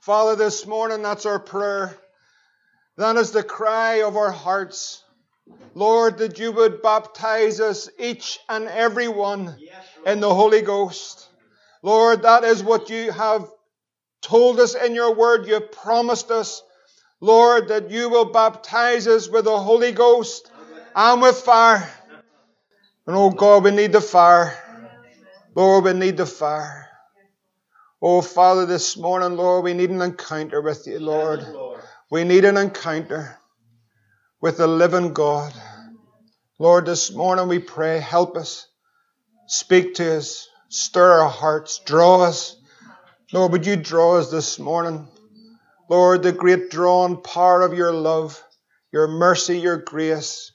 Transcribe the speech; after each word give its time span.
Father, 0.00 0.36
this 0.36 0.66
morning 0.66 1.02
that's 1.02 1.26
our 1.26 1.40
prayer. 1.40 1.96
That 2.96 3.16
is 3.16 3.32
the 3.32 3.42
cry 3.42 4.02
of 4.02 4.16
our 4.16 4.30
hearts. 4.30 5.02
Lord, 5.74 6.18
that 6.18 6.38
you 6.38 6.52
would 6.52 6.82
baptize 6.82 7.60
us, 7.60 7.88
each 7.98 8.38
and 8.48 8.68
every 8.68 9.08
one, 9.08 9.56
in 10.06 10.20
the 10.20 10.32
Holy 10.32 10.62
Ghost. 10.62 11.28
Lord, 11.82 12.22
that 12.22 12.44
is 12.44 12.62
what 12.62 12.90
you 12.90 13.12
have 13.12 13.48
told 14.20 14.60
us 14.60 14.74
in 14.74 14.94
your 14.94 15.14
word. 15.14 15.46
You 15.46 15.60
promised 15.60 16.30
us, 16.30 16.62
Lord, 17.20 17.68
that 17.68 17.90
you 17.90 18.08
will 18.08 18.26
baptize 18.26 19.06
us 19.06 19.28
with 19.28 19.44
the 19.44 19.58
Holy 19.58 19.92
Ghost 19.92 20.50
and 20.94 21.22
with 21.22 21.36
fire. 21.36 21.88
And 23.06 23.16
oh 23.16 23.30
God, 23.30 23.64
we 23.64 23.70
need 23.70 23.92
the 23.92 24.00
fire. 24.00 24.56
Lord, 25.54 25.84
we 25.84 25.92
need 25.92 26.16
the 26.16 26.26
fire. 26.26 26.87
Oh 28.00 28.22
Father, 28.22 28.64
this 28.64 28.96
morning, 28.96 29.36
Lord, 29.36 29.64
we 29.64 29.74
need 29.74 29.90
an 29.90 30.02
encounter 30.02 30.62
with 30.62 30.86
you, 30.86 31.00
Lord. 31.00 31.44
We 32.12 32.22
need 32.22 32.44
an 32.44 32.56
encounter 32.56 33.36
with 34.40 34.58
the 34.58 34.68
living 34.68 35.12
God. 35.12 35.52
Lord, 36.60 36.86
this 36.86 37.12
morning 37.12 37.48
we 37.48 37.58
pray, 37.58 37.98
help 37.98 38.36
us. 38.36 38.68
Speak 39.48 39.94
to 39.94 40.18
us. 40.18 40.48
Stir 40.68 41.22
our 41.22 41.28
hearts. 41.28 41.80
Draw 41.84 42.22
us. 42.22 42.54
Lord, 43.32 43.50
would 43.50 43.66
you 43.66 43.74
draw 43.74 44.18
us 44.18 44.30
this 44.30 44.60
morning? 44.60 45.08
Lord, 45.90 46.22
the 46.22 46.30
great 46.30 46.70
drawing 46.70 47.20
power 47.20 47.62
of 47.62 47.74
your 47.74 47.92
love, 47.92 48.40
your 48.92 49.08
mercy, 49.08 49.58
your 49.58 49.78
grace. 49.78 50.52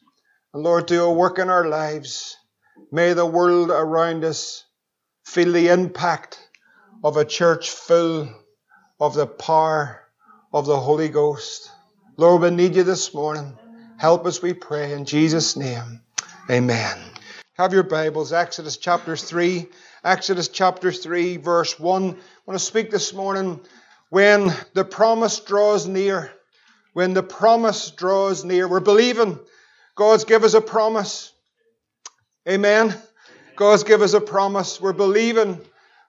And 0.53 0.63
Lord, 0.63 0.85
do 0.85 1.03
a 1.03 1.11
work 1.11 1.39
in 1.39 1.49
our 1.49 1.67
lives. 1.67 2.38
May 2.89 3.11
the 3.11 3.25
world 3.25 3.69
around 3.69 4.23
us 4.23 4.63
feel 5.25 5.52
the 5.52 5.67
impact 5.67 6.39
of 7.03 7.17
a 7.17 7.25
church 7.25 7.70
full 7.70 8.30
of 8.97 9.14
the 9.14 9.28
power 9.28 10.00
of 10.53 10.66
the 10.66 10.80
Holy 10.80 11.09
Ghost. 11.09 11.69
Lord, 12.16 12.41
we 12.41 12.50
need 12.50 12.75
you 12.75 12.83
this 12.83 13.14
morning. 13.14 13.58
Help 13.97 14.25
us, 14.25 14.41
we 14.41 14.53
pray, 14.53 14.94
in 14.94 15.03
Jesus' 15.03 15.58
name. 15.58 16.02
Amen. 16.50 16.97
Have 17.55 17.73
your 17.73 17.83
Bibles, 17.83 18.31
Exodus 18.31 18.78
chapter 18.78 19.17
3. 19.17 19.67
Exodus 20.05 20.47
chapter 20.47 20.94
3, 20.94 21.38
verse 21.38 21.78
1. 21.78 22.03
I 22.03 22.16
want 22.45 22.58
to 22.58 22.66
speak 22.66 22.89
this 22.89 23.13
morning 23.13 23.59
when 24.09 24.53
the 24.73 24.85
promise 24.85 25.41
draws 25.41 25.85
near. 25.85 26.31
When 26.94 27.13
the 27.13 27.23
promise 27.23 27.91
draws 27.91 28.45
near. 28.45 28.66
We're 28.67 28.80
believing 28.80 29.39
God's 29.95 30.23
give 30.23 30.45
us 30.45 30.53
a 30.53 30.61
promise. 30.61 31.33
Amen. 32.47 32.95
God's 33.58 33.83
give 33.83 34.02
us 34.02 34.13
a 34.13 34.22
promise. 34.22 34.80
We're 34.80 34.94
believing 34.94 35.59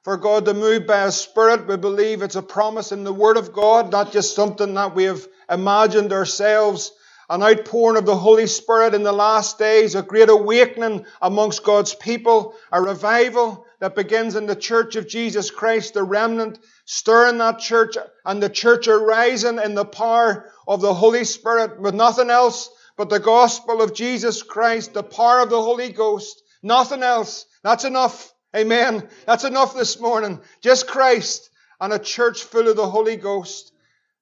for 0.05 0.19
God 0.19 0.47
to 0.47 0.55
move 0.55 0.87
by 0.87 1.07
His 1.07 1.17
Spirit. 1.17 1.67
We 1.67 1.77
believe 1.79 2.23
it's 2.23 2.37
a 2.37 2.43
promise 2.43 2.93
in 2.93 3.05
the 3.05 3.13
Word 3.15 3.39
of 3.39 3.53
God, 3.53 3.93
not 3.93 4.13
just 4.13 4.37
something 4.37 4.75
that 4.75 4.95
we 4.95 5.05
have 5.05 5.27
imagined 5.51 6.13
ourselves 6.13 6.93
an 7.31 7.43
outpouring 7.43 7.97
of 7.97 8.07
the 8.07 8.17
Holy 8.17 8.47
Spirit 8.47 8.95
in 8.95 9.03
the 9.03 9.13
last 9.13 9.59
days, 9.59 9.95
a 9.97 10.03
great 10.03 10.29
awakening 10.31 11.07
amongst 11.23 11.65
God's 11.65 11.95
people, 11.95 12.55
a 12.71 12.83
revival 12.83 13.67
that 13.81 13.97
begins 13.97 14.37
in 14.37 14.47
the 14.47 14.57
church 14.57 14.97
of 14.97 15.09
Jesus 15.09 15.51
Christ, 15.51 15.95
the 15.95 16.05
remnant 16.05 16.59
stirring 16.85 17.39
that 17.39 17.61
church 17.61 17.97
and 18.27 18.43
the 18.43 18.51
church 18.51 18.89
arising 18.89 19.59
in 19.59 19.75
the 19.75 19.87
power 19.87 20.51
of 20.69 20.83
the 20.83 20.95
Holy 20.95 21.25
Spirit 21.25 21.81
with 21.81 21.95
nothing 21.95 22.31
else 22.31 22.71
but 22.99 23.11
the 23.11 23.21
gospel 23.21 23.83
of 23.83 23.95
Jesus 23.95 24.43
Christ, 24.43 24.95
the 24.95 25.03
power 25.03 25.41
of 25.41 25.51
the 25.51 25.63
Holy 25.63 25.91
Ghost, 25.93 26.43
nothing 26.63 27.03
else. 27.03 27.47
That's 27.63 27.85
enough. 27.87 28.34
Amen. 28.55 29.09
That's 29.27 29.45
enough 29.45 29.75
this 29.75 29.99
morning. 29.99 30.41
Just 30.61 30.87
Christ 30.87 31.51
and 31.81 31.93
a 31.93 31.99
church 31.99 32.45
full 32.45 32.69
of 32.69 32.77
the 32.77 32.89
Holy 32.89 33.17
Ghost. 33.17 33.73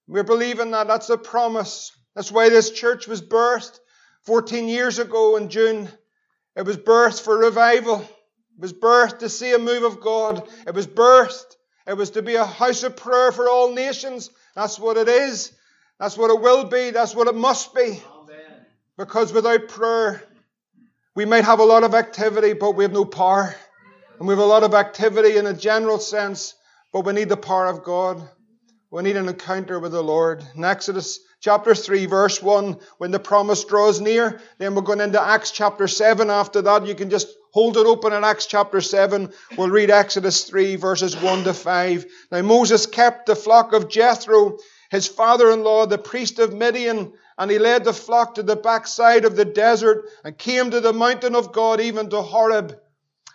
We're 0.09 0.25
believing 0.25 0.71
that. 0.71 0.87
That's 0.87 1.11
a 1.11 1.19
promise. 1.19 1.93
That's 2.15 2.33
why 2.33 2.49
this 2.49 2.71
church 2.71 3.07
was 3.07 3.21
birthed 3.21 3.79
14 4.23 4.69
years 4.69 4.99
ago 4.99 5.37
in 5.37 5.51
June. 5.51 5.89
It 6.57 6.63
was 6.63 6.79
birthed 6.79 7.23
for 7.23 7.37
revival. 7.37 8.01
It 8.01 8.61
was 8.61 8.73
birthed 8.73 9.19
to 9.19 9.29
see 9.29 9.53
a 9.53 9.59
move 9.59 9.83
of 9.83 10.01
God. 10.01 10.49
It 10.67 10.75
was 10.75 10.87
birthed. 10.87 11.57
It 11.87 11.95
was 11.95 12.11
to 12.11 12.23
be 12.23 12.37
a 12.37 12.45
house 12.45 12.85
of 12.85 12.97
prayer 12.97 13.33
for 13.33 13.49
all 13.49 13.75
nations. 13.75 14.31
That's 14.55 14.79
what 14.79 14.97
it 14.97 15.09
is. 15.09 15.53
That's 15.99 16.17
what 16.17 16.31
it 16.31 16.41
will 16.41 16.65
be. 16.65 16.91
That's 16.91 17.15
what 17.15 17.29
it 17.29 17.35
must 17.35 17.75
be. 17.75 17.81
Amen. 18.23 18.67
Because 18.97 19.33
without 19.33 19.69
prayer, 19.69 20.23
we 21.15 21.27
might 21.27 21.45
have 21.45 21.61
a 21.61 21.65
lot 21.65 21.85
of 21.85 21.95
activity, 21.95 22.55
but 22.55 22.73
we 22.73 22.85
have 22.85 22.93
no 22.93 23.05
power. 23.05 23.55
And 24.23 24.29
we 24.29 24.35
have 24.35 24.45
a 24.45 24.47
lot 24.47 24.63
of 24.63 24.73
activity 24.73 25.37
in 25.37 25.47
a 25.47 25.53
general 25.53 25.99
sense, 25.99 26.55
but 26.93 27.05
we 27.05 27.13
need 27.13 27.29
the 27.29 27.37
power 27.37 27.67
of 27.67 27.83
God. 27.83 28.23
We 28.93 29.03
need 29.03 29.17
an 29.17 29.29
encounter 29.29 29.81
with 29.81 29.91
the 29.91 30.01
Lord. 30.01 30.45
In 30.55 30.63
Exodus 30.63 31.19
chapter 31.41 31.75
3, 31.75 32.07
verse 32.07 32.41
1, 32.41 32.77
when 32.99 33.11
the 33.11 33.19
promise 33.19 33.65
draws 33.65 34.01
near. 34.01 34.41
Then 34.59 34.77
we're 34.77 34.83
going 34.83 35.01
into 35.01 35.21
Acts 35.21 35.51
chapter 35.51 35.89
7 35.89 36.31
after 36.31 36.63
that. 36.63 36.87
You 36.87 36.95
can 36.95 37.11
just 37.11 37.35
hold 37.53 37.77
it 37.77 37.85
open 37.85 38.13
in 38.13 38.23
Acts 38.23 38.47
chapter 38.47 38.81
7. 38.81 39.33
We'll 39.59 39.71
read 39.71 39.91
Exodus 39.91 40.45
3, 40.45 40.77
verses 40.77 41.17
1 41.17 41.43
to 41.43 41.53
5. 41.53 42.07
Now 42.31 42.43
Moses 42.43 42.87
kept 42.87 43.27
the 43.27 43.35
flock 43.35 43.73
of 43.73 43.89
Jethro, 43.89 44.59
his 44.93 45.09
father 45.09 45.51
in 45.51 45.65
law, 45.65 45.87
the 45.87 45.99
priest 45.99 46.39
of 46.39 46.55
Midian, 46.55 47.13
and 47.37 47.51
he 47.51 47.59
led 47.59 47.83
the 47.83 47.93
flock 47.93 48.37
to 48.37 48.45
the 48.45 48.55
backside 48.55 49.25
of 49.25 49.35
the 49.35 49.45
desert 49.45 50.05
and 50.23 50.39
came 50.39 50.71
to 50.71 50.81
the 50.81 50.93
mountain 50.93 51.35
of 51.35 51.53
God, 51.53 51.81
even 51.81 52.09
to 52.11 52.23
Horeb. 52.23 52.79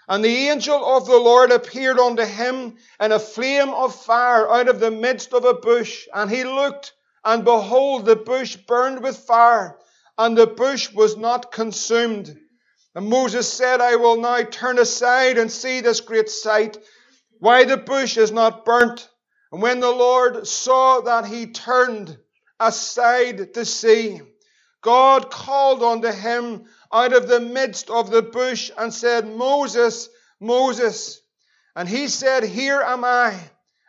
And 0.08 0.24
the 0.24 0.50
angel 0.50 0.86
of 0.86 1.06
the 1.06 1.18
Lord 1.18 1.52
appeared 1.52 2.00
unto 2.00 2.24
him 2.24 2.78
in 3.00 3.12
a 3.12 3.20
flame 3.20 3.70
of 3.70 3.94
fire 3.94 4.50
out 4.50 4.70
of 4.70 4.80
the 4.80 4.92
midst 4.92 5.34
of 5.34 5.44
a 5.44 5.54
bush. 5.54 6.08
And 6.14 6.32
he 6.32 6.46
looked, 6.46 6.94
and 7.26 7.44
behold, 7.44 8.06
the 8.06 8.16
bush 8.16 8.56
burned 8.56 9.04
with 9.04 9.18
fire, 9.18 9.78
and 10.18 10.38
the 10.38 10.48
bush 10.48 10.94
was 10.94 11.18
not 11.18 11.52
consumed. 11.52 12.38
And 12.96 13.10
Moses 13.10 13.52
said, 13.52 13.82
I 13.82 13.98
will 13.98 14.18
now 14.18 14.44
turn 14.44 14.80
aside 14.80 15.38
and 15.38 15.52
see 15.52 15.82
this 15.82 16.00
great 16.00 16.30
sight, 16.30 16.78
why 17.40 17.66
the 17.66 17.78
bush 17.78 18.18
is 18.18 18.32
not 18.32 18.66
burnt. 18.66 19.10
And 19.52 19.62
when 19.62 19.82
the 19.82 19.92
Lord 19.92 20.48
saw 20.48 21.02
that 21.02 21.26
he 21.26 21.48
turned 21.48 22.18
aside 22.60 23.54
to 23.54 23.66
see, 23.66 24.22
God 24.82 25.30
called 25.30 25.84
unto 25.84 26.12
him 26.12 26.66
out 26.92 27.14
of 27.14 27.28
the 27.28 27.40
midst 27.40 27.90
of 27.90 28.10
the 28.10 28.22
bush 28.22 28.72
and 28.78 28.94
said, 28.94 29.28
Moses, 29.28 30.10
Moses. 30.40 31.22
And 31.76 31.88
he 31.88 32.08
said, 32.08 32.44
Here 32.44 32.82
am 32.82 33.04
I. 33.04 33.40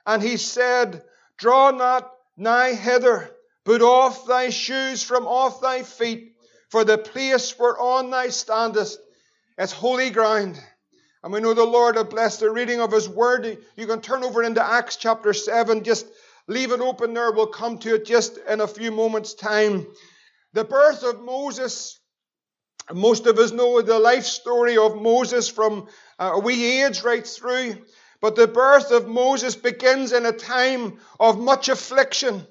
And 0.06 0.22
he 0.22 0.36
said, 0.36 1.02
Draw 1.36 1.72
not 1.72 2.10
nigh 2.36 2.74
hither. 2.74 3.30
Put 3.64 3.82
off 3.82 4.26
thy 4.26 4.50
shoes 4.50 5.02
from 5.02 5.26
off 5.26 5.60
thy 5.60 5.82
feet, 5.82 6.34
for 6.70 6.84
the 6.84 6.96
place 6.96 7.58
whereon 7.58 8.10
thou 8.10 8.28
standest 8.28 8.98
is 9.58 9.72
holy 9.72 10.10
ground. 10.10 10.58
And 11.22 11.32
we 11.32 11.40
know 11.40 11.52
the 11.52 11.64
Lord 11.64 11.96
will 11.96 12.04
blessed 12.04 12.40
the 12.40 12.50
reading 12.50 12.80
of 12.80 12.92
His 12.92 13.08
Word. 13.08 13.58
You 13.76 13.86
can 13.86 14.00
turn 14.00 14.24
over 14.24 14.42
into 14.42 14.64
Acts 14.64 14.96
chapter 14.96 15.32
7. 15.32 15.84
Just 15.84 16.06
leave 16.46 16.72
it 16.72 16.80
open 16.80 17.12
there. 17.12 17.32
We'll 17.32 17.48
come 17.48 17.78
to 17.78 17.96
it 17.96 18.06
just 18.06 18.38
in 18.48 18.60
a 18.60 18.68
few 18.68 18.92
moments' 18.92 19.34
time. 19.34 19.86
The 20.52 20.64
birth 20.64 21.02
of 21.02 21.20
Moses. 21.20 21.97
Most 22.92 23.26
of 23.26 23.38
us 23.38 23.52
know 23.52 23.82
the 23.82 23.98
life 23.98 24.24
story 24.24 24.78
of 24.78 25.00
Moses 25.00 25.48
from 25.48 25.88
uh, 26.18 26.32
a 26.34 26.40
wee 26.40 26.82
age 26.82 27.02
right 27.02 27.26
through. 27.26 27.76
But 28.20 28.34
the 28.34 28.48
birth 28.48 28.90
of 28.90 29.06
Moses 29.06 29.54
begins 29.54 30.12
in 30.12 30.26
a 30.26 30.32
time 30.32 30.98
of 31.20 31.38
much 31.38 31.68
affliction. 31.68 32.46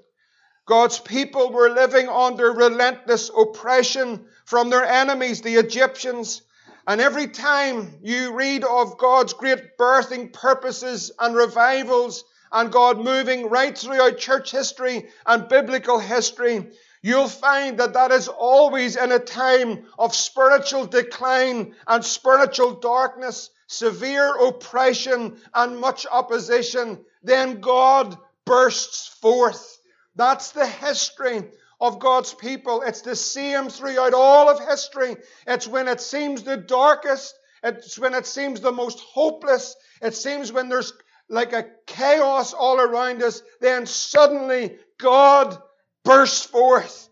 God's 0.65 0.99
people 0.99 1.51
were 1.51 1.69
living 1.69 2.07
under 2.07 2.51
relentless 2.51 3.29
oppression 3.35 4.25
from 4.45 4.69
their 4.69 4.85
enemies, 4.85 5.41
the 5.41 5.55
Egyptians. 5.55 6.41
And 6.87 7.01
every 7.01 7.27
time 7.27 7.99
you 8.01 8.33
read 8.33 8.63
of 8.63 8.97
God's 8.97 9.33
great 9.33 9.77
birthing 9.77 10.31
purposes 10.31 11.11
and 11.19 11.35
revivals 11.35 12.23
and 12.51 12.71
God 12.71 12.99
moving 12.99 13.49
right 13.49 13.77
throughout 13.77 14.17
church 14.17 14.51
history 14.51 15.07
and 15.25 15.49
biblical 15.49 15.99
history, 15.99 16.67
you'll 17.01 17.27
find 17.27 17.79
that 17.79 17.93
that 17.93 18.11
is 18.11 18.27
always 18.27 18.95
in 18.95 19.11
a 19.11 19.19
time 19.19 19.85
of 19.97 20.15
spiritual 20.15 20.85
decline 20.85 21.75
and 21.87 22.03
spiritual 22.03 22.73
darkness 22.73 23.49
severe 23.67 24.33
oppression 24.35 25.37
and 25.53 25.79
much 25.79 26.07
opposition, 26.09 26.99
then 27.21 27.59
God 27.59 28.17
bursts 28.45 29.07
forth. 29.07 29.79
That's 30.15 30.51
the 30.51 30.65
history 30.65 31.43
of 31.79 31.99
God's 31.99 32.33
people. 32.33 32.81
It's 32.81 33.01
the 33.01 33.15
same 33.15 33.69
throughout 33.69 34.13
all 34.13 34.49
of 34.49 34.65
history. 34.67 35.17
It's 35.45 35.67
when 35.67 35.87
it 35.87 36.01
seems 36.01 36.43
the 36.43 36.57
darkest, 36.57 37.35
it's 37.61 37.99
when 37.99 38.13
it 38.13 38.25
seems 38.25 38.61
the 38.61 38.71
most 38.71 38.99
hopeless, 38.99 39.75
it 40.01 40.15
seems 40.15 40.51
when 40.51 40.69
there's 40.69 40.93
like 41.29 41.53
a 41.53 41.67
chaos 41.85 42.53
all 42.53 42.79
around 42.79 43.21
us, 43.21 43.43
then 43.59 43.85
suddenly 43.85 44.77
God 44.97 45.61
bursts 46.07 46.45
forth. 46.45 47.09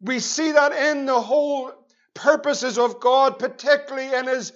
We 0.00 0.20
see 0.20 0.52
that 0.52 0.72
in 0.72 1.04
the 1.04 1.20
whole 1.20 1.72
purposes 2.14 2.78
of 2.78 2.98
God, 2.98 3.38
particularly 3.38 4.12
in 4.14 4.26
His 4.26 4.52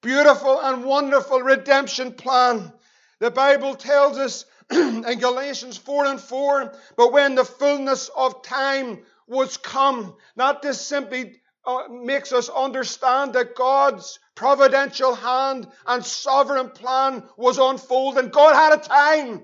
beautiful 0.00 0.58
and 0.58 0.84
wonderful 0.84 1.40
redemption 1.40 2.12
plan. 2.12 2.72
The 3.20 3.30
Bible 3.30 3.74
tells 3.74 4.16
us 4.16 4.46
in 4.72 5.02
Galatians 5.02 5.76
4 5.76 6.06
and 6.06 6.20
4, 6.20 6.74
but 6.96 7.12
when 7.12 7.34
the 7.34 7.44
fullness 7.44 8.10
of 8.16 8.42
time 8.42 9.02
was 9.26 9.58
come, 9.58 10.14
not 10.34 10.62
this 10.62 10.80
simply 10.80 11.36
uh, 11.66 11.84
makes 11.90 12.32
us 12.32 12.48
understand 12.48 13.34
that 13.34 13.54
God's 13.54 14.18
providential 14.34 15.14
hand 15.14 15.68
and 15.86 16.04
sovereign 16.04 16.70
plan 16.70 17.24
was 17.36 17.58
unfolding. 17.58 18.30
God 18.30 18.54
had 18.54 18.78
a 18.78 18.82
time. 18.82 19.42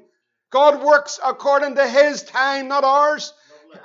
God 0.50 0.82
works 0.82 1.20
according 1.22 1.74
to 1.74 1.86
His 1.86 2.22
time, 2.22 2.68
not 2.68 2.82
ours. 2.82 3.34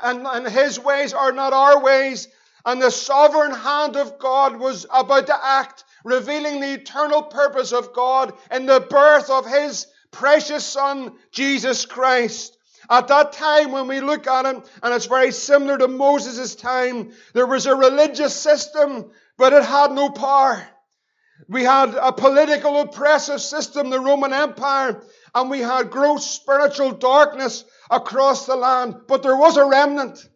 And, 0.01 0.25
and 0.25 0.47
His 0.47 0.79
ways 0.79 1.13
are 1.13 1.31
not 1.31 1.53
our 1.53 1.81
ways. 1.81 2.27
And 2.65 2.81
the 2.81 2.91
sovereign 2.91 3.53
hand 3.53 3.95
of 3.97 4.19
God 4.19 4.57
was 4.57 4.85
about 4.93 5.27
to 5.27 5.45
act, 5.45 5.83
revealing 6.03 6.61
the 6.61 6.73
eternal 6.73 7.23
purpose 7.23 7.73
of 7.73 7.93
God 7.93 8.33
in 8.51 8.65
the 8.65 8.79
birth 8.79 9.29
of 9.29 9.45
His 9.45 9.87
precious 10.11 10.65
Son, 10.65 11.13
Jesus 11.31 11.85
Christ. 11.85 12.57
At 12.89 13.07
that 13.07 13.33
time, 13.33 13.71
when 13.71 13.87
we 13.87 13.99
look 14.01 14.27
at 14.27 14.45
it, 14.45 14.69
and 14.81 14.93
it's 14.93 15.05
very 15.05 15.31
similar 15.31 15.77
to 15.77 15.87
Moses' 15.87 16.55
time, 16.55 17.11
there 17.33 17.47
was 17.47 17.65
a 17.65 17.75
religious 17.75 18.35
system, 18.35 19.11
but 19.37 19.53
it 19.53 19.63
had 19.63 19.91
no 19.91 20.09
power. 20.09 20.65
We 21.47 21.63
had 21.63 21.95
a 21.95 22.11
political 22.11 22.79
oppressive 22.79 23.41
system, 23.41 23.89
the 23.89 23.99
Roman 23.99 24.33
Empire, 24.33 25.01
and 25.33 25.49
we 25.49 25.59
had 25.59 25.91
gross 25.91 26.29
spiritual 26.29 26.91
darkness 26.91 27.63
across 27.89 28.45
the 28.45 28.55
land. 28.55 28.95
But 29.07 29.23
there 29.23 29.37
was 29.37 29.57
a 29.57 29.65
remnant, 29.65 30.29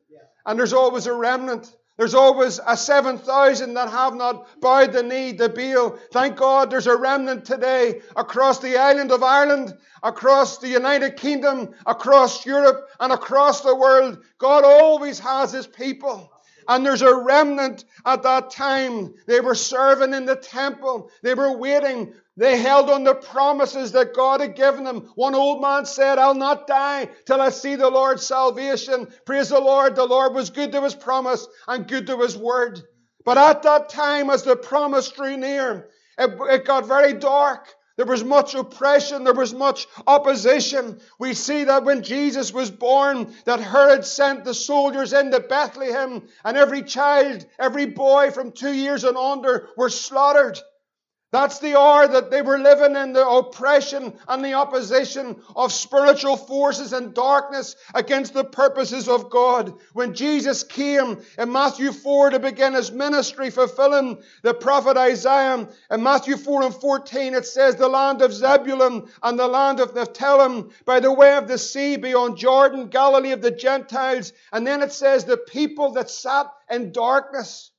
and 0.45 0.57
there's 0.57 0.73
always 0.73 1.07
a 1.07 1.13
remnant. 1.13 1.75
There's 1.97 2.13
always 2.13 2.59
a 2.65 2.77
7,000 2.77 3.73
that 3.73 3.89
have 3.89 4.13
not 4.13 4.61
bowed 4.61 4.93
the 4.93 5.01
knee 5.01 5.33
to 5.37 5.49
Baal. 5.49 5.97
Thank 6.11 6.37
God 6.37 6.69
there's 6.69 6.85
a 6.85 6.95
remnant 6.95 7.43
today 7.45 8.01
across 8.15 8.59
the 8.59 8.77
island 8.77 9.11
of 9.11 9.23
Ireland, 9.23 9.75
across 10.03 10.59
the 10.59 10.67
United 10.67 11.17
Kingdom, 11.17 11.73
across 11.87 12.45
Europe, 12.45 12.87
and 12.99 13.11
across 13.11 13.61
the 13.61 13.75
world. 13.75 14.19
God 14.37 14.63
always 14.63 15.17
has 15.19 15.51
His 15.51 15.65
people. 15.65 16.31
And 16.67 16.85
there's 16.85 17.01
a 17.01 17.15
remnant 17.15 17.85
at 18.05 18.23
that 18.23 18.51
time. 18.51 19.13
They 19.25 19.39
were 19.39 19.55
serving 19.55 20.13
in 20.13 20.25
the 20.25 20.35
temple. 20.35 21.11
They 21.23 21.33
were 21.33 21.57
waiting 21.57 22.13
they 22.37 22.61
held 22.61 22.91
on 22.91 23.03
the 23.03 23.15
promises 23.15 23.93
that 23.93 24.13
God 24.13 24.41
had 24.41 24.55
given 24.55 24.83
them. 24.83 25.11
One 25.15 25.33
old 25.33 25.59
man 25.59 25.87
said, 25.87 26.19
I'll 26.19 26.35
not 26.35 26.67
die 26.67 27.09
till 27.25 27.41
I 27.41 27.49
see 27.49 27.75
the 27.75 27.89
Lord's 27.89 28.23
salvation. 28.23 29.07
Praise 29.25 29.49
the 29.49 29.59
Lord. 29.59 29.95
The 29.95 30.05
Lord 30.05 30.35
was 30.35 30.51
good 30.51 30.71
to 30.73 30.83
his 30.83 30.93
promise 30.93 31.47
and 31.67 31.87
good 31.87 32.05
to 32.07 32.19
his 32.19 32.37
word. 32.37 32.79
But 33.25 33.39
at 33.39 33.63
that 33.63 33.89
time, 33.89 34.29
as 34.29 34.43
the 34.43 34.55
promise 34.55 35.09
drew 35.09 35.35
near, 35.35 35.89
it, 36.19 36.29
it 36.39 36.65
got 36.65 36.85
very 36.85 37.13
dark. 37.13 37.73
There 37.97 38.05
was 38.05 38.23
much 38.23 38.53
oppression. 38.53 39.23
There 39.23 39.33
was 39.33 39.53
much 39.53 39.87
opposition. 40.05 41.01
We 41.19 41.33
see 41.33 41.65
that 41.65 41.83
when 41.83 42.03
Jesus 42.03 42.53
was 42.53 42.69
born, 42.69 43.33
that 43.45 43.59
Herod 43.59 44.05
sent 44.05 44.45
the 44.45 44.53
soldiers 44.53 45.13
into 45.13 45.39
Bethlehem 45.39 46.27
and 46.45 46.57
every 46.57 46.83
child, 46.83 47.45
every 47.59 47.87
boy 47.87 48.29
from 48.31 48.51
two 48.51 48.73
years 48.73 49.03
and 49.03 49.17
under 49.17 49.69
were 49.75 49.89
slaughtered. 49.89 50.59
That's 51.29 51.59
the 51.59 51.77
hour 51.77 52.07
that 52.07 52.31
they 52.31 52.41
were 52.41 52.57
living 52.57 52.95
in 52.95 53.11
the 53.11 53.27
oppression 53.27 54.17
and 54.29 54.45
the 54.45 54.53
opposition 54.53 55.35
of 55.57 55.73
spiritual 55.73 56.37
forces 56.37 56.93
and 56.93 57.13
darkness 57.13 57.75
against 57.93 58.33
the 58.33 58.45
purposes 58.45 59.09
of 59.09 59.29
God. 59.29 59.73
When 59.91 60.13
Jesus 60.13 60.63
came 60.63 61.21
in 61.37 61.51
Matthew 61.51 61.91
4 61.91 62.29
to 62.29 62.39
begin 62.39 62.75
his 62.75 62.93
ministry, 62.93 63.49
fulfilling 63.49 64.23
the 64.41 64.53
prophet 64.53 64.95
Isaiah, 64.95 65.67
in 65.91 66.01
Matthew 66.01 66.37
4 66.37 66.63
and 66.63 66.73
14 66.73 67.33
it 67.33 67.45
says, 67.45 67.75
The 67.75 67.89
land 67.89 68.21
of 68.21 68.31
Zebulun 68.31 69.09
and 69.21 69.37
the 69.37 69.49
land 69.49 69.81
of 69.81 69.93
Naphtali 69.93 70.63
by 70.85 71.01
the 71.01 71.11
way 71.11 71.35
of 71.35 71.49
the 71.49 71.57
sea 71.57 71.97
beyond 71.97 72.37
Jordan, 72.37 72.87
Galilee 72.87 73.33
of 73.33 73.41
the 73.41 73.51
Gentiles. 73.51 74.31
And 74.53 74.65
then 74.65 74.81
it 74.81 74.93
says, 74.93 75.25
The 75.25 75.35
people 75.35 75.91
that 75.93 76.09
sat 76.09 76.47
in 76.71 76.93
darkness. 76.93 77.71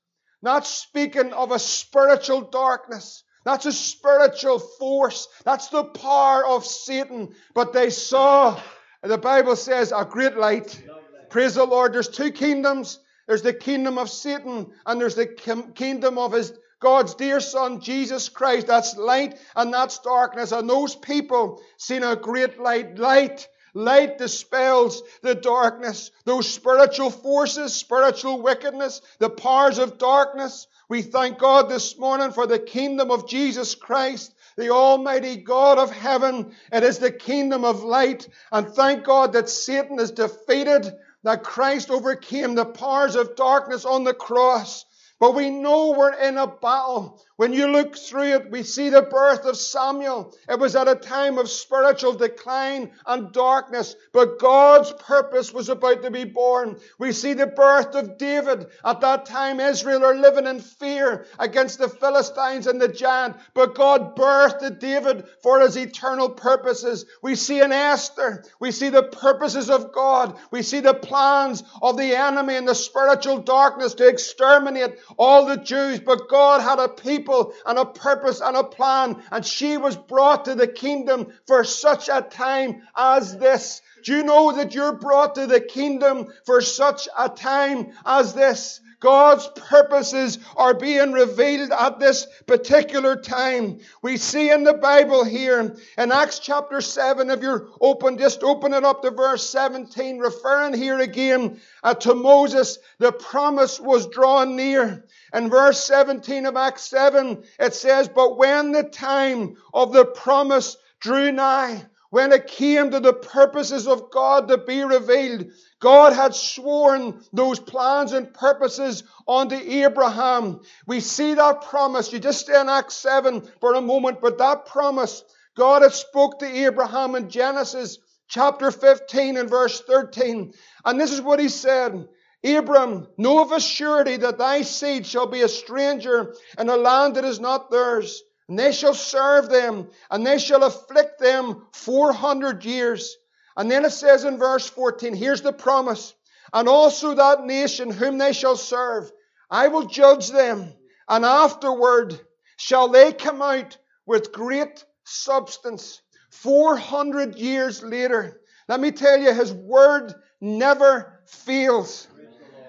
Not 0.43 0.67
speaking 0.67 1.33
of 1.33 1.51
a 1.51 1.59
spiritual 1.59 2.43
darkness 2.43 3.25
that's 3.45 3.67
a 3.67 3.73
spiritual 3.73 4.59
force. 4.59 5.29
That's 5.45 5.69
the 5.69 5.85
power 5.85 6.47
of 6.47 6.65
Satan. 6.65 7.35
But 7.55 7.73
they 7.73 7.91
saw, 7.91 8.61
the 9.03 9.19
Bible 9.19 9.57
says, 9.57 9.93
a 9.97 10.05
great 10.05 10.37
light. 10.37 10.83
Praise 11.31 11.55
the 11.55 11.65
Lord. 11.65 11.93
There's 11.93 12.09
two 12.09 12.31
kingdoms. 12.31 13.01
There's 13.27 13.43
the 13.43 13.53
kingdom 13.53 13.99
of 13.99 14.09
Satan 14.09 14.73
and 14.87 15.01
there's 15.01 15.15
the 15.15 15.27
kingdom 15.75 16.19
of 16.19 16.33
his 16.33 16.53
God's 16.81 17.15
dear 17.15 17.41
son, 17.41 17.81
Jesus 17.81 18.29
Christ. 18.29 18.69
That's 18.69 18.97
light 18.97 19.39
and 19.57 19.73
that's 19.73 19.99
darkness. 19.99 20.53
And 20.53 20.69
those 20.69 20.95
people 20.95 21.61
seen 21.77 22.03
a 22.03 22.17
great 22.17 22.59
light. 22.61 22.99
Light. 22.99 23.49
Light 23.75 24.19
dispels 24.19 25.03
the 25.23 25.35
darkness, 25.35 26.11
those 26.25 26.49
spiritual 26.53 27.11
forces, 27.11 27.75
spiritual 27.75 28.43
wickedness, 28.43 29.01
the 29.19 29.31
powers 29.31 29.79
of 29.79 29.99
darkness. 29.99 30.67
We 30.89 31.03
thank 31.03 31.39
God 31.39 31.69
this 31.69 31.99
morning 31.99 32.33
for 32.33 32.47
the 32.47 32.59
kingdom 32.59 33.11
of 33.11 33.29
Jesus 33.29 33.75
Christ, 33.75 34.35
the 34.57 34.71
Almighty 34.71 35.37
God 35.37 35.79
of 35.79 35.91
heaven. 35.91 36.55
It 36.73 36.83
is 36.83 36.99
the 36.99 37.13
kingdom 37.13 37.65
of 37.65 37.83
light. 37.83 38.29
And 38.51 38.69
thank 38.69 39.05
God 39.05 39.35
that 39.35 39.49
Satan 39.51 40.01
is 40.01 40.13
defeated, 40.13 40.91
that 41.25 41.45
Christ 41.45 41.91
overcame 41.91 42.55
the 42.55 42.65
powers 42.65 43.17
of 43.17 43.37
darkness 43.37 43.85
on 43.85 44.05
the 44.05 44.15
cross. 44.15 44.85
But 45.21 45.35
we 45.35 45.51
know 45.51 45.91
we're 45.91 46.15
in 46.15 46.39
a 46.39 46.47
battle. 46.47 47.23
When 47.39 47.53
you 47.53 47.69
look 47.69 47.97
through 47.97 48.35
it, 48.35 48.51
we 48.51 48.65
see 48.65 48.91
the 48.91 49.03
birth 49.03 49.45
of 49.45 49.57
Samuel. 49.57 50.35
It 50.49 50.59
was 50.59 50.75
at 50.75 50.89
a 50.89 50.97
time 50.97 51.39
of 51.39 51.49
spiritual 51.49 52.15
decline 52.15 52.91
and 53.07 53.31
darkness, 53.31 53.95
but 54.13 54.41
God's 54.41 54.93
purpose 54.95 55.53
was 55.53 55.69
about 55.69 56.03
to 56.03 56.11
be 56.11 56.25
born. 56.25 56.81
We 56.99 57.13
see 57.13 57.35
the 57.35 57.47
birth 57.47 57.95
of 57.95 58.19
David. 58.19 58.67
At 58.85 59.03
that 59.03 59.27
time, 59.27 59.61
Israel 59.61 60.05
are 60.05 60.17
living 60.17 60.49
in 60.49 60.59
fear 60.59 61.27
against 61.39 61.79
the 61.79 61.89
Philistines 61.89 62.67
and 62.67 62.83
the 62.83 62.89
giant, 62.89 63.37
but 63.55 63.77
God 63.77 64.17
birthed 64.17 64.81
David 64.81 65.25
for 65.41 65.61
his 65.61 65.77
eternal 65.77 66.31
purposes. 66.31 67.07
We 67.23 67.37
see 67.37 67.61
in 67.61 67.71
Esther, 67.71 68.43
we 68.59 68.73
see 68.73 68.89
the 68.89 69.05
purposes 69.05 69.71
of 69.71 69.93
God. 69.93 70.37
We 70.51 70.63
see 70.63 70.81
the 70.81 70.93
plans 70.93 71.63
of 71.81 71.97
the 71.97 72.19
enemy 72.19 72.57
and 72.57 72.67
the 72.67 72.75
spiritual 72.75 73.39
darkness 73.39 73.95
to 73.95 74.09
exterminate 74.09 74.99
all 75.17 75.47
the 75.47 75.57
Jews, 75.57 76.01
but 76.01 76.29
God 76.29 76.63
had 76.63 76.81
a 76.81 76.89
people 76.89 77.28
people 77.29 77.53
and 77.67 77.79
a 77.79 77.85
purpose 77.85 78.41
and 78.41 78.57
a 78.57 78.65
plan. 78.65 79.23
And 79.31 79.45
she 79.45 79.77
was 79.77 79.97
brought 79.97 80.47
to 80.47 80.55
the 80.55 80.67
kingdom 80.67 81.33
for 81.47 81.65
such 81.65 82.09
a 82.09 82.23
time 82.23 82.83
as 82.97 83.37
this. 83.37 83.83
Do 84.05 84.17
you 84.17 84.23
know 84.23 84.53
that 84.53 84.75
you're 84.75 84.95
brought 84.95 85.35
to 85.35 85.47
the 85.47 85.61
kingdom 85.61 86.29
for 86.47 86.61
such 86.61 87.09
a 87.19 87.29
time 87.29 87.93
as 88.07 88.33
this? 88.33 88.81
God's 89.01 89.47
purposes 89.55 90.39
are 90.57 90.75
being 90.75 91.13
revealed 91.13 91.71
at 91.71 92.01
this 92.01 92.27
particular 92.49 93.15
time. 93.15 93.79
We 94.03 94.17
see 94.17 94.51
in 94.51 94.65
the 94.65 94.75
Bible 94.75 95.25
here 95.25 95.77
in 95.97 96.13
Acts 96.13 96.41
chapter 96.41 96.81
7, 96.81 97.31
if 97.31 97.41
you're 97.41 97.69
open, 97.81 98.19
just 98.19 98.43
open 98.43 98.75
it 98.75 98.85
up 98.85 99.03
to 99.03 99.13
verse 99.13 99.49
17, 99.51 100.19
referring 100.19 100.75
here 100.75 100.99
again 100.99 101.61
uh, 101.85 101.95
to 101.95 102.15
Moses, 102.15 102.79
the 102.99 103.13
promise 103.13 103.79
was 103.79 104.09
drawn 104.09 104.57
near. 104.57 105.05
In 105.35 105.51
verse 105.51 105.83
17 105.85 106.47
of 106.47 106.57
Acts 106.57 106.85
7, 106.85 107.43
it 107.59 107.75
says, 107.75 108.09
But 108.09 108.39
when 108.39 108.73
the 108.73 108.85
time 108.85 109.57
of 109.75 109.93
the 109.93 110.05
promise 110.05 110.77
drew 111.01 111.33
nigh, 111.33 111.85
when 112.11 112.33
it 112.33 112.47
came 112.47 112.91
to 112.91 113.01
the 113.01 113.13
purposes 113.13 113.87
of 113.87 114.11
God 114.11 114.49
to 114.49 114.57
be 114.57 114.83
revealed, 114.83 115.51
God 115.79 116.15
had 116.15 116.35
sworn 116.35 117.21
those 117.33 117.61
plans 117.61 118.13
and 118.13 118.33
purposes 118.33 119.05
unto 119.27 119.55
Abraham. 119.57 120.61
We 120.87 121.01
see 121.01 121.35
that 121.35 121.63
promise. 121.63 122.13
You 122.13 122.19
just 122.19 122.41
stay 122.41 122.59
in 122.59 122.69
Acts 122.69 122.95
7 122.97 123.43
for 123.61 123.75
a 123.75 123.81
moment, 123.83 124.21
but 124.23 124.39
that 124.39 124.65
promise, 124.65 125.23
God 125.55 125.83
had 125.83 125.93
spoke 125.93 126.39
to 126.39 126.47
Abraham 126.47 127.15
in 127.15 127.29
Genesis 127.29 127.99
chapter 128.27 128.71
15 128.71 129.37
and 129.37 129.51
verse 129.51 129.81
13. 129.83 130.55
And 130.85 131.01
this 131.01 131.13
is 131.13 131.21
what 131.21 131.41
he 131.41 131.49
said. 131.49 132.09
Abram, 132.45 133.09
know 133.17 133.43
of 133.43 133.53
a 133.53 133.61
surety 133.61 134.17
that 134.19 134.39
thy 134.39 134.63
seed 134.63 135.07
shall 135.07 135.27
be 135.27 135.43
a 135.43 135.49
stranger 135.49 136.35
in 136.59 136.69
a 136.69 136.77
land 136.77 137.17
that 137.17 137.25
is 137.25 137.41
not 137.41 137.71
theirs 137.71 138.23
and 138.49 138.59
they 138.59 138.73
shall 138.73 138.95
serve 138.95 139.51
them, 139.51 139.91
and 140.11 140.27
they 140.27 140.39
shall 140.39 140.65
afflict 140.65 141.21
them 141.21 141.67
400 141.73 142.65
years. 142.65 143.17
And 143.57 143.71
then 143.71 143.85
it 143.85 143.91
says 143.91 144.25
in 144.25 144.39
verse 144.39 144.69
14, 144.69 145.15
here's 145.15 145.43
the 145.43 145.53
promise. 145.53 146.15
And 146.53 146.67
also 146.67 147.15
that 147.15 147.45
nation 147.45 147.91
whom 147.91 148.17
they 148.17 148.33
shall 148.33 148.57
serve, 148.57 149.13
I 149.51 149.69
will 149.69 149.85
judge 149.85 150.31
them, 150.31 150.73
and 151.09 151.25
afterward 151.25 152.19
shall 152.57 152.89
they 152.89 153.13
come 153.13 153.43
out 153.43 153.77
with 154.07 154.33
great 154.33 154.83
substance. 155.05 156.01
400 156.31 157.37
years 157.37 157.83
later. 157.83 158.41
Let 158.67 158.81
me 158.81 158.93
tell 158.93 159.19
you, 159.19 159.33
His 159.35 159.53
word 159.53 160.15
never 160.41 161.21
fails. 161.27 162.07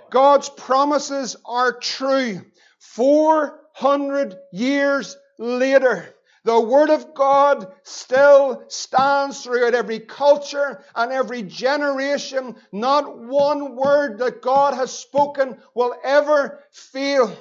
God's 0.10 0.50
promises 0.50 1.36
are 1.46 1.74
true. 1.80 2.42
400 2.80 4.38
years 4.52 5.16
later. 5.38 6.16
The 6.46 6.60
Word 6.60 6.90
of 6.90 7.14
God 7.14 7.72
still 7.84 8.64
stands 8.70 9.44
throughout 9.44 9.74
every 9.74 10.00
culture 10.00 10.84
and 10.96 11.12
every 11.12 11.44
generation. 11.44 12.56
Not 12.72 13.20
one 13.20 13.76
word 13.76 14.20
that 14.20 14.42
God 14.42 14.74
has 14.74 14.92
spoken 14.92 15.58
will 15.76 15.94
ever 16.04 16.64
fail. 16.72 17.36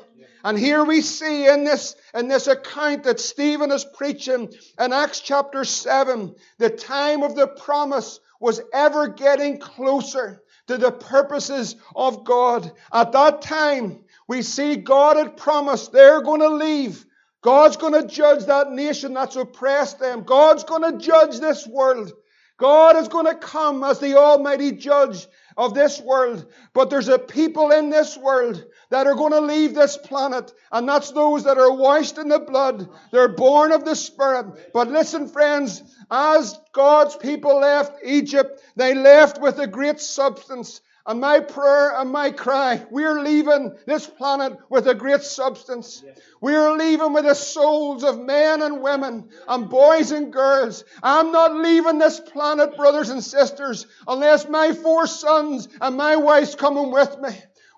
And 0.44 0.58
here 0.58 0.84
we 0.84 1.00
see 1.00 1.48
in 1.48 1.64
this, 1.64 1.94
in 2.14 2.28
this 2.28 2.48
account 2.48 3.04
that 3.04 3.20
Stephen 3.20 3.70
is 3.70 3.84
preaching 3.84 4.52
in 4.78 4.92
Acts 4.92 5.20
chapter 5.20 5.64
7, 5.64 6.34
the 6.58 6.70
time 6.70 7.22
of 7.22 7.34
the 7.34 7.46
promise 7.46 8.20
was 8.40 8.60
ever 8.72 9.08
getting 9.08 9.58
closer 9.58 10.42
to 10.68 10.78
the 10.78 10.92
purposes 10.92 11.76
of 11.94 12.24
God. 12.24 12.70
At 12.92 13.12
that 13.12 13.42
time, 13.42 14.04
we 14.26 14.42
see 14.42 14.76
God 14.76 15.16
had 15.16 15.36
promised 15.36 15.92
they're 15.92 16.22
going 16.22 16.40
to 16.40 16.48
leave 16.48 17.04
God's 17.40 17.76
going 17.76 17.92
to 17.92 18.06
judge 18.06 18.46
that 18.46 18.72
nation 18.72 19.14
that's 19.14 19.36
oppressed 19.36 20.00
them. 20.00 20.24
God's 20.24 20.64
going 20.64 20.82
to 20.82 20.98
judge 20.98 21.38
this 21.38 21.66
world. 21.66 22.12
God 22.58 22.96
is 22.96 23.06
going 23.06 23.26
to 23.26 23.36
come 23.36 23.84
as 23.84 24.00
the 24.00 24.18
Almighty 24.18 24.72
Judge 24.72 25.26
of 25.58 25.74
this 25.74 26.00
world. 26.00 26.46
But 26.72 26.88
there's 26.88 27.08
a 27.08 27.18
people 27.18 27.72
in 27.72 27.90
this 27.90 28.16
world 28.16 28.64
that 28.90 29.08
are 29.08 29.16
going 29.16 29.32
to 29.32 29.40
leave 29.40 29.74
this 29.74 29.98
planet, 29.98 30.54
and 30.72 30.88
that's 30.88 31.10
those 31.10 31.44
that 31.44 31.58
are 31.58 31.72
washed 31.72 32.16
in 32.16 32.28
the 32.28 32.38
blood. 32.38 32.88
They're 33.10 33.28
born 33.28 33.72
of 33.72 33.84
the 33.84 33.96
Spirit. 33.96 34.72
But 34.72 34.88
listen, 34.88 35.28
friends, 35.28 35.82
as 36.10 36.58
God's 36.72 37.16
people 37.16 37.58
left 37.58 37.98
Egypt, 38.04 38.62
they 38.76 38.94
left 38.94 39.40
with 39.40 39.58
a 39.58 39.66
great 39.66 40.00
substance. 40.00 40.80
And 41.08 41.22
my 41.22 41.40
prayer 41.40 41.98
and 41.98 42.12
my 42.12 42.30
cry, 42.30 42.84
we're 42.90 43.22
leaving 43.22 43.74
this 43.86 44.06
planet 44.06 44.58
with 44.68 44.86
a 44.88 44.94
great 44.94 45.22
substance. 45.22 46.04
We're 46.42 46.76
leaving 46.76 47.14
with 47.14 47.24
the 47.24 47.32
souls 47.32 48.04
of 48.04 48.20
men 48.20 48.60
and 48.60 48.82
women 48.82 49.30
and 49.48 49.70
boys 49.70 50.10
and 50.10 50.30
girls. 50.30 50.84
I'm 51.02 51.32
not 51.32 51.54
leaving 51.54 51.98
this 51.98 52.20
planet, 52.20 52.76
brothers 52.76 53.08
and 53.08 53.24
sisters, 53.24 53.86
unless 54.06 54.50
my 54.50 54.72
four 54.72 55.06
sons 55.06 55.66
and 55.80 55.96
my 55.96 56.16
wife's 56.16 56.54
coming 56.54 56.90
with 56.90 57.18
me. 57.20 57.30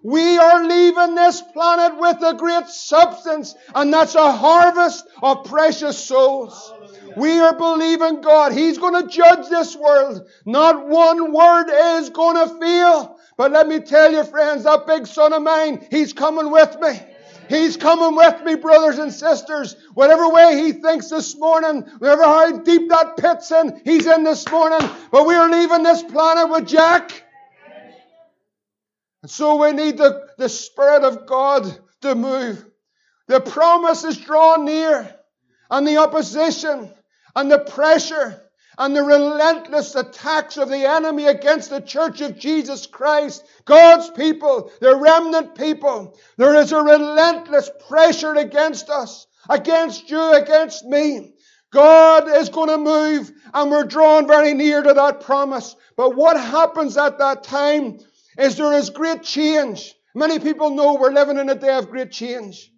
We 0.02 0.38
are 0.38 0.64
leaving 0.64 1.14
this 1.14 1.40
planet 1.40 2.00
with 2.00 2.16
a 2.22 2.34
great 2.34 2.66
substance, 2.66 3.54
and 3.75 3.92
that's 3.92 4.16
a 4.16 4.32
harvest 4.32 5.06
of 5.22 5.44
precious 5.44 6.02
souls. 6.02 6.72
We 7.16 7.38
are 7.38 7.54
believing 7.54 8.22
God. 8.22 8.52
He's 8.52 8.78
going 8.78 9.02
to 9.02 9.08
judge 9.08 9.49
this 9.49 9.76
world. 9.76 10.26
Not 10.46 10.88
one 10.88 11.32
word 11.32 11.66
is 11.99 12.10
going 12.10 12.37
to 12.37 12.58
fail. 12.58 13.19
But 13.40 13.52
let 13.52 13.66
me 13.66 13.80
tell 13.80 14.12
you, 14.12 14.23
friends, 14.23 14.64
that 14.64 14.87
big 14.87 15.06
son 15.06 15.32
of 15.32 15.40
mine, 15.42 15.87
he's 15.90 16.12
coming 16.12 16.50
with 16.50 16.78
me. 16.78 17.00
He's 17.49 17.78
coming 17.78 18.14
with 18.14 18.44
me, 18.44 18.56
brothers 18.56 18.99
and 18.99 19.11
sisters. 19.11 19.76
Whatever 19.94 20.28
way 20.28 20.62
he 20.62 20.73
thinks 20.73 21.09
this 21.09 21.35
morning, 21.38 21.80
whatever 22.00 22.25
how 22.25 22.59
deep 22.59 22.90
that 22.90 23.16
pit's 23.16 23.50
in, 23.50 23.80
he's 23.82 24.06
in 24.06 24.25
this 24.25 24.47
morning. 24.50 24.87
But 25.11 25.26
we 25.26 25.37
are 25.37 25.49
leaving 25.49 25.82
this 25.82 26.02
planet 26.02 26.50
with 26.50 26.68
Jack. 26.68 27.25
And 29.23 29.30
so 29.30 29.56
we 29.56 29.73
need 29.73 29.97
the, 29.97 30.28
the 30.37 30.50
Spirit 30.50 31.04
of 31.04 31.25
God 31.25 31.64
to 32.02 32.14
move. 32.14 32.62
The 33.26 33.40
promise 33.40 34.04
is 34.04 34.18
drawn 34.18 34.66
near, 34.66 35.16
and 35.70 35.88
the 35.88 35.97
opposition 35.97 36.92
and 37.35 37.50
the 37.50 37.61
pressure 37.61 38.50
and 38.80 38.96
the 38.96 39.02
relentless 39.02 39.94
attacks 39.94 40.56
of 40.56 40.70
the 40.70 40.88
enemy 40.88 41.26
against 41.26 41.68
the 41.68 41.82
church 41.82 42.22
of 42.22 42.38
Jesus 42.38 42.87
Christ, 42.87 43.44
God's 43.66 44.08
people, 44.08 44.72
the 44.80 44.96
remnant 44.96 45.54
people. 45.54 46.18
There 46.38 46.54
is 46.54 46.72
a 46.72 46.80
relentless 46.80 47.70
pressure 47.88 48.34
against 48.34 48.88
us, 48.88 49.26
against 49.50 50.10
you, 50.10 50.32
against 50.32 50.87
me. 50.87 51.34
God 51.70 52.26
is 52.30 52.49
going 52.49 52.70
to 52.70 52.78
move 52.78 53.30
and 53.52 53.70
we're 53.70 53.84
drawn 53.84 54.26
very 54.26 54.54
near 54.54 54.82
to 54.82 54.94
that 54.94 55.20
promise. 55.20 55.76
But 55.94 56.16
what 56.16 56.40
happens 56.40 56.96
at 56.96 57.18
that 57.18 57.44
time 57.44 57.99
is 58.38 58.56
there 58.56 58.72
is 58.72 58.88
great 58.88 59.22
change. 59.22 59.94
Many 60.14 60.38
people 60.38 60.70
know 60.70 60.94
we're 60.94 61.12
living 61.12 61.37
in 61.37 61.50
a 61.50 61.54
day 61.54 61.76
of 61.76 61.90
great 61.90 62.12
change. 62.12 62.72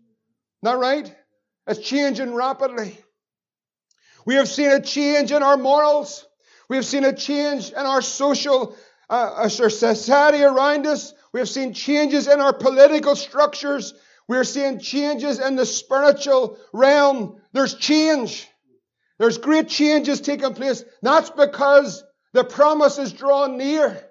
That 0.62 0.78
right? 0.78 1.14
It's 1.68 1.78
changing 1.78 2.34
rapidly. 2.34 2.98
We 4.24 4.36
have 4.36 4.48
seen 4.48 4.70
a 4.70 4.80
change 4.80 5.32
in 5.32 5.42
our 5.42 5.56
morals. 5.56 6.26
We 6.68 6.76
have 6.76 6.84
seen 6.86 7.04
a 7.04 7.14
change 7.14 7.70
in 7.70 7.78
our 7.78 8.02
social, 8.02 8.76
uh, 9.10 9.32
our 9.36 9.48
society 9.48 10.42
around 10.42 10.86
us. 10.86 11.12
We 11.32 11.40
have 11.40 11.48
seen 11.48 11.74
changes 11.74 12.28
in 12.28 12.40
our 12.40 12.52
political 12.52 13.16
structures. 13.16 13.94
We 14.28 14.36
are 14.36 14.44
seeing 14.44 14.78
changes 14.78 15.40
in 15.40 15.56
the 15.56 15.66
spiritual 15.66 16.58
realm. 16.72 17.40
There's 17.52 17.74
change. 17.74 18.48
There's 19.18 19.38
great 19.38 19.68
changes 19.68 20.20
taking 20.20 20.54
place. 20.54 20.84
That's 21.02 21.30
because 21.30 22.04
the 22.32 22.44
promise 22.44 22.98
is 22.98 23.12
drawn 23.12 23.56
near. 23.56 24.02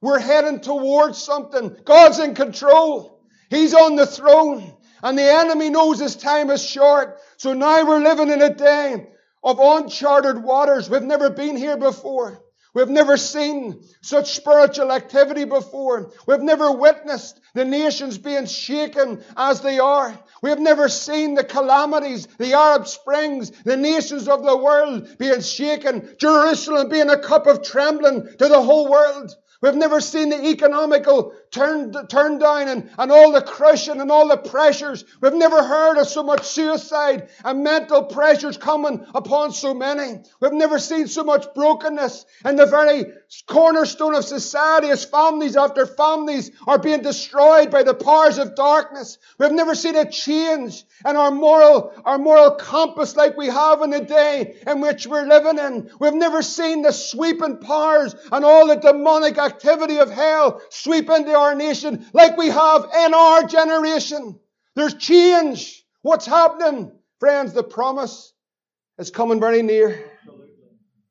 We're 0.00 0.20
heading 0.20 0.60
towards 0.60 1.18
something. 1.18 1.76
God's 1.84 2.20
in 2.20 2.34
control. 2.34 3.20
He's 3.50 3.74
on 3.74 3.96
the 3.96 4.06
throne. 4.06 4.74
And 5.02 5.18
the 5.18 5.30
enemy 5.30 5.70
knows 5.70 5.98
his 5.98 6.16
time 6.16 6.50
is 6.50 6.64
short. 6.64 7.20
So 7.36 7.52
now 7.52 7.86
we're 7.86 8.00
living 8.00 8.30
in 8.30 8.42
a 8.42 8.54
day 8.54 9.08
of 9.42 9.58
uncharted 9.60 10.42
waters. 10.42 10.90
We've 10.90 11.02
never 11.02 11.30
been 11.30 11.56
here 11.56 11.76
before. 11.76 12.42
We've 12.74 12.88
never 12.88 13.16
seen 13.16 13.82
such 14.02 14.34
spiritual 14.34 14.92
activity 14.92 15.44
before. 15.44 16.12
We've 16.26 16.42
never 16.42 16.70
witnessed 16.70 17.40
the 17.54 17.64
nations 17.64 18.18
being 18.18 18.46
shaken 18.46 19.22
as 19.36 19.62
they 19.62 19.78
are. 19.78 20.16
We 20.42 20.50
have 20.50 20.60
never 20.60 20.88
seen 20.88 21.34
the 21.34 21.44
calamities, 21.44 22.26
the 22.38 22.52
Arab 22.52 22.86
Springs, 22.86 23.50
the 23.64 23.76
nations 23.76 24.28
of 24.28 24.44
the 24.44 24.56
world 24.56 25.18
being 25.18 25.40
shaken, 25.40 26.14
Jerusalem 26.18 26.88
being 26.88 27.10
a 27.10 27.18
cup 27.18 27.46
of 27.46 27.64
trembling 27.64 28.28
to 28.38 28.48
the 28.48 28.62
whole 28.62 28.90
world. 28.90 29.34
We've 29.60 29.74
never 29.74 30.00
seen 30.00 30.28
the 30.28 30.46
economical 30.50 31.32
turn, 31.50 31.92
turn 32.08 32.38
down 32.38 32.68
and, 32.68 32.90
and 32.98 33.12
all 33.12 33.32
the 33.32 33.42
crushing 33.42 34.00
and 34.00 34.10
all 34.10 34.28
the 34.28 34.36
pressures. 34.36 35.04
We've 35.20 35.34
never 35.34 35.62
heard 35.62 35.98
of 35.98 36.08
so 36.08 36.22
much 36.22 36.44
suicide 36.46 37.28
and 37.44 37.64
mental 37.64 38.04
pressures 38.04 38.56
coming 38.56 39.04
upon 39.14 39.52
so 39.52 39.74
many. 39.74 40.20
We've 40.40 40.52
never 40.52 40.78
seen 40.78 41.06
so 41.06 41.24
much 41.24 41.46
brokenness 41.54 42.26
and 42.44 42.58
the 42.58 42.66
very 42.66 43.06
cornerstone 43.46 44.14
of 44.14 44.24
society 44.24 44.88
as 44.88 45.04
families 45.04 45.56
after 45.56 45.86
families 45.86 46.50
are 46.66 46.78
being 46.78 47.02
destroyed 47.02 47.70
by 47.70 47.82
the 47.82 47.94
powers 47.94 48.38
of 48.38 48.54
darkness. 48.54 49.18
We've 49.38 49.52
never 49.52 49.74
seen 49.74 49.96
a 49.96 50.10
change 50.10 50.84
in 51.06 51.16
our 51.16 51.30
moral, 51.30 51.92
our 52.04 52.18
moral 52.18 52.52
compass 52.52 53.16
like 53.16 53.36
we 53.36 53.46
have 53.46 53.82
in 53.82 53.90
the 53.90 54.00
day 54.00 54.56
in 54.66 54.80
which 54.80 55.06
we're 55.06 55.26
living 55.26 55.58
in. 55.58 55.90
We've 56.00 56.14
never 56.14 56.42
seen 56.42 56.82
the 56.82 56.92
sweeping 56.92 57.58
powers 57.58 58.14
and 58.32 58.44
all 58.44 58.66
the 58.66 58.76
demonic 58.76 59.38
activity 59.38 59.98
of 59.98 60.10
hell 60.10 60.60
sweep 60.70 61.08
into 61.10 61.37
our 61.38 61.54
nation 61.54 62.06
like 62.12 62.36
we 62.36 62.48
have 62.48 62.84
in 63.04 63.14
our 63.14 63.44
generation. 63.44 64.38
There's 64.74 64.94
change. 64.94 65.84
What's 66.02 66.26
happening? 66.26 66.92
Friends, 67.20 67.52
the 67.52 67.62
promise 67.62 68.32
is 68.98 69.10
coming 69.10 69.40
very 69.40 69.62
near. 69.62 70.10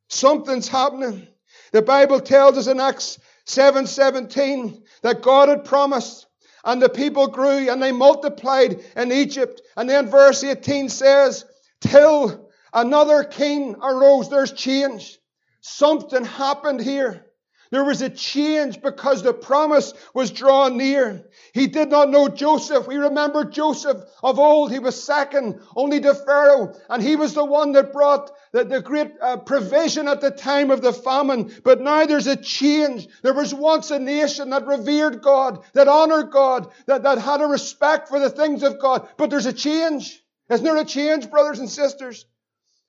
Something's 0.10 0.68
happening. 0.68 1.28
The 1.72 1.82
Bible 1.82 2.20
tells 2.20 2.58
us 2.58 2.68
in 2.68 2.80
Acts 2.80 3.20
7:17 3.48 4.84
that 5.02 5.22
God 5.22 5.50
had 5.50 5.66
promised 5.66 6.28
and 6.64 6.82
the 6.82 6.90
people 6.90 7.28
grew 7.28 7.70
and 7.70 7.82
they 7.82 7.92
multiplied 7.92 8.84
in 8.96 9.12
Egypt. 9.12 9.62
And 9.76 9.90
then 9.90 10.10
verse 10.10 10.44
18 10.44 10.90
says, 10.90 11.46
till 11.82 12.50
another 12.74 13.24
king 13.24 13.76
arose. 13.82 14.30
There's 14.30 14.52
change. 14.52 15.18
Something 15.62 16.26
happened 16.26 16.82
here. 16.82 17.27
There 17.70 17.84
was 17.84 18.02
a 18.02 18.10
change 18.10 18.82
because 18.82 19.24
the 19.24 19.34
promise 19.34 19.94
was 20.14 20.32
drawn 20.32 20.78
near. 20.78 21.26
He 21.54 21.68
did 21.68 21.90
not 21.90 22.10
know 22.10 22.30
Joseph. 22.30 22.88
We 22.88 22.96
remember 22.96 23.44
Joseph 23.44 23.98
of 24.24 24.40
old. 24.40 24.72
He 24.72 24.80
was 24.80 25.02
second 25.02 25.60
only 25.76 26.00
to 26.02 26.14
Pharaoh. 26.14 26.74
And 26.90 27.04
he 27.04 27.16
was 27.16 27.34
the 27.34 27.44
one 27.44 27.74
that 27.74 27.92
brought 27.92 28.32
the, 28.54 28.64
the 28.64 28.82
great 28.82 29.12
uh, 29.22 29.38
provision 29.38 30.08
at 30.08 30.22
the 30.22 30.32
time 30.32 30.72
of 30.72 30.82
the 30.82 30.94
famine. 30.94 31.54
But 31.64 31.82
now 31.82 32.06
there's 32.06 32.28
a 32.28 32.38
change. 32.38 33.08
There 33.22 33.34
was 33.34 33.54
once 33.54 33.92
a 33.92 34.00
nation 34.00 34.52
that 34.52 34.66
revered 34.66 35.22
God, 35.22 35.64
that 35.74 35.88
honored 35.88 36.32
God, 36.32 36.72
that, 36.86 37.04
that 37.04 37.18
had 37.18 37.42
a 37.42 37.48
respect 37.48 38.08
for 38.08 38.20
the 38.20 38.30
things 38.30 38.64
of 38.64 38.80
God. 38.80 39.10
But 39.18 39.30
there's 39.30 39.46
a 39.46 39.54
change. 39.54 40.24
Isn't 40.50 40.64
there 40.64 40.78
a 40.78 40.86
change, 40.86 41.30
brothers 41.30 41.60
and 41.60 41.70
sisters? 41.70 42.26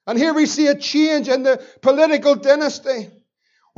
And 0.06 0.16
here 0.16 0.32
we 0.32 0.46
see 0.46 0.68
a 0.68 0.74
change 0.74 1.28
in 1.28 1.42
the 1.42 1.62
political 1.82 2.34
dynasty. 2.34 3.10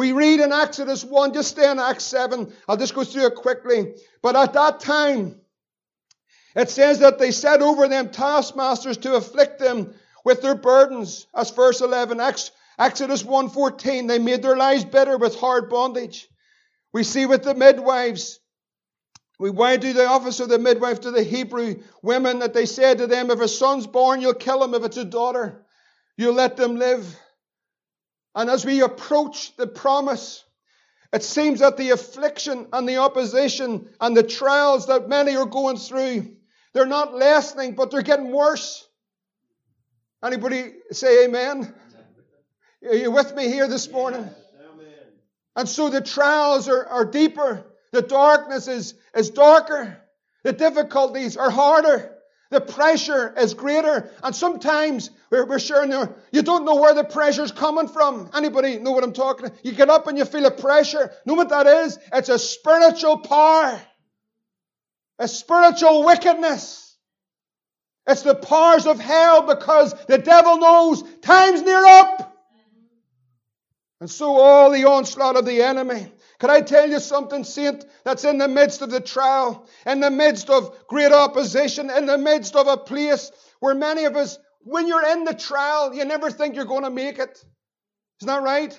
We 0.00 0.12
read 0.12 0.40
in 0.40 0.50
Exodus 0.50 1.04
1, 1.04 1.34
just 1.34 1.50
stay 1.50 1.70
in 1.70 1.78
Acts 1.78 2.04
7. 2.04 2.50
I'll 2.66 2.78
just 2.78 2.94
go 2.94 3.04
through 3.04 3.26
it 3.26 3.34
quickly. 3.34 3.96
But 4.22 4.34
at 4.34 4.54
that 4.54 4.80
time, 4.80 5.38
it 6.56 6.70
says 6.70 7.00
that 7.00 7.18
they 7.18 7.32
set 7.32 7.60
over 7.60 7.86
them 7.86 8.08
taskmasters 8.08 8.96
to 8.96 9.16
afflict 9.16 9.58
them 9.58 9.92
with 10.24 10.40
their 10.40 10.54
burdens. 10.54 11.26
As 11.34 11.50
verse 11.50 11.82
11, 11.82 12.18
Exodus 12.18 13.22
1.14, 13.24 14.08
they 14.08 14.18
made 14.18 14.40
their 14.40 14.56
lives 14.56 14.86
bitter 14.86 15.18
with 15.18 15.38
hard 15.38 15.68
bondage. 15.68 16.30
We 16.94 17.04
see 17.04 17.26
with 17.26 17.42
the 17.42 17.54
midwives, 17.54 18.40
we 19.38 19.50
went 19.50 19.82
to 19.82 19.92
the 19.92 20.06
office 20.06 20.40
of 20.40 20.48
the 20.48 20.58
midwife 20.58 21.02
to 21.02 21.10
the 21.10 21.24
Hebrew 21.24 21.82
women 22.00 22.38
that 22.38 22.54
they 22.54 22.64
said 22.64 22.96
to 22.96 23.06
them, 23.06 23.30
if 23.30 23.38
a 23.38 23.48
son's 23.48 23.86
born, 23.86 24.22
you'll 24.22 24.32
kill 24.32 24.64
him 24.64 24.72
if 24.72 24.82
it's 24.82 24.96
a 24.96 25.04
daughter. 25.04 25.66
you'll 26.16 26.32
let 26.32 26.56
them 26.56 26.76
live. 26.76 27.20
And 28.34 28.48
as 28.48 28.64
we 28.64 28.82
approach 28.82 29.56
the 29.56 29.66
promise, 29.66 30.44
it 31.12 31.24
seems 31.24 31.60
that 31.60 31.76
the 31.76 31.90
affliction 31.90 32.68
and 32.72 32.88
the 32.88 32.98
opposition 32.98 33.88
and 34.00 34.16
the 34.16 34.22
trials 34.22 34.86
that 34.86 35.08
many 35.08 35.36
are 35.36 35.46
going 35.46 35.76
through, 35.76 36.36
they're 36.72 36.86
not 36.86 37.14
lessening, 37.14 37.74
but 37.74 37.90
they're 37.90 38.02
getting 38.02 38.30
worse. 38.30 38.86
Anybody 40.22 40.72
say 40.92 41.24
amen? 41.24 41.74
Are 42.88 42.94
you 42.94 43.10
with 43.10 43.34
me 43.34 43.48
here 43.48 43.66
this 43.66 43.90
morning? 43.90 44.28
And 45.56 45.68
so 45.68 45.88
the 45.90 46.00
trials 46.00 46.68
are, 46.68 46.86
are 46.86 47.04
deeper. 47.04 47.66
The 47.92 48.02
darkness 48.02 48.68
is, 48.68 48.94
is 49.14 49.30
darker. 49.30 50.00
The 50.44 50.52
difficulties 50.52 51.36
are 51.36 51.50
harder. 51.50 52.16
The 52.50 52.60
pressure 52.60 53.32
is 53.38 53.54
greater. 53.54 54.10
And 54.22 54.34
sometimes 54.34 55.10
we're, 55.30 55.46
we're 55.46 55.60
there, 55.60 56.16
you 56.32 56.42
don't 56.42 56.64
know 56.64 56.76
where 56.76 56.94
the 56.94 57.04
pressure's 57.04 57.52
coming 57.52 57.86
from. 57.86 58.30
Anybody 58.34 58.78
know 58.78 58.90
what 58.90 59.04
I'm 59.04 59.12
talking 59.12 59.46
about? 59.46 59.64
You 59.64 59.72
get 59.72 59.88
up 59.88 60.08
and 60.08 60.18
you 60.18 60.24
feel 60.24 60.44
a 60.46 60.50
pressure. 60.50 61.12
Know 61.24 61.34
what 61.34 61.50
that 61.50 61.66
is? 61.66 61.98
It's 62.12 62.28
a 62.28 62.38
spiritual 62.38 63.18
power. 63.18 63.80
A 65.20 65.28
spiritual 65.28 66.04
wickedness. 66.04 66.96
It's 68.06 68.22
the 68.22 68.34
powers 68.34 68.86
of 68.86 68.98
hell 68.98 69.42
because 69.42 69.94
the 70.06 70.18
devil 70.18 70.58
knows 70.58 71.04
time's 71.22 71.62
near 71.62 71.84
up. 71.84 72.36
And 74.00 74.10
so 74.10 74.40
all 74.40 74.70
the 74.72 74.86
onslaught 74.86 75.36
of 75.36 75.44
the 75.44 75.62
enemy. 75.62 76.10
Can 76.40 76.48
I 76.48 76.62
tell 76.62 76.88
you 76.88 76.98
something, 77.00 77.44
saint, 77.44 77.84
that's 78.02 78.24
in 78.24 78.38
the 78.38 78.48
midst 78.48 78.80
of 78.80 78.90
the 78.90 79.00
trial, 79.00 79.66
in 79.86 80.00
the 80.00 80.10
midst 80.10 80.48
of 80.48 80.74
great 80.88 81.12
opposition, 81.12 81.90
in 81.90 82.06
the 82.06 82.16
midst 82.16 82.56
of 82.56 82.66
a 82.66 82.78
place 82.78 83.30
where 83.60 83.74
many 83.74 84.04
of 84.04 84.16
us, 84.16 84.38
when 84.62 84.88
you're 84.88 85.06
in 85.06 85.24
the 85.24 85.34
trial, 85.34 85.94
you 85.94 86.04
never 86.06 86.30
think 86.30 86.56
you're 86.56 86.64
going 86.64 86.84
to 86.84 86.90
make 86.90 87.18
it. 87.18 87.44
Isn't 88.20 88.26
that 88.26 88.42
right? 88.42 88.78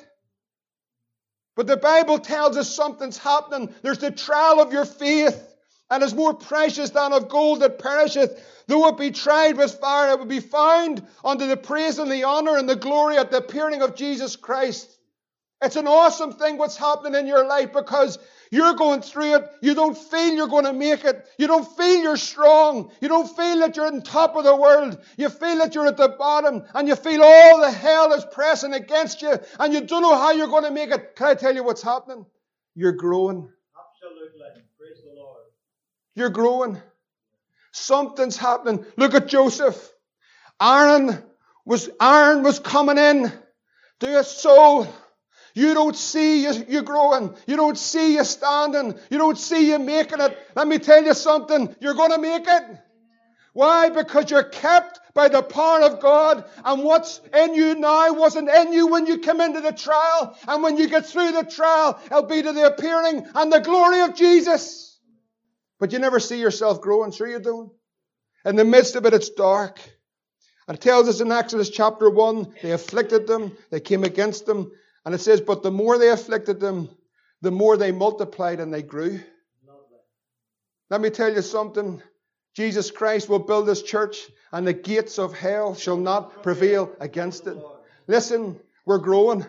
But 1.56 1.68
the 1.68 1.78
Bible 1.78 2.18
tells 2.18 2.58
us 2.58 2.74
something's 2.74 3.20
happening. 3.20 3.74
There's 3.84 4.00
the 4.00 4.10
trial 4.10 4.60
of 4.60 4.74
your 4.74 4.86
faith, 4.86 5.48
and 5.92 6.02
is 6.02 6.16
more 6.16 6.34
precious 6.34 6.90
than 6.90 7.14
of 7.14 7.30
gold 7.30 7.60
that 7.60 7.78
perisheth. 7.78 8.44
Though 8.66 8.88
it 8.88 8.98
be 8.98 9.12
tried 9.12 9.58
with 9.58 9.80
fire, 9.80 10.14
it 10.14 10.20
will 10.20 10.26
be 10.26 10.40
found 10.40 11.06
unto 11.24 11.46
the 11.46 11.58
praise 11.58 12.00
and 12.00 12.10
the 12.10 12.24
honor 12.24 12.58
and 12.58 12.68
the 12.68 12.76
glory 12.76 13.18
at 13.18 13.30
the 13.30 13.38
appearing 13.38 13.84
of 13.84 13.96
Jesus 13.96 14.36
Christ. 14.36 14.98
It's 15.62 15.76
an 15.76 15.88
awesome 15.88 16.34
thing 16.34 16.58
what's 16.58 16.76
happening 16.76 17.20
in 17.20 17.28
your 17.28 17.46
life 17.46 17.72
because 17.72 18.18
you're 18.50 18.74
going 18.74 19.02
through 19.02 19.36
it. 19.36 19.52
You 19.62 19.76
don't 19.76 19.96
feel 19.96 20.34
you're 20.34 20.48
going 20.48 20.66
to 20.66 20.74
make 20.74 21.06
it. 21.06 21.26
You 21.38 21.46
don't 21.46 21.66
feel 21.78 22.02
you're 22.02 22.18
strong. 22.18 22.92
You 23.00 23.08
don't 23.08 23.28
feel 23.28 23.60
that 23.60 23.78
you're 23.78 23.86
on 23.86 24.02
top 24.02 24.36
of 24.36 24.44
the 24.44 24.56
world. 24.56 25.00
You 25.18 25.30
feel 25.30 25.60
that 25.60 25.76
you're 25.76 25.86
at 25.86 25.98
the 25.98 26.10
bottom 26.10 26.64
and 26.74 26.88
you 26.88 26.96
feel 26.96 27.22
all 27.22 27.62
the 27.62 27.72
hell 27.72 28.12
is 28.14 28.26
pressing 28.32 28.74
against 28.74 29.22
you 29.22 29.40
and 29.60 29.74
you 29.74 29.82
don't 29.82 30.02
know 30.02 30.16
how 30.16 30.32
you're 30.32 30.48
going 30.48 30.64
to 30.64 30.72
make 30.72 30.90
it. 30.90 31.16
Can 31.16 31.28
I 31.28 31.36
tell 31.36 31.54
you 31.54 31.64
what's 31.64 31.84
happening? 31.84 32.26
You're 32.74 32.94
growing. 32.94 33.48
Absolutely. 33.78 34.64
Praise 34.80 35.04
the 35.04 35.14
Lord. 35.16 35.44
You're 36.16 36.30
growing. 36.30 36.82
Something's 37.72 38.36
happening. 38.36 38.84
Look 38.98 39.14
at 39.14 39.28
Joseph. 39.28 39.92
iron 40.60 41.24
was, 41.66 41.88
iron 42.00 42.42
was 42.42 42.58
coming 42.58 42.98
in 42.98 43.32
to 44.00 44.20
a 44.20 44.24
soul 44.24 44.88
you 45.54 45.74
don't 45.74 45.96
see 45.96 46.44
you, 46.44 46.66
you 46.68 46.82
growing. 46.82 47.36
You 47.48 47.58
don't 47.58 47.78
see 47.78 48.16
you 48.16 48.24
standing. 48.24 48.96
You 49.10 49.18
don't 49.18 49.38
see 49.38 49.70
you 49.70 49.80
making 49.80 50.22
it. 50.22 50.38
Let 50.56 50.68
me 50.68 50.80
tell 50.80 51.04
you 51.04 51.14
something. 51.14 51.76
You're 51.80 51.94
going 51.94 52.12
to 52.12 52.18
make 52.18 52.46
it. 52.48 52.64
Why? 53.54 53.90
Because 53.90 54.32
you're 54.32 54.44
kept 54.44 55.00
by 55.14 55.28
the 55.28 55.44
power 55.44 55.82
of 55.82 56.00
God, 56.00 56.46
and 56.64 56.84
what's 56.84 57.20
in 57.36 57.54
you 57.54 57.76
now 57.76 58.14
wasn't 58.14 58.50
in 58.50 58.72
you 58.72 58.88
when 58.88 59.06
you 59.08 59.18
come 59.18 59.42
into 59.42 59.60
the 59.60 59.74
trial, 59.74 60.38
and 60.48 60.64
when 60.64 60.78
you 60.78 60.88
get 60.88 61.06
through 61.06 61.34
the 61.34 61.44
trial, 61.44 62.00
it'll 62.06 62.24
be 62.24 62.42
to 62.42 62.54
the 62.54 62.68
appearing 62.68 63.28
and 63.36 63.52
the 63.52 63.60
glory 63.60 64.02
of 64.02 64.16
Jesus. 64.16 64.98
But 65.80 65.92
you 65.92 66.00
never 66.00 66.22
see 66.22 66.40
yourself 66.40 66.80
growing, 66.80 67.12
sure 67.12 67.28
you 67.28 67.40
don't. 67.40 67.74
In 68.46 68.56
the 68.56 68.64
midst 68.64 68.96
of 68.96 69.06
it, 69.06 69.14
it's 69.14 69.30
dark. 69.30 69.82
And 70.68 70.78
it 70.78 70.82
tells 70.82 71.10
us 71.10 71.20
in 71.20 71.32
Exodus 71.32 71.70
chapter 71.70 72.10
1, 72.10 72.54
they 72.62 72.72
afflicted 72.72 73.28
them, 73.28 73.52
they 73.70 73.82
came 73.82 74.06
against 74.06 74.46
them, 74.46 74.72
and 75.06 75.16
it 75.16 75.20
says, 75.20 75.42
But 75.42 75.64
the 75.64 75.72
more 75.72 75.98
they 75.98 76.10
afflicted 76.10 76.60
them, 76.60 76.90
the 77.42 77.52
more 77.52 77.78
they 77.78 77.92
multiplied 77.92 78.60
and 78.60 78.74
they 78.74 78.84
grew. 78.84 79.20
Let 80.90 81.02
me 81.02 81.10
tell 81.10 81.34
you 81.34 81.42
something. 81.42 82.02
Jesus 82.54 82.92
Christ 82.92 83.30
will 83.30 83.40
build 83.40 83.68
his 83.68 83.82
church, 83.82 84.30
and 84.52 84.68
the 84.68 84.74
gates 84.74 85.18
of 85.18 85.34
hell 85.34 85.74
shall 85.74 85.96
not 85.96 86.44
prevail 86.44 86.94
against 87.00 87.48
it. 87.48 87.58
Listen, 88.08 88.60
we're 88.86 88.98
growing. 88.98 89.46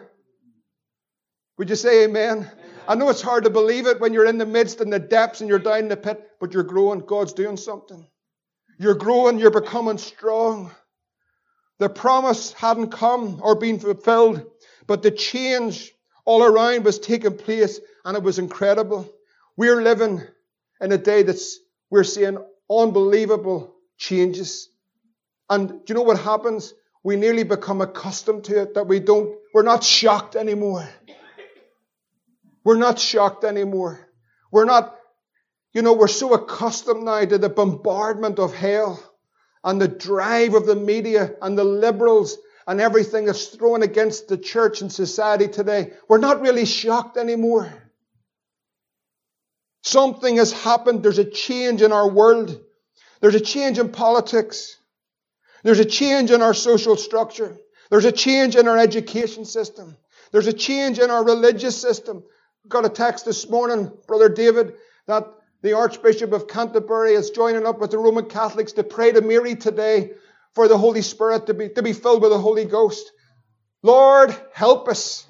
Would 1.58 1.68
you 1.68 1.76
say 1.76 2.04
amen? 2.04 2.48
I 2.86 2.94
know 2.94 3.08
it's 3.08 3.22
hard 3.22 3.44
to 3.44 3.50
believe 3.50 3.86
it 3.86 4.00
when 4.00 4.12
you're 4.12 4.26
in 4.26 4.38
the 4.38 4.46
midst 4.46 4.80
and 4.80 4.92
the 4.92 5.00
depths 5.00 5.40
and 5.40 5.50
you're 5.50 5.58
down 5.58 5.80
in 5.80 5.88
the 5.88 5.96
pit, 5.96 6.30
but 6.40 6.54
you're 6.54 6.62
growing. 6.62 7.00
God's 7.00 7.32
doing 7.32 7.56
something. 7.56 8.06
You're 8.78 8.94
growing, 8.94 9.38
you're 9.38 9.50
becoming 9.50 9.98
strong. 9.98 10.70
The 11.78 11.88
promise 11.88 12.52
hadn't 12.52 12.92
come 12.92 13.40
or 13.42 13.56
been 13.56 13.80
fulfilled 13.80 14.51
but 14.86 15.02
the 15.02 15.10
change 15.10 15.92
all 16.24 16.42
around 16.42 16.84
was 16.84 16.98
taking 16.98 17.36
place 17.36 17.80
and 18.04 18.16
it 18.16 18.22
was 18.22 18.38
incredible. 18.38 19.10
We're 19.56 19.82
living 19.82 20.22
in 20.80 20.92
a 20.92 20.98
day 20.98 21.22
that's, 21.22 21.58
we're 21.90 22.04
seeing 22.04 22.38
unbelievable 22.70 23.74
changes. 23.98 24.68
And 25.50 25.68
do 25.68 25.82
you 25.88 25.94
know 25.94 26.02
what 26.02 26.18
happens? 26.18 26.74
We 27.02 27.16
nearly 27.16 27.42
become 27.42 27.80
accustomed 27.80 28.44
to 28.44 28.62
it 28.62 28.74
that 28.74 28.86
we 28.86 29.00
don't, 29.00 29.36
we're 29.52 29.62
not 29.62 29.84
shocked 29.84 30.36
anymore. 30.36 30.88
We're 32.64 32.78
not 32.78 32.98
shocked 32.98 33.44
anymore. 33.44 34.08
We're 34.50 34.64
not, 34.64 34.96
you 35.72 35.82
know, 35.82 35.94
we're 35.94 36.08
so 36.08 36.34
accustomed 36.34 37.04
now 37.04 37.24
to 37.24 37.38
the 37.38 37.48
bombardment 37.48 38.38
of 38.38 38.54
hell 38.54 39.02
and 39.64 39.80
the 39.80 39.88
drive 39.88 40.54
of 40.54 40.66
the 40.66 40.76
media 40.76 41.34
and 41.42 41.58
the 41.58 41.64
liberals 41.64 42.38
and 42.66 42.80
everything 42.80 43.26
that's 43.26 43.46
thrown 43.46 43.82
against 43.82 44.28
the 44.28 44.36
church 44.36 44.80
and 44.80 44.92
society 44.92 45.48
today, 45.48 45.92
we're 46.08 46.18
not 46.18 46.40
really 46.40 46.64
shocked 46.64 47.16
anymore. 47.16 47.72
Something 49.82 50.36
has 50.36 50.52
happened. 50.52 51.02
There's 51.02 51.18
a 51.18 51.24
change 51.24 51.82
in 51.82 51.92
our 51.92 52.08
world. 52.08 52.60
There's 53.20 53.34
a 53.34 53.40
change 53.40 53.78
in 53.78 53.88
politics. 53.90 54.78
There's 55.64 55.80
a 55.80 55.84
change 55.84 56.30
in 56.30 56.42
our 56.42 56.54
social 56.54 56.96
structure. 56.96 57.56
There's 57.90 58.04
a 58.04 58.12
change 58.12 58.56
in 58.56 58.68
our 58.68 58.78
education 58.78 59.44
system. 59.44 59.96
There's 60.30 60.46
a 60.46 60.52
change 60.52 60.98
in 60.98 61.10
our 61.10 61.24
religious 61.24 61.80
system. 61.80 62.24
Got 62.68 62.86
a 62.86 62.88
text 62.88 63.24
this 63.24 63.48
morning, 63.50 63.92
Brother 64.06 64.28
David, 64.28 64.74
that 65.06 65.26
the 65.62 65.74
Archbishop 65.74 66.32
of 66.32 66.48
Canterbury 66.48 67.14
is 67.14 67.30
joining 67.30 67.66
up 67.66 67.80
with 67.80 67.90
the 67.90 67.98
Roman 67.98 68.26
Catholics 68.26 68.72
to 68.72 68.84
pray 68.84 69.12
to 69.12 69.20
Mary 69.20 69.56
today 69.56 70.12
for 70.54 70.68
the 70.68 70.78
Holy 70.78 71.02
Spirit 71.02 71.46
to 71.46 71.54
be, 71.54 71.68
to 71.70 71.82
be 71.82 71.92
filled 71.92 72.22
with 72.22 72.30
the 72.30 72.38
Holy 72.38 72.64
Ghost. 72.64 73.10
Lord, 73.82 74.34
help 74.52 74.88
us. 74.88 75.26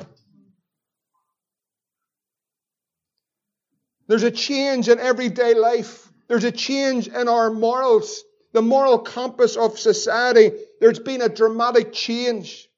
There's 4.08 4.24
a 4.24 4.30
change 4.30 4.88
in 4.88 4.98
everyday 4.98 5.54
life. 5.54 6.08
There's 6.28 6.44
a 6.44 6.52
change 6.52 7.08
in 7.08 7.28
our 7.28 7.50
morals, 7.50 8.24
the 8.52 8.62
moral 8.62 8.98
compass 8.98 9.56
of 9.56 9.78
society. 9.78 10.52
There's 10.80 10.98
been 10.98 11.22
a 11.22 11.28
dramatic 11.28 11.92
change. 11.92 12.68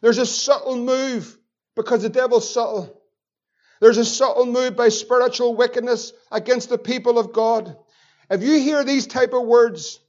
There's 0.00 0.18
a 0.18 0.26
subtle 0.26 0.76
move 0.76 1.36
because 1.74 2.02
the 2.02 2.08
devil's 2.08 2.52
subtle. 2.52 3.02
There's 3.80 3.98
a 3.98 4.04
subtle 4.04 4.46
move 4.46 4.76
by 4.76 4.88
spiritual 4.88 5.54
wickedness 5.54 6.12
against 6.32 6.68
the 6.68 6.78
people 6.78 7.18
of 7.18 7.32
God. 7.32 7.76
If 8.30 8.42
you 8.42 8.58
hear 8.58 8.84
these 8.84 9.06
type 9.06 9.32
of 9.32 9.46
words, 9.46 10.00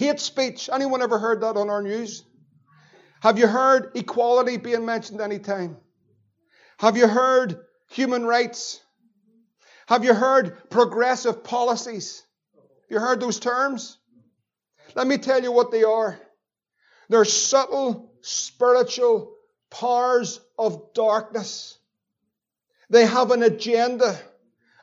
Hate 0.00 0.18
speech. 0.18 0.70
Anyone 0.72 1.02
ever 1.02 1.18
heard 1.18 1.42
that 1.42 1.58
on 1.58 1.68
our 1.68 1.82
news? 1.82 2.24
Have 3.20 3.38
you 3.38 3.46
heard 3.46 3.90
equality 3.94 4.56
being 4.56 4.86
mentioned 4.86 5.20
any 5.20 5.38
time? 5.38 5.76
Have 6.78 6.96
you 6.96 7.06
heard 7.06 7.60
human 7.90 8.24
rights? 8.24 8.80
Have 9.88 10.02
you 10.02 10.14
heard 10.14 10.70
progressive 10.70 11.44
policies? 11.44 12.22
You 12.88 12.98
heard 12.98 13.20
those 13.20 13.38
terms? 13.38 13.98
Let 14.94 15.06
me 15.06 15.18
tell 15.18 15.42
you 15.42 15.52
what 15.52 15.70
they 15.70 15.84
are. 15.84 16.18
They're 17.10 17.26
subtle 17.26 18.14
spiritual 18.22 19.34
powers 19.68 20.40
of 20.58 20.94
darkness. 20.94 21.78
They 22.88 23.04
have 23.04 23.32
an 23.32 23.42
agenda. 23.42 24.18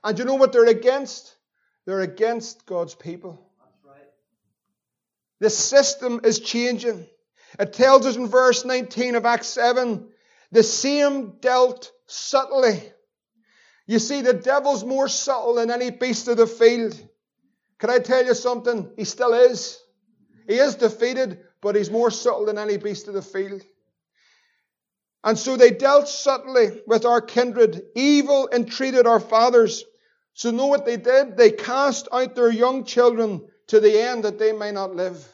And 0.03 0.19
you 0.19 0.25
know 0.25 0.35
what 0.35 0.53
they're 0.53 0.67
against? 0.67 1.35
They're 1.87 2.01
against 2.01 2.67
God's 2.67 2.93
people. 2.93 3.46
The 5.39 5.49
system 5.49 6.21
is 6.23 6.39
changing. 6.39 7.07
It 7.59 7.73
tells 7.73 8.05
us 8.05 8.15
in 8.15 8.27
verse 8.27 8.65
19 8.65 9.15
of 9.15 9.25
Acts 9.25 9.47
7 9.47 10.09
the 10.51 10.63
same 10.63 11.33
dealt 11.39 11.91
subtly. 12.05 12.81
You 13.85 13.99
see, 13.99 14.21
the 14.21 14.33
devil's 14.33 14.83
more 14.83 15.07
subtle 15.07 15.55
than 15.55 15.71
any 15.71 15.91
beast 15.91 16.27
of 16.27 16.37
the 16.37 16.47
field. 16.47 16.99
Can 17.79 17.89
I 17.89 17.99
tell 17.99 18.25
you 18.25 18.33
something? 18.33 18.91
He 18.97 19.03
still 19.03 19.33
is. 19.33 19.79
He 20.47 20.55
is 20.55 20.75
defeated, 20.75 21.39
but 21.61 21.75
he's 21.75 21.91
more 21.91 22.11
subtle 22.11 22.45
than 22.45 22.57
any 22.57 22.77
beast 22.77 23.07
of 23.07 23.13
the 23.13 23.21
field. 23.21 23.63
And 25.23 25.37
so 25.37 25.57
they 25.57 25.71
dealt 25.71 26.07
subtly 26.07 26.81
with 26.87 27.05
our 27.05 27.21
kindred. 27.21 27.81
Evil 27.95 28.49
entreated 28.51 29.07
our 29.07 29.19
fathers. 29.19 29.83
So 30.33 30.51
know 30.51 30.67
what 30.67 30.85
they 30.85 30.97
did? 30.97 31.35
They 31.35 31.51
cast 31.51 32.07
out 32.11 32.35
their 32.35 32.51
young 32.51 32.85
children 32.85 33.47
to 33.67 33.79
the 33.79 34.01
end 34.01 34.23
that 34.23 34.39
they 34.39 34.51
may 34.51 34.71
not 34.71 34.95
live. 34.95 35.25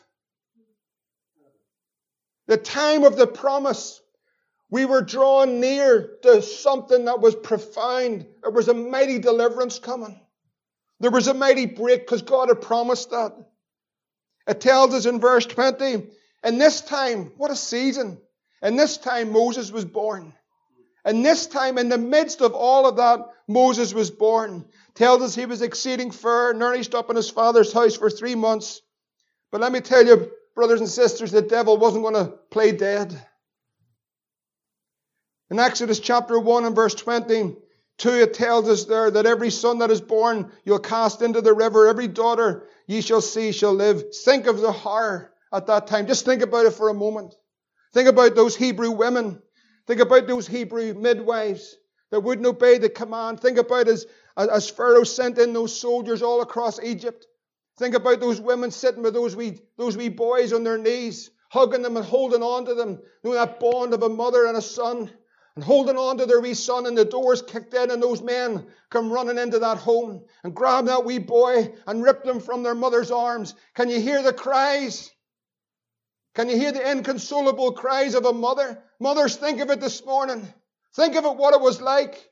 The 2.48 2.58
time 2.58 3.04
of 3.04 3.16
the 3.16 3.28
promise, 3.28 4.02
we 4.70 4.86
were 4.86 5.02
drawn 5.02 5.60
near 5.60 6.18
to 6.24 6.42
something 6.42 7.06
that 7.06 7.22
was 7.22 7.36
profound. 7.36 8.26
There 8.42 8.52
was 8.52 8.68
a 8.68 8.74
mighty 8.74 9.20
deliverance 9.20 9.80
coming. 9.80 10.20
There 11.00 11.12
was 11.12 11.28
a 11.28 11.34
mighty 11.34 11.66
break 11.66 12.02
because 12.02 12.22
God 12.22 12.50
had 12.50 12.62
promised 12.62 13.12
that. 13.12 13.34
It 14.48 14.60
tells 14.62 14.94
us 14.94 15.06
in 15.06 15.20
verse 15.20 15.46
20, 15.46 16.08
and 16.44 16.60
this 16.60 16.82
time, 16.82 17.32
what 17.38 17.52
a 17.52 17.56
season. 17.56 18.20
And 18.62 18.78
this 18.78 18.98
time 18.98 19.32
Moses 19.32 19.72
was 19.72 19.86
born. 19.86 20.34
And 21.06 21.26
this 21.26 21.48
time, 21.48 21.78
in 21.78 21.90
the 21.90 21.98
midst 21.98 22.42
of 22.42 22.54
all 22.54 22.88
of 22.88 22.96
that, 22.98 23.20
Moses 23.48 23.94
was 23.94 24.10
born. 24.10 24.66
Tells 24.96 25.22
us 25.22 25.36
he 25.36 25.46
was 25.46 25.62
exceeding 25.62 26.12
fair, 26.12 26.54
nourished 26.54 26.94
up 26.94 27.10
in 27.10 27.16
his 27.16 27.30
father's 27.30 27.74
house 27.74 27.96
for 27.96 28.10
three 28.10 28.36
months. 28.36 28.82
But 29.52 29.62
let 29.62 29.72
me 29.72 29.82
tell 29.82 30.06
you, 30.06 30.32
brothers 30.56 30.82
and 30.82 30.90
sisters, 30.90 31.32
the 31.32 31.42
devil 31.42 31.78
wasn't 31.78 32.04
going 32.04 32.26
to 32.26 32.34
play 32.52 32.72
dead. 32.72 33.20
In 35.50 35.60
Exodus 35.60 36.00
chapter 36.00 36.40
1 36.40 36.66
and 36.66 36.76
verse 36.76 36.96
22, 36.96 37.58
it 38.04 38.34
tells 38.34 38.70
us 38.70 38.86
there 38.86 39.10
that 39.12 39.26
every 39.26 39.50
son 39.50 39.80
that 39.80 39.92
is 39.92 40.02
born 40.02 40.52
you'll 40.64 40.80
cast 40.80 41.22
into 41.22 41.42
the 41.42 41.54
river, 41.54 41.88
every 41.88 42.08
daughter 42.08 42.68
ye 42.88 43.02
shall 43.02 43.22
see 43.22 43.52
shall 43.52 43.74
live. 43.74 44.16
Think 44.26 44.48
of 44.48 44.60
the 44.60 44.72
horror 44.72 45.32
at 45.52 45.68
that 45.68 45.88
time. 45.88 46.08
Just 46.08 46.26
think 46.26 46.42
about 46.42 46.66
it 46.66 46.74
for 46.74 46.90
a 46.90 46.94
moment. 46.94 47.36
Think 47.94 48.10
about 48.10 48.36
those 48.36 48.56
Hebrew 48.56 48.92
women. 48.92 49.42
Think 49.86 50.02
about 50.02 50.28
those 50.28 50.48
Hebrew 50.48 50.94
midwives 50.94 51.76
that 52.10 52.22
wouldn't 52.22 52.48
obey 52.48 52.78
the 52.78 52.90
command. 52.90 53.40
Think 53.40 53.58
about 53.58 53.88
as, 53.88 54.06
as 54.38 54.70
Pharaoh 54.70 55.04
sent 55.04 55.38
in 55.38 55.54
those 55.54 55.80
soldiers 55.80 56.22
all 56.22 56.42
across 56.42 56.82
Egypt. 56.82 57.28
Think 57.78 57.96
about 57.96 58.20
those 58.20 58.40
women 58.40 58.72
sitting 58.72 59.04
with 59.04 59.14
those 59.14 59.36
wee, 59.36 59.60
those 59.78 59.98
wee 59.98 60.10
boys 60.10 60.54
on 60.54 60.64
their 60.64 60.78
knees, 60.78 61.32
hugging 61.50 61.82
them 61.82 61.98
and 61.98 62.06
holding 62.06 62.44
on 62.44 62.66
to 62.66 62.74
them. 62.74 63.00
You 63.24 63.30
know 63.30 63.34
that 63.34 63.60
bond 63.60 63.94
of 63.94 64.04
a 64.04 64.10
mother 64.10 64.46
and 64.46 64.58
a 64.58 64.62
son. 64.62 65.12
And 65.56 65.64
holding 65.64 65.98
on 65.98 66.18
to 66.18 66.26
their 66.26 66.42
wee 66.42 66.56
son, 66.56 66.88
and 66.88 66.98
the 66.98 67.06
doors 67.06 67.44
kicked 67.44 67.76
in, 67.76 67.92
and 67.92 68.02
those 68.02 68.24
men 68.24 68.66
come 68.90 69.14
running 69.14 69.38
into 69.38 69.60
that 69.60 69.78
home 69.78 70.24
and 70.44 70.56
grab 70.56 70.88
that 70.88 71.06
wee 71.06 71.20
boy 71.20 71.72
and 71.86 72.02
rip 72.02 72.24
them 72.24 72.40
from 72.40 72.64
their 72.64 72.74
mother's 72.74 73.12
arms. 73.12 73.54
Can 73.76 73.88
you 73.88 74.00
hear 74.00 74.24
the 74.24 74.34
cries? 74.34 75.12
Can 76.34 76.50
you 76.50 76.58
hear 76.58 76.72
the 76.72 76.90
inconsolable 76.90 77.74
cries 77.74 78.16
of 78.16 78.26
a 78.26 78.34
mother? 78.34 78.82
Mothers, 79.00 79.36
think 79.36 79.60
of 79.60 79.70
it 79.70 79.80
this 79.80 80.04
morning. 80.04 80.52
Think 80.96 81.16
of 81.16 81.26
it 81.26 81.36
what 81.36 81.54
it 81.54 81.62
was 81.62 81.80
like. 81.80 82.28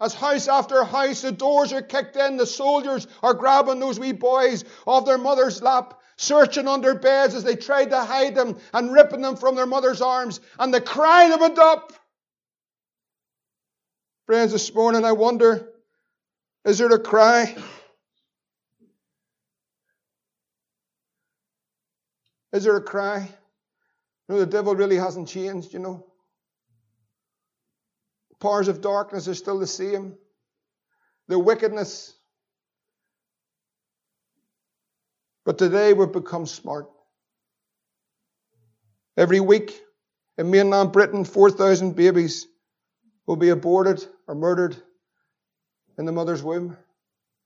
As 0.00 0.14
house 0.14 0.46
after 0.46 0.84
house, 0.84 1.22
the 1.22 1.32
doors 1.32 1.72
are 1.72 1.82
kicked 1.82 2.16
in, 2.16 2.36
the 2.36 2.46
soldiers 2.46 3.06
are 3.22 3.34
grabbing 3.34 3.80
those 3.80 3.98
wee 3.98 4.12
boys 4.12 4.64
off 4.86 5.04
their 5.04 5.18
mother's 5.18 5.60
lap, 5.60 6.00
searching 6.16 6.68
under 6.68 6.94
beds 6.94 7.34
as 7.34 7.42
they 7.42 7.56
tried 7.56 7.90
to 7.90 8.00
hide 8.00 8.34
them 8.34 8.58
and 8.72 8.92
ripping 8.92 9.22
them 9.22 9.36
from 9.36 9.56
their 9.56 9.66
mother's 9.66 10.00
arms, 10.00 10.40
and 10.58 10.72
the 10.72 10.80
cry 10.80 11.32
of 11.32 11.40
went 11.40 11.58
up. 11.58 11.92
Friends, 14.26 14.52
this 14.52 14.72
morning 14.72 15.04
I 15.04 15.12
wonder, 15.12 15.68
is 16.64 16.78
there 16.78 16.92
a 16.92 16.98
cry? 17.00 17.56
Is 22.52 22.64
there 22.64 22.76
a 22.76 22.82
cry? 22.82 23.30
No, 24.28 24.38
the 24.38 24.46
devil 24.46 24.74
really 24.74 24.96
hasn't 24.96 25.28
changed, 25.28 25.72
you 25.72 25.78
know. 25.80 26.06
Powers 28.40 28.68
of 28.68 28.80
darkness 28.80 29.26
are 29.28 29.34
still 29.34 29.58
the 29.58 29.66
same. 29.66 30.14
The 31.26 31.38
wickedness. 31.38 32.14
But 35.44 35.58
today 35.58 35.92
we've 35.92 36.12
become 36.12 36.46
smart. 36.46 36.88
Every 39.16 39.40
week 39.40 39.80
in 40.36 40.50
mainland 40.50 40.92
Britain, 40.92 41.24
4,000 41.24 41.96
babies 41.96 42.46
will 43.26 43.36
be 43.36 43.48
aborted 43.48 44.06
or 44.28 44.34
murdered 44.34 44.76
in 45.98 46.06
the 46.06 46.12
mother's 46.12 46.42
womb. 46.42 46.76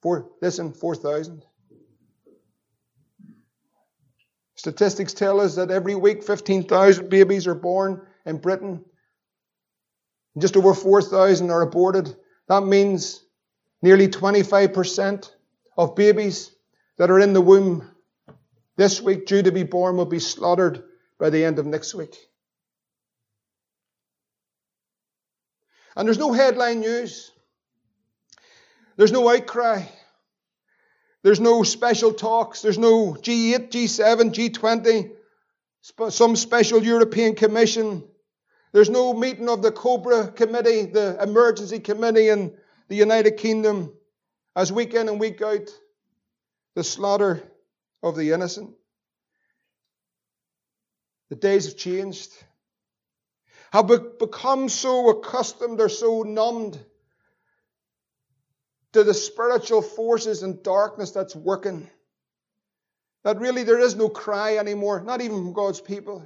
Four, 0.03 0.31
listen, 0.43 0.73
4,000. 0.73 1.45
Statistics 4.57 5.15
tell 5.15 5.41
us 5.41 5.57
that 5.57 5.71
every 5.71 5.95
week 5.95 6.23
15,000 6.23 7.09
babies 7.09 7.47
are 7.47 7.55
born 7.55 8.07
in 8.27 8.37
Britain. 8.37 8.85
Just 10.39 10.57
over 10.57 10.75
4,000 10.75 11.51
are 11.51 11.63
aborted. 11.63 12.15
That 12.49 12.63
means 12.63 13.23
nearly 13.83 14.09
25% 14.09 15.31
of 15.77 15.95
babies 15.95 16.51
that 16.99 17.11
are 17.11 17.21
in 17.21 17.33
the 17.33 17.41
womb 17.41 17.89
this 18.77 19.01
week 19.01 19.27
due 19.27 19.43
to 19.43 19.53
be 19.53 19.63
born 19.63 19.97
will 19.97 20.07
be 20.07 20.19
slaughtered 20.19 20.83
by 21.19 21.31
the 21.31 21.45
end 21.45 21.59
of 21.59 21.67
next 21.67 21.95
week. 21.95 22.17
And 25.95 26.09
there's 26.09 26.19
no 26.19 26.33
headline 26.33 26.81
news. 26.81 27.31
There's 28.97 29.13
no 29.13 29.29
outcry. 29.29 29.83
There's 31.23 31.41
no 31.41 31.63
special 31.63 32.13
talks. 32.13 32.63
There's 32.63 32.79
no 32.79 33.15
G8, 33.15 33.71
G7, 33.71 34.33
G20, 34.33 35.13
some 36.11 36.37
special 36.37 36.83
European 36.83 37.35
Commission. 37.35 38.05
There's 38.73 38.91
no 38.91 39.13
meeting 39.13 39.49
of 39.49 39.63
the 39.63 39.71
Cobra 39.71 40.29
Committee, 40.29 40.87
the 40.87 41.23
Emergency 41.23 41.79
Committee 41.79 42.29
in 42.29 42.55
the 42.89 42.97
United 42.97 43.37
Kingdom, 43.37 43.93
as 44.57 44.73
week 44.73 44.95
in 44.95 45.09
and 45.09 45.21
week 45.21 45.43
out, 45.43 45.69
the 46.75 46.83
slaughter 46.83 47.43
of 48.03 48.17
the 48.17 48.33
innocent. 48.33 48.71
The 51.29 51.37
days 51.37 51.67
have 51.67 51.77
changed. 51.77 52.31
Have 53.73 53.89
become 54.19 54.69
so 54.69 55.11
accustomed 55.11 55.81
or 55.81 55.89
so 55.89 56.23
numbed 56.23 56.79
to 58.93 59.05
the 59.05 59.15
spiritual 59.15 59.81
forces 59.81 60.43
and 60.43 60.63
darkness 60.63 61.11
that's 61.11 61.35
working. 61.35 61.89
That 63.25 63.39
really 63.39 63.63
there 63.65 63.79
is 63.79 63.97
no 63.97 64.09
cry 64.09 64.57
anymore, 64.57 65.01
not 65.03 65.21
even 65.21 65.37
from 65.37 65.53
God's 65.53 65.81
people. 65.81 66.23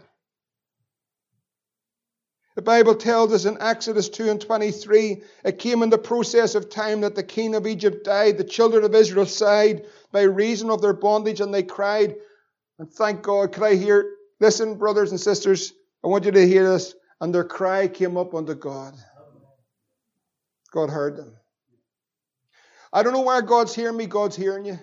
The 2.57 2.63
Bible 2.63 2.95
tells 2.95 3.35
us 3.35 3.45
in 3.45 3.59
Exodus 3.61 4.09
2 4.09 4.31
and 4.31 4.41
23, 4.41 5.23
it 5.45 5.59
came 5.59 5.83
in 5.83 5.91
the 5.91 5.99
process 5.99 6.55
of 6.55 6.71
time 6.71 7.03
that 7.03 7.15
the 7.15 7.23
king 7.23 7.55
of 7.55 7.67
Egypt 7.67 8.03
died. 8.03 8.39
The 8.39 8.45
children 8.45 8.83
of 8.83 8.95
Israel 8.95 9.27
sighed 9.27 9.85
by 10.11 10.23
reason 10.23 10.71
of 10.71 10.81
their 10.81 10.95
bondage, 10.95 11.43
and 11.43 11.53
they 11.53 11.63
cried. 11.63 12.17
And 12.79 12.91
thank 12.91 13.21
God, 13.21 13.53
could 13.53 13.63
I 13.63 13.75
hear, 13.75 14.11
listen, 14.41 14.79
brothers 14.79 15.11
and 15.11 15.21
sisters, 15.21 15.75
I 16.03 16.09
want 16.09 16.25
you 16.25 16.31
to 16.31 16.49
hear 16.49 16.67
this. 16.67 16.95
And 17.21 17.35
their 17.35 17.45
cry 17.45 17.89
came 17.89 18.17
up 18.17 18.35
unto 18.35 18.55
God. 18.55 18.95
God 20.71 20.89
heard 20.89 21.19
them. 21.19 21.37
I 22.91 23.03
don't 23.03 23.13
know 23.13 23.21
why 23.21 23.43
God's 23.43 23.75
hearing 23.75 23.99
me, 23.99 24.07
God's 24.07 24.37
hearing 24.37 24.65
you. 24.65 24.79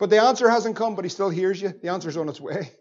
But 0.00 0.10
the 0.10 0.20
answer 0.20 0.48
hasn't 0.48 0.74
come, 0.74 0.96
but 0.96 1.04
He 1.04 1.08
still 1.08 1.30
hears 1.30 1.62
you. 1.62 1.68
The 1.68 1.88
answer's 1.88 2.16
on 2.16 2.28
its 2.28 2.40
way. 2.40 2.72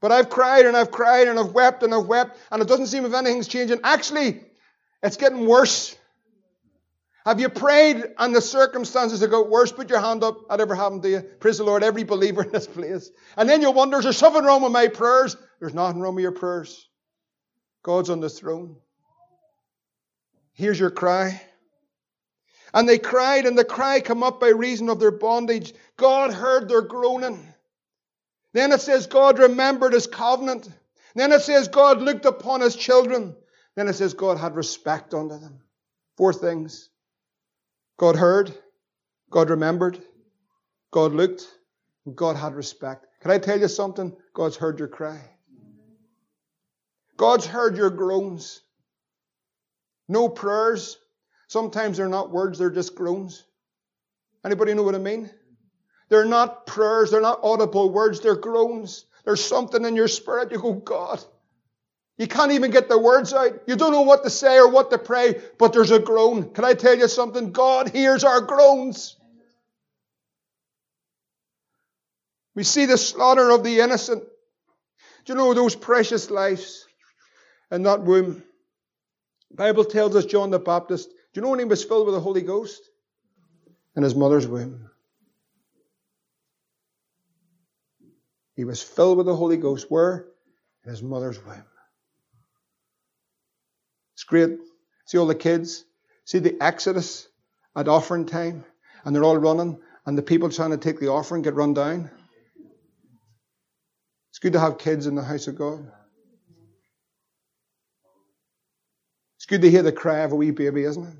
But 0.00 0.12
I've 0.12 0.30
cried 0.30 0.66
and 0.66 0.76
I've 0.76 0.90
cried 0.90 1.28
and 1.28 1.38
I've 1.38 1.52
wept 1.52 1.82
and 1.82 1.94
I've 1.94 2.06
wept, 2.06 2.38
and 2.50 2.62
it 2.62 2.68
doesn't 2.68 2.86
seem 2.86 3.04
if 3.04 3.12
anything's 3.12 3.48
changing. 3.48 3.80
Actually, 3.84 4.40
it's 5.02 5.16
getting 5.16 5.46
worse. 5.46 5.96
Have 7.26 7.38
you 7.38 7.50
prayed 7.50 8.02
and 8.16 8.34
the 8.34 8.40
circumstances 8.40 9.20
have 9.20 9.30
got 9.30 9.50
worse? 9.50 9.70
Put 9.70 9.90
your 9.90 10.00
hand 10.00 10.24
up. 10.24 10.48
That 10.48 10.60
ever 10.60 10.74
happened 10.74 11.02
to 11.02 11.10
you? 11.10 11.20
Praise 11.20 11.58
the 11.58 11.64
Lord, 11.64 11.82
every 11.82 12.02
believer 12.02 12.42
in 12.42 12.50
this 12.50 12.66
place. 12.66 13.10
And 13.36 13.48
then 13.48 13.60
you'll 13.60 13.74
wonder, 13.74 13.98
is 13.98 14.04
there 14.04 14.12
something 14.14 14.42
wrong 14.42 14.62
with 14.62 14.72
my 14.72 14.88
prayers? 14.88 15.36
There's 15.60 15.74
nothing 15.74 16.00
wrong 16.00 16.14
with 16.14 16.22
your 16.22 16.32
prayers. 16.32 16.88
God's 17.82 18.08
on 18.08 18.20
the 18.20 18.30
throne. 18.30 18.76
Here's 20.54 20.80
your 20.80 20.90
cry. 20.90 21.42
And 22.72 22.88
they 22.88 22.98
cried, 22.98 23.46
and 23.46 23.58
the 23.58 23.64
cry 23.64 24.00
come 24.00 24.22
up 24.22 24.40
by 24.40 24.48
reason 24.48 24.88
of 24.88 24.98
their 24.98 25.10
bondage. 25.10 25.74
God 25.96 26.32
heard 26.32 26.68
their 26.68 26.82
groaning. 26.82 27.49
Then 28.52 28.72
it 28.72 28.80
says 28.80 29.06
God 29.06 29.38
remembered 29.38 29.92
his 29.92 30.06
covenant. 30.06 30.68
Then 31.14 31.32
it 31.32 31.42
says 31.42 31.68
God 31.68 32.00
looked 32.00 32.24
upon 32.24 32.60
his 32.60 32.76
children. 32.76 33.36
Then 33.76 33.88
it 33.88 33.94
says 33.94 34.14
God 34.14 34.38
had 34.38 34.56
respect 34.56 35.14
unto 35.14 35.38
them. 35.38 35.60
Four 36.16 36.32
things. 36.32 36.88
God 37.96 38.16
heard, 38.16 38.52
God 39.30 39.50
remembered, 39.50 40.02
God 40.90 41.12
looked, 41.12 41.46
God 42.14 42.36
had 42.36 42.54
respect. 42.54 43.06
Can 43.20 43.30
I 43.30 43.38
tell 43.38 43.60
you 43.60 43.68
something? 43.68 44.16
God's 44.32 44.56
heard 44.56 44.78
your 44.78 44.88
cry. 44.88 45.20
God's 47.16 47.44
heard 47.44 47.76
your 47.76 47.90
groans. 47.90 48.62
No 50.08 50.28
prayers. 50.28 50.96
Sometimes 51.48 51.98
they're 51.98 52.08
not 52.08 52.30
words, 52.30 52.58
they're 52.58 52.70
just 52.70 52.94
groans. 52.94 53.44
Anybody 54.44 54.72
know 54.72 54.82
what 54.82 54.94
I 54.94 54.98
mean? 54.98 55.30
They're 56.10 56.26
not 56.26 56.66
prayers, 56.66 57.10
they're 57.10 57.20
not 57.20 57.40
audible 57.42 57.90
words, 57.90 58.20
they're 58.20 58.36
groans. 58.36 59.06
There's 59.24 59.44
something 59.44 59.84
in 59.84 59.96
your 59.96 60.08
spirit. 60.08 60.50
You 60.50 60.58
go, 60.58 60.72
God. 60.74 61.22
You 62.18 62.26
can't 62.26 62.52
even 62.52 62.70
get 62.70 62.88
the 62.88 62.98
words 62.98 63.32
out. 63.32 63.62
You 63.66 63.76
don't 63.76 63.92
know 63.92 64.02
what 64.02 64.24
to 64.24 64.30
say 64.30 64.58
or 64.58 64.68
what 64.68 64.90
to 64.90 64.98
pray, 64.98 65.40
but 65.58 65.72
there's 65.72 65.90
a 65.90 65.98
groan. 65.98 66.50
Can 66.50 66.64
I 66.64 66.74
tell 66.74 66.98
you 66.98 67.08
something? 67.08 67.52
God 67.52 67.88
hears 67.88 68.24
our 68.24 68.40
groans. 68.42 69.16
We 72.54 72.64
see 72.64 72.86
the 72.86 72.98
slaughter 72.98 73.50
of 73.50 73.62
the 73.62 73.80
innocent. 73.80 74.24
Do 75.24 75.32
you 75.32 75.38
know 75.38 75.54
those 75.54 75.76
precious 75.76 76.30
lives 76.30 76.86
in 77.70 77.84
that 77.84 78.02
womb? 78.02 78.42
The 79.50 79.56
Bible 79.56 79.84
tells 79.84 80.16
us 80.16 80.26
John 80.26 80.50
the 80.50 80.58
Baptist, 80.58 81.08
do 81.08 81.14
you 81.40 81.42
know 81.42 81.50
when 81.50 81.58
he 81.60 81.64
was 81.64 81.84
filled 81.84 82.06
with 82.06 82.14
the 82.14 82.20
Holy 82.20 82.42
Ghost? 82.42 82.82
In 83.96 84.02
his 84.02 84.14
mother's 84.14 84.46
womb. 84.46 84.89
He 88.60 88.64
was 88.64 88.82
filled 88.82 89.16
with 89.16 89.24
the 89.24 89.34
Holy 89.34 89.56
Ghost. 89.56 89.86
Where? 89.88 90.26
In 90.84 90.90
his 90.90 91.02
mother's 91.02 91.42
womb. 91.42 91.64
It's 94.12 94.24
great. 94.24 94.58
See 95.06 95.16
all 95.16 95.24
the 95.24 95.34
kids? 95.34 95.86
See 96.26 96.40
the 96.40 96.60
exodus 96.60 97.26
at 97.74 97.88
offering 97.88 98.26
time? 98.26 98.66
And 99.02 99.16
they're 99.16 99.24
all 99.24 99.38
running, 99.38 99.80
and 100.04 100.18
the 100.18 100.20
people 100.20 100.50
trying 100.50 100.72
to 100.72 100.76
take 100.76 101.00
the 101.00 101.08
offering 101.08 101.40
get 101.40 101.54
run 101.54 101.72
down. 101.72 102.10
It's 104.28 104.40
good 104.40 104.52
to 104.52 104.60
have 104.60 104.76
kids 104.76 105.06
in 105.06 105.14
the 105.14 105.24
house 105.24 105.46
of 105.46 105.56
God. 105.56 105.90
It's 109.36 109.46
good 109.46 109.62
to 109.62 109.70
hear 109.70 109.82
the 109.82 109.90
cry 109.90 110.18
of 110.18 110.32
a 110.32 110.36
wee 110.36 110.50
baby, 110.50 110.84
isn't 110.84 111.02
it? 111.02 111.16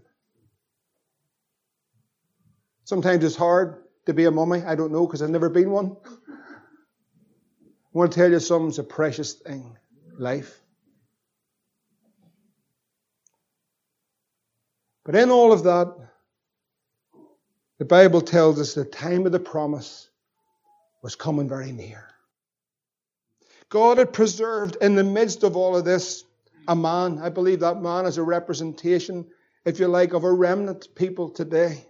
Sometimes 2.85 3.25
it's 3.25 3.35
hard 3.35 3.83
to 4.05 4.13
be 4.13 4.27
a 4.27 4.31
mummy. 4.31 4.61
I 4.61 4.75
don't 4.75 4.93
know 4.93 5.07
because 5.07 5.23
I've 5.23 5.31
never 5.31 5.49
been 5.49 5.71
one. 5.71 5.97
I 7.93 7.99
want 7.99 8.13
to 8.13 8.21
tell 8.21 8.31
you 8.31 8.39
something's 8.39 8.79
a 8.79 8.85
precious 8.85 9.33
thing 9.35 9.77
life. 10.17 10.61
But 15.05 15.17
in 15.17 15.31
all 15.31 15.53
of 15.53 15.65
that, 15.65 15.93
the 17.79 17.85
Bible 17.85 18.21
tells 18.21 18.61
us 18.61 18.75
the 18.75 18.85
time 18.85 19.27
of 19.27 19.33
the 19.33 19.41
promise 19.41 20.09
was 21.03 21.17
coming 21.17 21.49
very 21.49 21.73
near. 21.73 22.07
God 23.71 23.99
had 23.99 24.13
preserved 24.13 24.77
in 24.81 24.95
the 24.95 25.05
midst 25.05 25.43
of 25.43 25.57
all 25.57 25.77
of 25.77 25.85
this 25.85 26.25
a 26.69 26.77
man. 26.77 27.19
I 27.19 27.31
believe 27.31 27.61
that 27.61 27.83
man 27.83 28.05
is 28.05 28.19
a 28.19 28.23
representation, 28.23 29.27
if 29.65 29.81
you 29.81 29.89
like, 29.89 30.13
of 30.13 30.25
a 30.25 30.33
remnant 30.33 30.95
people 30.95 31.31
today. 31.31 31.87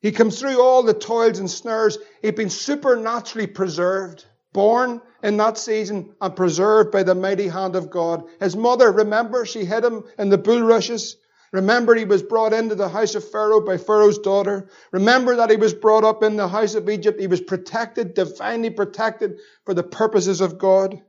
He 0.00 0.12
comes 0.12 0.38
through 0.38 0.62
all 0.62 0.82
the 0.82 0.94
toils 0.94 1.38
and 1.38 1.50
snares. 1.50 1.98
He'd 2.22 2.36
been 2.36 2.50
supernaturally 2.50 3.46
preserved, 3.46 4.24
born 4.54 5.02
in 5.22 5.36
that 5.36 5.58
season 5.58 6.14
and 6.22 6.34
preserved 6.34 6.90
by 6.90 7.02
the 7.02 7.14
mighty 7.14 7.48
hand 7.48 7.76
of 7.76 7.90
God. 7.90 8.24
His 8.40 8.56
mother, 8.56 8.90
remember, 8.90 9.44
she 9.44 9.66
hid 9.66 9.84
him 9.84 10.04
in 10.18 10.30
the 10.30 10.38
bulrushes. 10.38 11.18
Remember, 11.52 11.94
he 11.94 12.06
was 12.06 12.22
brought 12.22 12.54
into 12.54 12.74
the 12.74 12.88
house 12.88 13.14
of 13.14 13.30
Pharaoh 13.30 13.60
by 13.60 13.76
Pharaoh's 13.76 14.18
daughter. 14.18 14.70
Remember 14.92 15.36
that 15.36 15.50
he 15.50 15.56
was 15.56 15.74
brought 15.74 16.04
up 16.04 16.22
in 16.22 16.36
the 16.36 16.48
house 16.48 16.74
of 16.74 16.88
Egypt. 16.88 17.20
He 17.20 17.26
was 17.26 17.42
protected, 17.42 18.14
divinely 18.14 18.70
protected 18.70 19.38
for 19.66 19.74
the 19.74 19.82
purposes 19.82 20.40
of 20.40 20.58
God. 20.58 21.02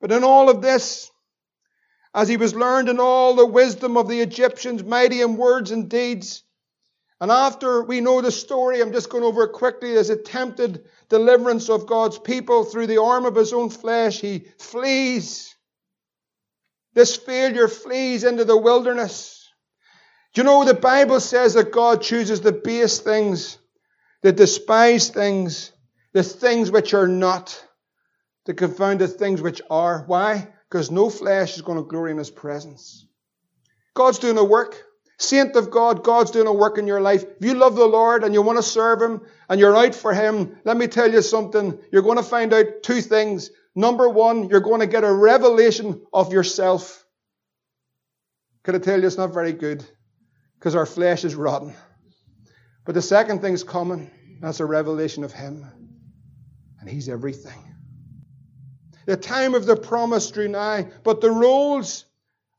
But 0.00 0.12
in 0.12 0.22
all 0.22 0.48
of 0.48 0.62
this, 0.62 1.10
as 2.14 2.28
he 2.28 2.36
was 2.36 2.54
learned 2.54 2.88
in 2.88 3.00
all 3.00 3.34
the 3.34 3.46
wisdom 3.46 3.96
of 3.96 4.08
the 4.08 4.20
Egyptians, 4.20 4.84
mighty 4.84 5.20
in 5.20 5.36
words 5.36 5.72
and 5.72 5.88
deeds, 5.88 6.43
and 7.24 7.32
after 7.32 7.82
we 7.82 8.02
know 8.02 8.20
the 8.20 8.30
story, 8.30 8.82
I'm 8.82 8.92
just 8.92 9.08
going 9.08 9.24
over 9.24 9.44
it 9.44 9.52
quickly, 9.52 9.92
his 9.92 10.10
attempted 10.10 10.84
deliverance 11.08 11.70
of 11.70 11.86
God's 11.86 12.18
people 12.18 12.64
through 12.64 12.86
the 12.86 13.00
arm 13.00 13.24
of 13.24 13.34
his 13.34 13.54
own 13.54 13.70
flesh, 13.70 14.20
he 14.20 14.44
flees. 14.58 15.54
This 16.92 17.16
failure 17.16 17.66
flees 17.66 18.24
into 18.24 18.44
the 18.44 18.58
wilderness. 18.58 19.48
Do 20.34 20.42
you 20.42 20.44
know 20.44 20.66
the 20.66 20.74
Bible 20.74 21.18
says 21.18 21.54
that 21.54 21.72
God 21.72 22.02
chooses 22.02 22.42
the 22.42 22.52
base 22.52 22.98
things, 22.98 23.56
the 24.20 24.30
despised 24.30 25.14
things, 25.14 25.72
the 26.12 26.22
things 26.22 26.70
which 26.70 26.92
are 26.92 27.08
not, 27.08 27.58
the 28.44 29.14
things 29.18 29.40
which 29.40 29.62
are. 29.70 30.04
Why? 30.06 30.52
Because 30.68 30.90
no 30.90 31.08
flesh 31.08 31.56
is 31.56 31.62
going 31.62 31.78
to 31.78 31.88
glory 31.88 32.10
in 32.10 32.18
His 32.18 32.30
presence. 32.30 33.06
God's 33.94 34.18
doing 34.18 34.36
a 34.36 34.44
work. 34.44 34.84
Saint 35.18 35.54
of 35.56 35.70
God, 35.70 36.02
God's 36.02 36.30
doing 36.30 36.46
a 36.46 36.52
work 36.52 36.78
in 36.78 36.86
your 36.86 37.00
life. 37.00 37.22
If 37.22 37.44
you 37.44 37.54
love 37.54 37.76
the 37.76 37.86
Lord 37.86 38.24
and 38.24 38.34
you 38.34 38.42
want 38.42 38.58
to 38.58 38.62
serve 38.62 39.00
Him 39.00 39.20
and 39.48 39.60
you're 39.60 39.76
out 39.76 39.94
for 39.94 40.12
Him, 40.12 40.58
let 40.64 40.76
me 40.76 40.86
tell 40.86 41.10
you 41.10 41.22
something. 41.22 41.78
You're 41.92 42.02
going 42.02 42.16
to 42.16 42.22
find 42.22 42.52
out 42.52 42.82
two 42.82 43.00
things. 43.00 43.50
Number 43.74 44.08
one, 44.08 44.48
you're 44.48 44.60
going 44.60 44.80
to 44.80 44.86
get 44.86 45.04
a 45.04 45.12
revelation 45.12 46.02
of 46.12 46.32
yourself. 46.32 47.04
Can 48.64 48.74
I 48.74 48.78
tell 48.78 49.00
you 49.00 49.06
it's 49.06 49.16
not 49.16 49.32
very 49.32 49.52
good? 49.52 49.84
because 50.64 50.76
our 50.76 50.86
flesh 50.86 51.24
is 51.24 51.34
rotten. 51.34 51.74
But 52.86 52.94
the 52.94 53.02
second 53.02 53.42
thing 53.42 53.52
is 53.52 53.62
coming. 53.62 54.10
That's 54.40 54.60
a 54.60 54.64
revelation 54.64 55.22
of 55.22 55.30
Him. 55.30 55.66
And 56.80 56.88
He's 56.88 57.06
everything. 57.06 57.74
The 59.04 59.18
time 59.18 59.54
of 59.54 59.66
the 59.66 59.76
promise 59.76 60.30
drew 60.30 60.48
nigh, 60.48 60.88
but 61.02 61.20
the 61.20 61.30
roles 61.30 62.06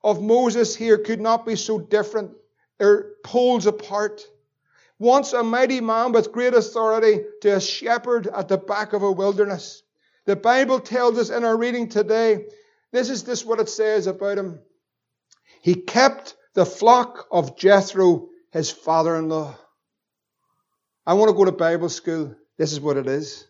of 0.04 0.22
Moses 0.22 0.76
here 0.76 1.00
could 1.00 1.20
not 1.20 1.48
be 1.48 1.56
so 1.56 1.80
different. 1.80 2.34
They're 2.78 3.12
poles 3.24 3.66
apart. 3.66 4.22
Once 5.00 5.34
a 5.34 5.44
mighty 5.44 5.82
man 5.82 6.12
with 6.12 6.32
great 6.32 6.54
authority 6.54 7.22
to 7.42 7.56
a 7.56 7.62
shepherd 7.62 8.28
at 8.28 8.48
the 8.48 8.58
back 8.58 8.94
of 8.94 9.04
a 9.04 9.12
wilderness. 9.12 9.84
The 10.26 10.36
Bible 10.36 10.80
tells 10.80 11.18
us 11.18 11.30
in 11.30 11.44
our 11.44 11.58
reading 11.58 11.90
today, 11.90 12.46
this 12.92 13.10
is 13.10 13.24
this 13.24 13.46
what 13.46 13.60
it 13.60 13.70
says 13.70 14.08
about 14.08 14.38
him. 14.38 14.60
He 15.62 15.76
kept 15.76 16.36
the 16.54 16.66
flock 16.66 17.28
of 17.32 17.58
Jethro, 17.58 18.30
his 18.52 18.72
father 18.72 19.16
in 19.18 19.30
law. 19.30 19.58
I 21.06 21.14
want 21.14 21.30
to 21.30 21.36
go 21.36 21.46
to 21.46 21.52
Bible 21.52 21.90
school. 21.90 22.36
This 22.58 22.72
is 22.72 22.80
what 22.80 22.98
it 22.98 23.08
is. 23.08 23.46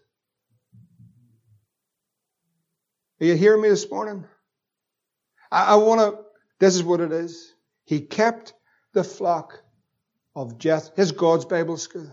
Are 3.21 3.25
you 3.25 3.35
hearing 3.35 3.61
me 3.61 3.69
this 3.69 3.89
morning? 3.89 4.25
I, 5.51 5.73
I 5.73 5.75
want 5.75 6.01
to, 6.01 6.23
this 6.59 6.75
is 6.75 6.83
what 6.83 6.99
it 6.99 7.11
is. 7.11 7.53
He 7.85 8.01
kept 8.01 8.53
the 8.95 9.03
flock 9.03 9.61
of 10.35 10.57
Jethro, 10.57 10.95
his 10.95 11.11
God's 11.11 11.45
Bible 11.45 11.77
school. 11.77 12.09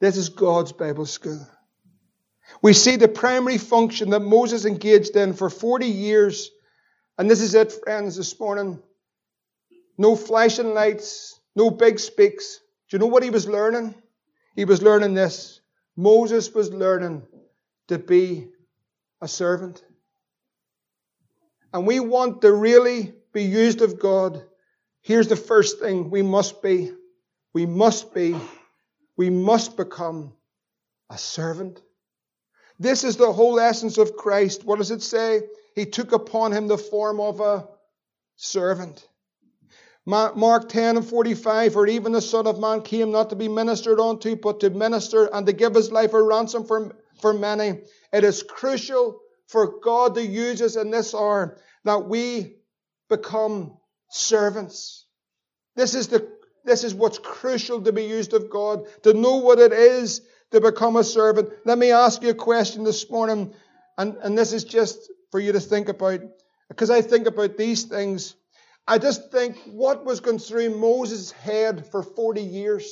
This 0.00 0.16
is 0.16 0.30
God's 0.30 0.72
Bible 0.72 1.04
school. 1.04 1.46
We 2.62 2.72
see 2.72 2.96
the 2.96 3.08
primary 3.08 3.58
function 3.58 4.10
that 4.10 4.20
Moses 4.20 4.64
engaged 4.64 5.16
in 5.16 5.34
for 5.34 5.50
40 5.50 5.86
years. 5.86 6.50
And 7.18 7.30
this 7.30 7.40
is 7.40 7.54
it, 7.54 7.72
friends, 7.84 8.16
this 8.16 8.38
morning. 8.40 8.80
No 9.98 10.16
flashing 10.16 10.72
lights, 10.74 11.38
no 11.54 11.70
big 11.70 11.98
speaks. 11.98 12.60
Do 12.88 12.96
you 12.96 13.00
know 13.00 13.06
what 13.06 13.24
he 13.24 13.30
was 13.30 13.48
learning? 13.48 13.94
He 14.56 14.64
was 14.64 14.80
learning 14.80 15.14
this. 15.14 15.60
Moses 15.96 16.54
was 16.54 16.72
learning 16.72 17.26
to 17.88 17.98
be 17.98 18.48
a 19.20 19.28
servant. 19.28 19.82
And 21.74 21.86
we 21.86 22.00
want 22.00 22.42
to 22.42 22.52
really 22.52 23.12
be 23.32 23.42
used 23.42 23.82
of 23.82 23.98
God. 23.98 24.42
Here's 25.02 25.28
the 25.28 25.36
first 25.36 25.80
thing 25.80 26.10
we 26.10 26.22
must 26.22 26.62
be. 26.62 26.92
We 27.54 27.66
must 27.66 28.14
be. 28.14 28.36
We 29.16 29.30
must 29.30 29.76
become 29.76 30.32
a 31.10 31.18
servant. 31.18 31.80
This 32.78 33.04
is 33.04 33.16
the 33.16 33.32
whole 33.32 33.58
essence 33.58 33.98
of 33.98 34.16
Christ. 34.16 34.64
What 34.64 34.78
does 34.78 34.90
it 34.90 35.02
say? 35.02 35.42
He 35.74 35.86
took 35.86 36.12
upon 36.12 36.52
him 36.52 36.68
the 36.68 36.78
form 36.78 37.20
of 37.20 37.40
a 37.40 37.68
servant. 38.36 39.06
Mark 40.06 40.70
10 40.70 40.96
and 40.96 41.06
45, 41.06 41.72
for 41.74 41.86
even 41.86 42.12
the 42.12 42.22
Son 42.22 42.46
of 42.46 42.58
Man 42.58 42.80
came 42.80 43.10
not 43.10 43.28
to 43.28 43.36
be 43.36 43.46
ministered 43.46 44.00
unto, 44.00 44.36
but 44.36 44.60
to 44.60 44.70
minister 44.70 45.28
and 45.34 45.46
to 45.46 45.52
give 45.52 45.74
his 45.74 45.92
life 45.92 46.14
a 46.14 46.22
ransom 46.22 46.64
for, 46.64 46.96
for 47.20 47.34
many. 47.34 47.80
It 48.10 48.24
is 48.24 48.42
crucial 48.42 49.20
for 49.48 49.80
God 49.80 50.14
to 50.14 50.24
use 50.24 50.62
us 50.62 50.76
in 50.76 50.90
this 50.90 51.14
hour 51.14 51.58
that 51.84 52.08
we 52.08 52.56
become 53.10 53.76
servants. 54.08 55.06
This 55.76 55.94
is 55.94 56.08
the 56.08 56.28
this 56.64 56.84
is 56.84 56.94
what's 56.94 57.18
crucial 57.18 57.80
to 57.82 57.92
be 57.92 58.04
used 58.04 58.34
of 58.34 58.50
God, 58.50 58.86
to 59.02 59.14
know 59.14 59.36
what 59.36 59.58
it 59.58 59.72
is 59.72 60.20
to 60.50 60.60
become 60.60 60.96
a 60.96 61.04
servant. 61.04 61.50
Let 61.64 61.78
me 61.78 61.92
ask 61.92 62.22
you 62.22 62.30
a 62.30 62.34
question 62.34 62.84
this 62.84 63.08
morning, 63.10 63.54
and, 63.96 64.16
and 64.22 64.36
this 64.36 64.52
is 64.52 64.64
just 64.64 65.10
for 65.30 65.40
you 65.40 65.52
to 65.52 65.60
think 65.60 65.88
about, 65.88 66.20
because 66.68 66.90
I 66.90 67.00
think 67.00 67.26
about 67.26 67.56
these 67.56 67.84
things 67.84 68.34
I 68.88 68.96
just 68.96 69.30
think 69.30 69.58
what 69.66 70.06
was 70.06 70.20
going 70.20 70.38
through 70.38 70.70
Moses' 70.78 71.30
head 71.30 71.86
for 71.90 72.02
40 72.02 72.40
years. 72.40 72.90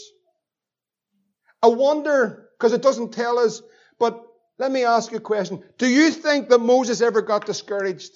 I 1.63 1.69
wonder, 1.69 2.51
because 2.59 2.75
it 2.75 2.83
doesn't 2.83 3.15
tell 3.15 3.39
us, 3.39 3.63
but 3.99 4.23
let 4.59 4.71
me 4.71 4.85
ask 4.85 5.11
you 5.11 5.17
a 5.17 5.23
question. 5.23 5.65
Do 5.79 5.89
you 5.89 6.11
think 6.11 6.51
that 6.51 6.59
Moses 6.59 7.01
ever 7.01 7.23
got 7.23 7.47
discouraged? 7.47 8.13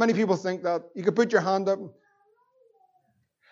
Many 0.00 0.14
people 0.14 0.36
think 0.36 0.62
that. 0.62 0.82
You 0.94 1.04
could 1.04 1.14
put 1.14 1.30
your 1.30 1.42
hand 1.42 1.68
up. 1.68 1.78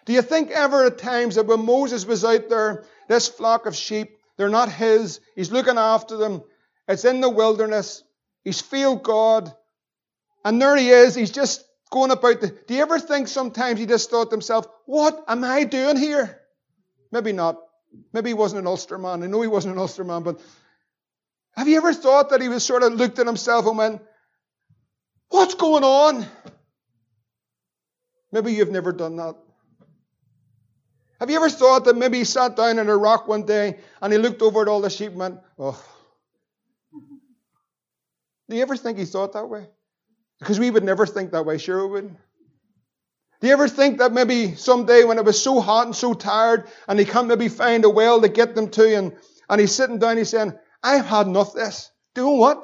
Do 0.07 0.15
you 0.15 0.23
think 0.23 0.51
ever 0.51 0.87
at 0.87 0.97
times 0.97 1.35
that 1.35 1.45
when 1.45 1.67
Moses 1.67 2.07
was 2.07 2.25
out 2.25 2.49
there, 2.49 2.87
this 3.07 3.29
flock 3.29 3.67
of 3.67 3.77
sheep, 3.77 4.17
They're 4.39 4.49
not 4.49 4.73
his. 4.73 5.21
He's 5.35 5.53
looking 5.53 5.77
after 5.77 6.17
them. 6.17 6.43
It's 6.87 7.05
in 7.05 7.21
the 7.21 7.29
wilderness. 7.29 8.03
He's 8.45 8.61
failed 8.63 9.03
God. 9.03 9.53
And 10.45 10.63
there 10.63 10.77
he 10.77 10.89
is. 10.89 11.15
He's 11.15 11.33
just 11.33 11.65
going 11.91 12.13
about 12.13 12.41
the. 12.41 12.49
Do 12.49 12.75
you 12.75 12.81
ever 12.81 12.99
think 12.99 13.29
sometimes 13.29 13.79
he 13.79 13.85
just 13.85 14.09
thought 14.09 14.31
to 14.31 14.37
himself, 14.37 14.67
what 14.87 15.23
am 15.29 15.45
I 15.45 15.65
doing 15.65 15.97
here? 15.97 16.41
Maybe 17.13 17.33
not. 17.33 17.59
Maybe 18.13 18.31
he 18.31 18.35
wasn't 18.35 18.61
an 18.61 18.67
Ulster 18.69 18.97
man. 18.97 19.23
I 19.23 19.27
know 19.27 19.43
he 19.43 19.49
wasn't 19.49 19.75
an 19.75 19.81
Ulster 19.81 20.05
man, 20.05 20.23
but 20.23 20.41
have 21.57 21.69
you 21.69 21.77
ever 21.77 21.93
thought 21.93 22.31
that 22.31 22.41
he 22.41 22.49
was 22.49 22.65
sort 22.65 22.85
of 22.85 22.95
looked 22.95 23.19
at 23.19 23.27
himself 23.27 23.67
and 23.67 23.77
went, 23.77 24.03
What's 25.31 25.55
going 25.55 25.85
on? 25.85 26.27
Maybe 28.33 28.53
you've 28.53 28.71
never 28.71 28.93
done 28.93 29.17
that. 29.17 29.37
Have 31.21 31.31
you 31.31 31.37
ever 31.37 31.51
thought 31.51 31.85
that 31.87 31.97
maybe 31.97 32.19
he 32.19 32.25
sat 32.25 32.57
down 32.57 32.79
in 32.79 32.89
a 32.89 32.97
rock 32.97 33.27
one 33.27 33.45
day 33.45 33.79
and 34.01 34.13
he 34.13 34.19
looked 34.19 34.41
over 34.41 34.63
at 34.63 34.69
all 34.69 34.81
the 34.81 34.91
sheep 34.91 35.11
and 35.11 35.19
went, 35.19 35.41
Oh. 35.59 35.83
Do 38.49 38.57
you 38.57 38.63
ever 38.63 38.77
think 38.77 38.99
he 38.99 39.05
thought 39.05 39.33
that 39.35 39.49
way? 39.49 39.67
Because 40.39 40.59
we 40.59 40.71
would 40.71 40.85
never 40.85 41.07
think 41.07 41.33
that 41.33 41.45
way, 41.45 41.59
sure 41.59 41.87
we 41.87 41.93
wouldn't. 41.93 42.17
Do 43.41 43.47
you 43.47 43.53
ever 43.53 43.69
think 43.69 43.99
that 43.99 44.13
maybe 44.13 44.55
someday 44.55 45.05
when 45.05 45.19
it 45.19 45.25
was 45.25 45.41
so 45.41 45.61
hot 45.61 45.87
and 45.87 45.95
so 45.95 46.15
tired 46.15 46.69
and 46.89 46.99
he 46.99 47.05
can't 47.05 47.29
maybe 47.29 47.49
find 47.49 47.85
a 47.85 47.91
well 47.91 48.21
to 48.21 48.29
get 48.29 48.55
them 48.55 48.71
to 48.71 48.97
and, 48.97 49.17
and 49.49 49.61
he's 49.61 49.75
sitting 49.75 49.99
down, 49.99 50.17
he's 50.17 50.31
saying, 50.31 50.55
I've 50.83 51.07
had 51.07 51.27
enough 51.27 51.49
of 51.49 51.55
this. 51.55 51.91
Doing 52.15 52.39
what? 52.39 52.63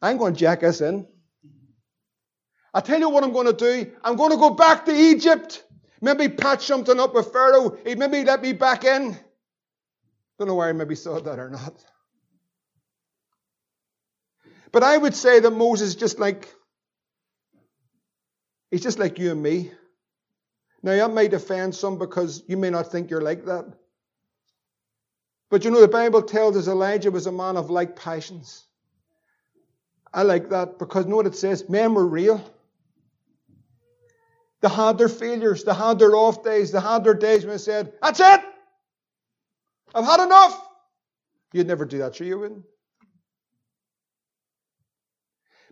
I'm 0.00 0.16
going 0.16 0.34
to 0.34 0.40
jack 0.40 0.62
us 0.62 0.80
in. 0.80 1.06
I 2.72 2.80
tell 2.80 3.00
you 3.00 3.08
what 3.10 3.24
I'm 3.24 3.32
going 3.32 3.46
to 3.46 3.52
do. 3.52 3.90
I'm 4.04 4.16
going 4.16 4.30
to 4.30 4.36
go 4.36 4.50
back 4.50 4.86
to 4.86 4.92
Egypt. 4.94 5.64
Maybe 6.00 6.28
patch 6.28 6.66
something 6.66 6.98
up 6.98 7.14
with 7.14 7.32
Pharaoh. 7.32 7.76
He'd 7.84 7.98
maybe 7.98 8.24
let 8.24 8.40
me 8.40 8.52
back 8.52 8.84
in. 8.84 9.18
Don't 10.38 10.48
know 10.48 10.54
why 10.54 10.68
I 10.68 10.72
maybe 10.72 10.94
thought 10.94 11.24
that 11.24 11.38
or 11.38 11.50
not. 11.50 11.84
But 14.72 14.82
I 14.82 14.96
would 14.96 15.14
say 15.14 15.40
that 15.40 15.50
Moses 15.50 15.94
just 15.96 16.18
like, 16.18 16.48
he's 18.70 18.82
just 18.82 18.98
like 18.98 19.18
you 19.18 19.32
and 19.32 19.42
me. 19.42 19.72
Now, 20.82 20.92
that 20.96 21.12
may 21.12 21.26
offend 21.26 21.74
some 21.74 21.98
because 21.98 22.42
you 22.46 22.56
may 22.56 22.70
not 22.70 22.90
think 22.90 23.10
you're 23.10 23.20
like 23.20 23.44
that. 23.46 23.66
But 25.50 25.64
you 25.64 25.70
know, 25.72 25.80
the 25.80 25.88
Bible 25.88 26.22
tells 26.22 26.56
us 26.56 26.68
Elijah 26.68 27.10
was 27.10 27.26
a 27.26 27.32
man 27.32 27.56
of 27.56 27.68
like 27.68 27.96
passions. 27.96 28.64
I 30.14 30.22
like 30.22 30.50
that 30.50 30.78
because 30.78 31.04
you 31.04 31.10
know 31.10 31.16
what 31.16 31.26
it 31.26 31.34
says? 31.34 31.68
Men 31.68 31.94
were 31.94 32.06
real. 32.06 32.42
They 34.60 34.68
had 34.68 34.98
their 34.98 35.08
failures, 35.08 35.64
they 35.64 35.74
had 35.74 35.98
their 35.98 36.14
off 36.14 36.44
days, 36.44 36.72
they 36.72 36.80
had 36.80 37.02
their 37.04 37.14
days 37.14 37.44
when 37.44 37.52
they 37.52 37.58
said, 37.58 37.92
That's 38.02 38.20
it! 38.20 38.40
I've 39.94 40.04
had 40.04 40.20
enough! 40.20 40.68
You'd 41.52 41.66
never 41.66 41.84
do 41.84 41.98
that, 41.98 42.14
sure 42.14 42.26
you 42.26 42.38
wouldn't. 42.38 42.64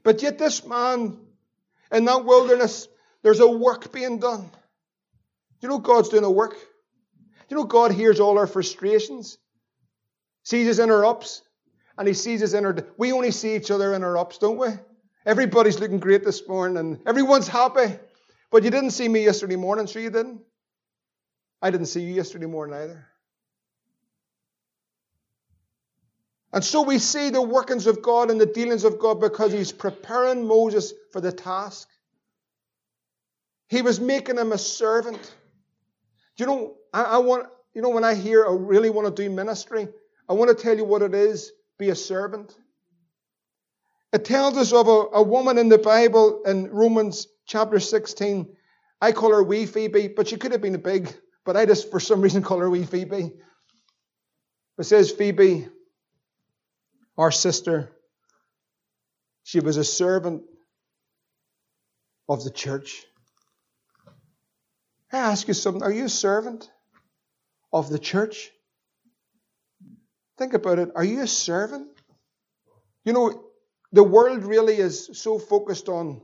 But 0.03 0.23
yet, 0.23 0.39
this 0.39 0.65
man 0.65 1.19
in 1.93 2.05
that 2.07 2.25
wilderness, 2.25 2.89
there's 3.23 3.41
a 3.41 3.51
work 3.51 3.93
being 3.93 4.19
done. 4.19 4.51
You 5.61 5.69
know 5.69 5.79
God's 5.79 6.09
doing 6.09 6.25
a 6.25 6.31
work? 6.31 6.57
You 7.49 7.57
know 7.57 7.65
God 7.65 7.93
hears 7.93 8.21
all 8.21 8.39
our 8.39 8.47
frustrations? 8.47 9.39
Sees 10.45 10.69
us 10.69 10.79
in 10.83 10.91
our 10.91 11.05
ups, 11.05 11.43
and 11.99 12.09
He 12.09 12.15
sees 12.15 12.43
us 12.43 12.55
in 12.55 12.65
our. 12.65 12.77
We 12.97 13.13
only 13.13 13.33
see 13.33 13.55
each 13.55 13.71
other 13.71 13.93
in 13.93 14.03
our 14.03 14.17
ups, 14.17 14.39
don't 14.39 14.57
we? 14.59 14.69
Everybody's 15.27 15.79
looking 15.79 15.99
great 15.99 16.25
this 16.25 16.47
morning, 16.49 16.79
and 16.79 17.01
everyone's 17.07 17.49
happy. 17.49 17.99
But 18.51 18.65
you 18.65 18.71
didn't 18.71 18.93
see 18.93 19.09
me 19.09 19.25
yesterday 19.25 19.57
morning, 19.57 19.87
sure 19.87 20.03
you 20.03 20.11
didn't? 20.11 20.41
I 21.61 21.71
didn't 21.71 21.87
see 21.87 22.03
you 22.03 22.15
yesterday 22.15 22.47
morning 22.47 22.77
either. 22.77 23.07
And 26.53 26.65
so 26.65 26.83
we 26.83 26.99
see 26.99 27.29
the 27.31 27.43
workings 27.43 27.87
of 27.87 28.01
God 28.01 28.31
and 28.31 28.41
the 28.41 28.47
dealings 28.47 28.85
of 28.85 28.99
God 28.99 29.21
because 29.21 29.53
he's 29.53 29.71
preparing 29.71 30.47
Moses 30.47 30.95
for 31.13 31.21
the 31.21 31.31
task. 31.31 31.89
He 33.69 33.83
was 33.83 34.01
making 34.01 34.39
him 34.39 34.53
a 34.53 34.59
servant. 34.59 35.35
You 36.39 36.47
know, 36.47 36.77
I, 36.93 37.03
I, 37.03 37.19
want, 37.19 37.49
you 37.75 37.83
know, 37.83 37.91
when 37.91 38.05
I 38.05 38.15
hear 38.15 38.47
I 38.47 38.53
really 38.53 38.89
want 38.89 39.15
to 39.15 39.23
do 39.23 39.29
ministry, 39.29 39.89
I 40.27 40.33
want 40.33 40.57
to 40.57 40.63
tell 40.63 40.77
you 40.77 40.85
what 40.85 41.03
it 41.03 41.15
is 41.15 41.53
be 41.79 41.91
a 41.91 41.95
servant. 41.95 42.57
It 44.13 44.25
tells 44.25 44.57
us 44.57 44.73
of 44.73 44.89
a, 44.89 45.17
a 45.17 45.23
woman 45.23 45.59
in 45.59 45.69
the 45.69 45.79
Bible 45.79 46.43
in 46.45 46.71
Romans 46.71 47.27
chapter 47.47 47.79
16. 47.79 48.57
I 49.01 49.13
call 49.13 49.31
her 49.31 49.43
wee 49.43 49.67
Phoebe, 49.67 50.09
but 50.09 50.29
she 50.29 50.37
could 50.37 50.53
have 50.53 50.63
been 50.63 50.75
a 50.75 50.79
big, 50.79 51.15
but 51.45 51.57
I 51.57 51.67
just 51.67 51.91
for 51.91 52.01
some 52.01 52.21
reason 52.21 52.43
call 52.43 52.59
her 52.59 52.71
wee 52.71 52.85
Phoebe. 52.85 53.33
It 54.79 54.85
says 54.85 55.11
Phoebe 55.11 55.69
our 57.19 57.33
sister, 57.33 57.91
she 59.43 59.59
was 59.59 59.77
a 59.77 59.85
servant 59.85 60.45
of 62.29 62.45
the 62.45 62.51
church. 62.51 63.05
I 65.13 65.19
ask 65.19 65.49
you 65.49 65.55
something. 65.55 65.83
Are 65.83 65.91
you 65.91 66.05
a 66.05 66.11
servant 66.11 66.71
of 67.73 67.91
the 67.91 67.99
church? 67.99 68.51
Think 70.37 70.55
about 70.55 70.79
it. 70.79 70.91
Are 70.95 71.05
you 71.05 71.23
a 71.23 71.27
servant? 71.27 71.89
You 73.05 73.15
know, 73.15 73.48
the 73.93 74.03
world 74.03 74.45
really 74.45 74.77
is 74.77 75.11
so 75.15 75.39
focused 75.39 75.89
on, 75.89 76.21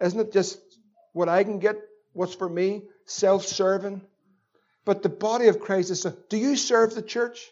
isn't 0.00 0.18
it 0.18 0.32
just 0.32 0.58
what 1.12 1.28
I 1.28 1.44
can 1.44 1.58
get, 1.58 1.76
what's 2.12 2.34
for 2.34 2.48
me, 2.48 2.82
self 3.06 3.46
serving? 3.46 4.02
But 4.84 5.02
the 5.02 5.08
body 5.08 5.48
of 5.48 5.60
Christ 5.60 5.90
is, 5.90 6.06
do 6.28 6.36
you 6.36 6.56
serve 6.56 6.94
the 6.94 7.02
church? 7.02 7.50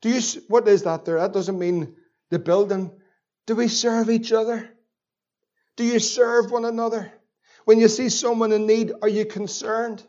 Do 0.00 0.10
you, 0.10 0.20
what 0.48 0.68
is 0.68 0.82
that 0.82 1.04
there? 1.04 1.18
That 1.18 1.32
doesn't 1.32 1.58
mean 1.58 1.94
the 2.30 2.38
building? 2.38 2.90
Do 3.46 3.54
we 3.54 3.68
serve 3.68 4.10
each 4.10 4.32
other? 4.32 4.68
Do 5.76 5.84
you 5.84 5.98
serve 5.98 6.50
one 6.50 6.64
another? 6.64 7.12
When 7.64 7.78
you 7.78 7.88
see 7.88 8.08
someone 8.08 8.52
in 8.52 8.66
need, 8.66 8.92
are 9.00 9.08
you 9.08 9.24
concerned? 9.24 10.02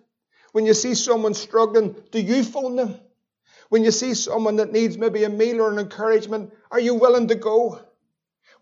When 0.52 0.66
you 0.66 0.74
see 0.74 0.96
someone 0.96 1.34
struggling, 1.34 1.96
do 2.12 2.20
you 2.20 2.44
phone 2.44 2.76
them? 2.76 3.00
When 3.70 3.84
you 3.84 3.92
see 3.92 4.14
someone 4.14 4.58
that 4.58 4.72
needs 4.72 4.98
maybe 4.98 5.24
a 5.24 5.30
meal 5.30 5.62
or 5.62 5.72
an 5.72 5.80
encouragement, 5.80 6.54
are 6.72 6.80
you 6.80 6.96
willing 6.96 7.28
to 7.30 7.36
go? 7.36 7.80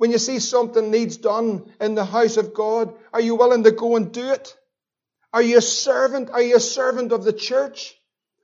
When 0.01 0.09
you 0.09 0.17
see 0.17 0.39
something 0.39 0.89
needs 0.89 1.17
done 1.17 1.71
in 1.79 1.93
the 1.93 2.03
house 2.03 2.37
of 2.37 2.55
God, 2.55 2.95
are 3.13 3.21
you 3.21 3.35
willing 3.35 3.65
to 3.65 3.71
go 3.71 3.97
and 3.97 4.11
do 4.11 4.31
it? 4.31 4.57
Are 5.31 5.43
you 5.43 5.59
a 5.59 5.61
servant? 5.61 6.31
Are 6.31 6.41
you 6.41 6.55
a 6.55 6.59
servant 6.59 7.11
of 7.11 7.23
the 7.23 7.31
church? 7.31 7.95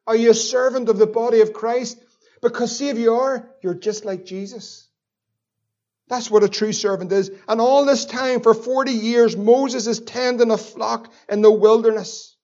Are 0.06 0.16
you 0.16 0.30
a 0.30 0.36
servant 0.36 0.88
of 0.88 1.00
the 1.00 1.08
body 1.08 1.42
of 1.42 1.54
Christ? 1.54 1.98
Because 2.44 2.78
see 2.78 2.90
if 2.90 3.00
you 3.00 3.16
are, 3.16 3.50
you're 3.64 3.74
just 3.74 4.06
like 4.06 4.24
Jesus. 4.24 4.88
That's 6.10 6.30
what 6.30 6.44
a 6.44 6.48
true 6.48 6.74
servant 6.74 7.12
is. 7.12 7.32
And 7.48 7.60
all 7.60 7.86
this 7.86 8.06
time, 8.06 8.42
for 8.42 8.54
40 8.54 8.92
years, 8.92 9.36
Moses 9.36 9.88
is 9.88 10.00
tending 10.00 10.52
a 10.52 10.60
flock 10.60 11.12
in 11.28 11.42
the 11.42 11.52
wilderness. 11.52 12.36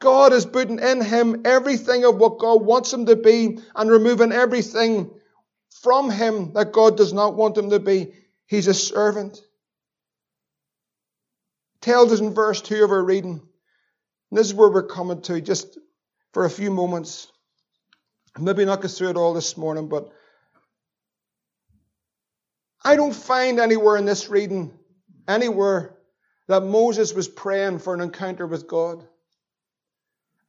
God 0.00 0.32
is 0.32 0.46
putting 0.46 0.78
in 0.78 1.02
him 1.02 1.42
everything 1.44 2.06
of 2.06 2.16
what 2.16 2.38
God 2.38 2.62
wants 2.62 2.94
him 2.94 3.04
to 3.04 3.14
be 3.14 3.58
and 3.76 3.90
removing 3.90 4.32
everything 4.32 5.10
from 5.82 6.10
him 6.10 6.54
that 6.54 6.72
God 6.72 6.96
does 6.96 7.12
not 7.12 7.34
want 7.34 7.58
him 7.58 7.68
to 7.68 7.78
be. 7.78 8.14
He's 8.52 8.66
a 8.66 8.74
servant. 8.74 9.40
tells 11.80 12.12
us 12.12 12.20
in 12.20 12.34
verse 12.34 12.60
2 12.60 12.84
of 12.84 12.90
our 12.90 13.02
reading. 13.02 13.40
And 14.30 14.38
this 14.38 14.48
is 14.48 14.52
where 14.52 14.68
we're 14.68 14.86
coming 14.86 15.22
to 15.22 15.40
just 15.40 15.78
for 16.34 16.44
a 16.44 16.50
few 16.50 16.70
moments. 16.70 17.32
Maybe 18.38 18.66
not 18.66 18.82
go 18.82 18.88
through 18.88 19.08
it 19.08 19.16
all 19.16 19.32
this 19.32 19.56
morning, 19.56 19.88
but 19.88 20.12
I 22.84 22.94
don't 22.94 23.14
find 23.14 23.58
anywhere 23.58 23.96
in 23.96 24.04
this 24.04 24.28
reading, 24.28 24.70
anywhere, 25.26 25.96
that 26.46 26.62
Moses 26.62 27.14
was 27.14 27.28
praying 27.28 27.78
for 27.78 27.94
an 27.94 28.02
encounter 28.02 28.46
with 28.46 28.68
God. 28.68 29.02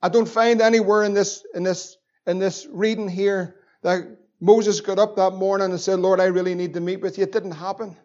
I 0.01 0.09
don't 0.09 0.27
find 0.27 0.61
anywhere 0.61 1.05
in 1.05 1.13
this, 1.13 1.45
in 1.55 1.63
this, 1.63 1.95
in 2.27 2.37
this 2.37 2.67
reading 2.69 3.07
here 3.07 3.55
that 3.81 4.17
Moses 4.43 4.81
got 4.81 4.99
up 4.99 5.15
that 5.15 5.35
morning 5.35 5.71
and 5.71 5.79
said, 5.79 5.99
Lord, 5.99 6.19
I 6.19 6.25
really 6.25 6.53
need 6.53 6.73
to 6.73 6.81
meet 6.81 6.99
with 6.99 7.17
you. 7.17 7.23
It 7.23 7.31
didn't 7.31 7.53
happen. 7.53 7.95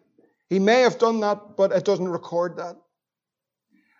He 0.47 0.57
may 0.57 0.83
have 0.83 0.97
done 0.97 1.19
that, 1.19 1.57
but 1.57 1.73
it 1.73 1.83
doesn't 1.83 2.07
record 2.07 2.55
that. 2.55 2.77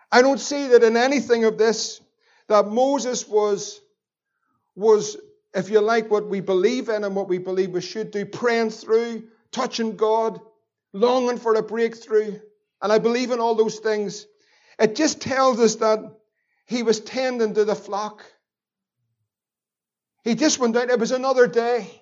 I 0.10 0.22
don't 0.22 0.40
see 0.40 0.70
that 0.70 0.82
in 0.82 0.96
anything 0.96 1.44
of 1.44 1.58
this 1.58 2.00
that 2.48 2.70
Moses 2.70 3.28
was, 3.28 3.82
was, 4.74 5.18
if 5.54 5.70
you 5.70 5.82
like, 5.82 6.10
what 6.10 6.30
we 6.30 6.40
believe 6.40 6.88
in 6.88 7.04
and 7.04 7.14
what 7.14 7.28
we 7.28 7.40
believe 7.40 7.72
we 7.72 7.82
should 7.82 8.10
do, 8.10 8.26
praying 8.26 8.70
through 8.70 9.28
touching 9.52 9.98
God, 9.98 10.40
longing 10.94 11.40
for 11.40 11.56
a 11.56 11.62
breakthrough. 11.62 12.40
And 12.82 12.90
I 12.90 13.00
believe 13.00 13.32
in 13.32 13.42
all 13.42 13.56
those 13.56 13.80
things. 13.80 14.26
It 14.80 14.96
just 14.96 15.20
tells 15.20 15.60
us 15.60 15.76
that 15.76 16.00
he 16.68 16.84
was 16.84 17.02
tending 17.02 17.54
to 17.56 17.66
the 17.66 17.76
flock. 17.76 18.24
He 20.24 20.36
just 20.36 20.58
went 20.58 20.78
out. 20.78 20.90
It 20.90 21.02
was 21.02 21.12
another 21.12 21.46
day. 21.46 22.02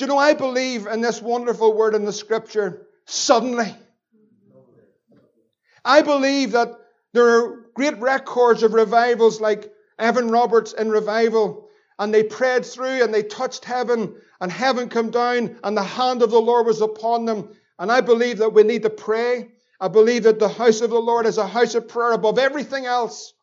Do 0.00 0.06
you 0.06 0.08
know, 0.08 0.16
I 0.16 0.32
believe 0.32 0.86
in 0.86 1.02
this 1.02 1.20
wonderful 1.20 1.76
word 1.76 1.94
in 1.94 2.06
the 2.06 2.12
scripture, 2.14 2.86
suddenly. 3.04 3.74
I 5.84 6.00
believe 6.00 6.52
that 6.52 6.72
there 7.12 7.28
are 7.28 7.66
great 7.74 7.98
records 7.98 8.62
of 8.62 8.72
revivals 8.72 9.42
like 9.42 9.70
Evan 9.98 10.30
Roberts 10.30 10.72
in 10.72 10.88
revival 10.88 11.68
and 11.98 12.14
they 12.14 12.22
prayed 12.22 12.64
through 12.64 13.04
and 13.04 13.12
they 13.12 13.22
touched 13.22 13.66
heaven 13.66 14.14
and 14.40 14.50
heaven 14.50 14.88
came 14.88 15.10
down 15.10 15.58
and 15.62 15.76
the 15.76 15.82
hand 15.82 16.22
of 16.22 16.30
the 16.30 16.40
Lord 16.40 16.66
was 16.66 16.80
upon 16.80 17.26
them. 17.26 17.50
And 17.78 17.92
I 17.92 18.00
believe 18.00 18.38
that 18.38 18.54
we 18.54 18.62
need 18.62 18.84
to 18.84 18.88
pray. 18.90 19.50
I 19.82 19.88
believe 19.88 20.22
that 20.22 20.38
the 20.38 20.48
house 20.48 20.80
of 20.80 20.88
the 20.88 20.98
Lord 20.98 21.26
is 21.26 21.36
a 21.36 21.46
house 21.46 21.74
of 21.74 21.88
prayer 21.88 22.12
above 22.12 22.38
everything 22.38 22.86
else. 22.86 23.34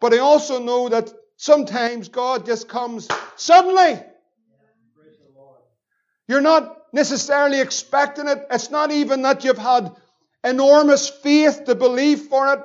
But 0.00 0.14
I 0.14 0.18
also 0.18 0.58
know 0.58 0.88
that 0.88 1.12
sometimes 1.36 2.08
God 2.08 2.44
just 2.44 2.68
comes 2.68 3.06
suddenly. 3.36 4.02
You're 6.28 6.40
not 6.40 6.76
necessarily 6.92 7.60
expecting 7.60 8.28
it. 8.28 8.46
It's 8.50 8.70
not 8.70 8.90
even 8.90 9.22
that 9.22 9.44
you've 9.44 9.58
had 9.58 9.92
enormous 10.42 11.08
faith 11.08 11.64
to 11.66 11.74
believe 11.74 12.22
for 12.22 12.52
it. 12.54 12.60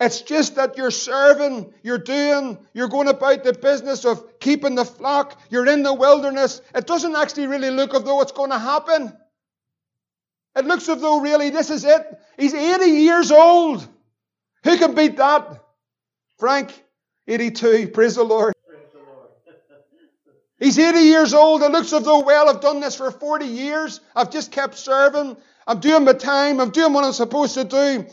It's 0.00 0.22
just 0.22 0.56
that 0.56 0.76
you're 0.76 0.90
serving, 0.90 1.72
you're 1.84 1.98
doing, 1.98 2.58
you're 2.74 2.88
going 2.88 3.06
about 3.06 3.44
the 3.44 3.52
business 3.52 4.04
of 4.04 4.40
keeping 4.40 4.74
the 4.74 4.84
flock, 4.84 5.38
you're 5.48 5.68
in 5.68 5.84
the 5.84 5.94
wilderness. 5.94 6.60
It 6.74 6.88
doesn't 6.88 7.14
actually 7.14 7.46
really 7.46 7.70
look 7.70 7.94
as 7.94 8.02
though 8.02 8.20
it's 8.20 8.32
going 8.32 8.50
to 8.50 8.58
happen. 8.58 9.16
It 10.56 10.64
looks 10.64 10.88
as 10.88 11.00
though 11.00 11.20
really 11.20 11.50
this 11.50 11.70
is 11.70 11.84
it. 11.84 12.04
He's 12.36 12.52
80 12.52 12.84
years 12.86 13.30
old. 13.30 13.86
Who 14.64 14.76
can 14.76 14.94
beat 14.94 15.18
that? 15.18 15.60
Frank, 16.38 16.72
82. 17.28 17.88
Praise 17.88 18.16
the 18.16 18.24
Lord. 18.24 18.51
He's 20.62 20.78
80 20.78 21.00
years 21.00 21.34
old. 21.34 21.62
It 21.62 21.72
looks 21.72 21.92
as 21.92 22.04
though, 22.04 22.20
well, 22.20 22.48
I've 22.48 22.60
done 22.60 22.80
this 22.80 22.94
for 22.94 23.10
40 23.10 23.46
years. 23.46 24.00
I've 24.14 24.30
just 24.30 24.52
kept 24.52 24.76
serving. 24.76 25.36
I'm 25.66 25.80
doing 25.80 26.04
my 26.04 26.12
time. 26.12 26.60
I'm 26.60 26.70
doing 26.70 26.92
what 26.92 27.04
I'm 27.04 27.12
supposed 27.12 27.54
to 27.54 27.64
do 27.64 28.06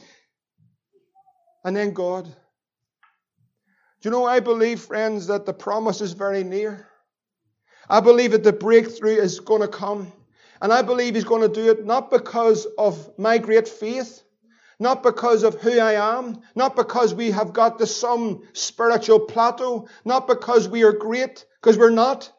and 1.64 1.76
then 1.76 1.94
God. 1.94 2.26
Do 2.26 2.32
you 4.10 4.12
know, 4.12 4.26
I 4.26 4.40
believe, 4.40 4.80
friends, 4.80 5.28
that 5.28 5.46
the 5.46 5.54
promise 5.54 6.02
is 6.02 6.14
very 6.14 6.44
near. 6.44 6.88
I 7.90 8.00
believe 8.00 8.32
that 8.32 8.44
the 8.44 8.54
breakthrough 8.54 9.18
is 9.18 9.40
going 9.40 9.62
to 9.62 9.68
come. 9.68 10.12
And 10.62 10.72
I 10.72 10.82
believe 10.82 11.16
He's 11.16 11.26
going 11.26 11.42
to 11.42 11.54
do 11.54 11.70
it 11.70 11.86
not 11.86 12.10
because 12.10 12.66
of 12.78 13.18
my 13.20 13.38
great 13.38 13.68
faith, 13.68 14.24
not 14.80 15.04
because 15.04 15.44
of 15.44 15.56
who 15.56 15.80
I 15.80 16.18
am, 16.18 16.42
not 16.56 16.76
because 16.76 17.14
we 17.14 17.32
have 17.32 17.54
got 17.54 17.80
to 17.80 17.86
some 17.86 18.44
spiritual 18.54 19.20
plateau, 19.20 19.88
not 20.06 20.28
because 20.28 20.68
we 20.68 20.84
are 20.84 20.94
great, 20.94 21.46
because 21.62 21.78
we're 21.78 21.90
not. 21.90 22.32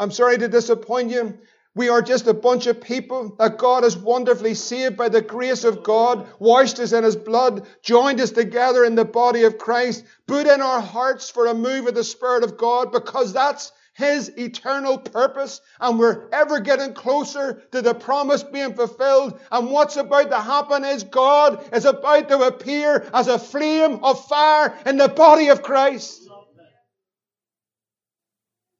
I'm 0.00 0.10
sorry 0.10 0.38
to 0.38 0.48
disappoint 0.48 1.10
you. 1.10 1.38
We 1.74 1.90
are 1.90 2.00
just 2.00 2.26
a 2.26 2.34
bunch 2.34 2.66
of 2.66 2.80
people 2.80 3.36
that 3.38 3.58
God 3.58 3.84
has 3.84 3.96
wonderfully 3.96 4.54
saved 4.54 4.96
by 4.96 5.10
the 5.10 5.20
grace 5.20 5.62
of 5.62 5.82
God, 5.82 6.26
washed 6.38 6.80
us 6.80 6.92
in 6.92 7.04
His 7.04 7.16
blood, 7.16 7.66
joined 7.82 8.18
us 8.18 8.30
together 8.30 8.82
in 8.82 8.94
the 8.94 9.04
body 9.04 9.44
of 9.44 9.58
Christ, 9.58 10.04
put 10.26 10.46
in 10.46 10.62
our 10.62 10.80
hearts 10.80 11.28
for 11.28 11.46
a 11.46 11.54
move 11.54 11.86
of 11.86 11.94
the 11.94 12.02
Spirit 12.02 12.44
of 12.44 12.56
God 12.56 12.92
because 12.92 13.34
that's 13.34 13.72
His 13.92 14.30
eternal 14.38 14.96
purpose 14.98 15.60
and 15.78 15.98
we're 15.98 16.30
ever 16.32 16.60
getting 16.60 16.94
closer 16.94 17.62
to 17.70 17.82
the 17.82 17.94
promise 17.94 18.42
being 18.42 18.72
fulfilled. 18.72 19.38
And 19.52 19.70
what's 19.70 19.96
about 19.98 20.30
to 20.30 20.40
happen 20.40 20.82
is 20.86 21.04
God 21.04 21.62
is 21.74 21.84
about 21.84 22.30
to 22.30 22.40
appear 22.40 23.08
as 23.12 23.28
a 23.28 23.38
flame 23.38 24.02
of 24.02 24.26
fire 24.26 24.74
in 24.86 24.96
the 24.96 25.08
body 25.08 25.48
of 25.48 25.62
Christ. 25.62 26.26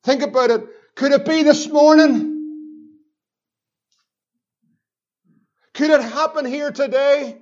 Think 0.03 0.23
about 0.23 0.51
it. 0.51 0.67
Could 1.01 1.13
it 1.13 1.25
be 1.25 1.43
this 1.45 1.67
morning? 1.67 2.91
Could 5.73 5.89
it 5.89 6.03
happen 6.03 6.45
here 6.45 6.71
today? 6.71 7.39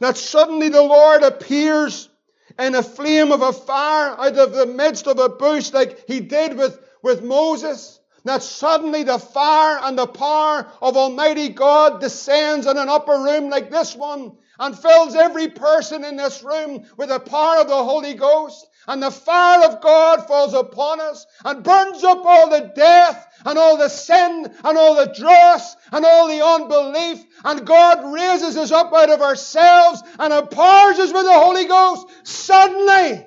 That 0.00 0.18
suddenly 0.18 0.68
the 0.68 0.82
Lord 0.82 1.22
appears 1.22 2.10
in 2.58 2.74
a 2.74 2.82
flame 2.82 3.32
of 3.32 3.40
a 3.40 3.54
fire 3.54 4.10
out 4.18 4.36
of 4.36 4.52
the 4.52 4.66
midst 4.66 5.06
of 5.06 5.18
a 5.18 5.30
bush 5.30 5.72
like 5.72 6.06
he 6.08 6.20
did 6.20 6.58
with, 6.58 6.78
with 7.02 7.22
Moses. 7.22 7.98
That 8.24 8.42
suddenly 8.42 9.02
the 9.02 9.18
fire 9.18 9.78
and 9.82 9.96
the 9.96 10.06
power 10.06 10.70
of 10.82 10.98
Almighty 10.98 11.48
God 11.48 12.02
descends 12.02 12.66
in 12.66 12.76
an 12.76 12.90
upper 12.90 13.18
room 13.18 13.48
like 13.48 13.70
this 13.70 13.96
one 13.96 14.36
and 14.60 14.78
fills 14.78 15.16
every 15.16 15.48
person 15.48 16.04
in 16.04 16.16
this 16.16 16.42
room 16.42 16.84
with 16.96 17.08
the 17.08 17.18
power 17.18 17.62
of 17.62 17.68
the 17.68 17.82
Holy 17.82 18.14
Ghost. 18.14 18.68
And 18.86 19.02
the 19.02 19.10
fire 19.10 19.66
of 19.66 19.80
God 19.80 20.26
falls 20.26 20.54
upon 20.54 21.00
us 21.00 21.26
and 21.44 21.64
burns 21.64 22.04
up 22.04 22.24
all 22.24 22.50
the 22.50 22.70
death 22.74 23.26
and 23.44 23.58
all 23.58 23.76
the 23.76 23.88
sin 23.88 24.52
and 24.64 24.78
all 24.78 24.94
the 24.94 25.12
dross 25.12 25.76
and 25.90 26.04
all 26.04 26.28
the 26.28 26.44
unbelief. 26.44 27.24
And 27.44 27.66
God 27.66 28.12
raises 28.12 28.56
us 28.56 28.70
up 28.70 28.92
out 28.92 29.10
of 29.10 29.22
ourselves 29.22 30.02
and 30.18 30.32
empowers 30.32 30.98
us 30.98 31.12
with 31.12 31.24
the 31.24 31.32
Holy 31.32 31.66
Ghost 31.66 32.06
suddenly. 32.24 33.26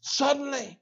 Suddenly. 0.00 0.80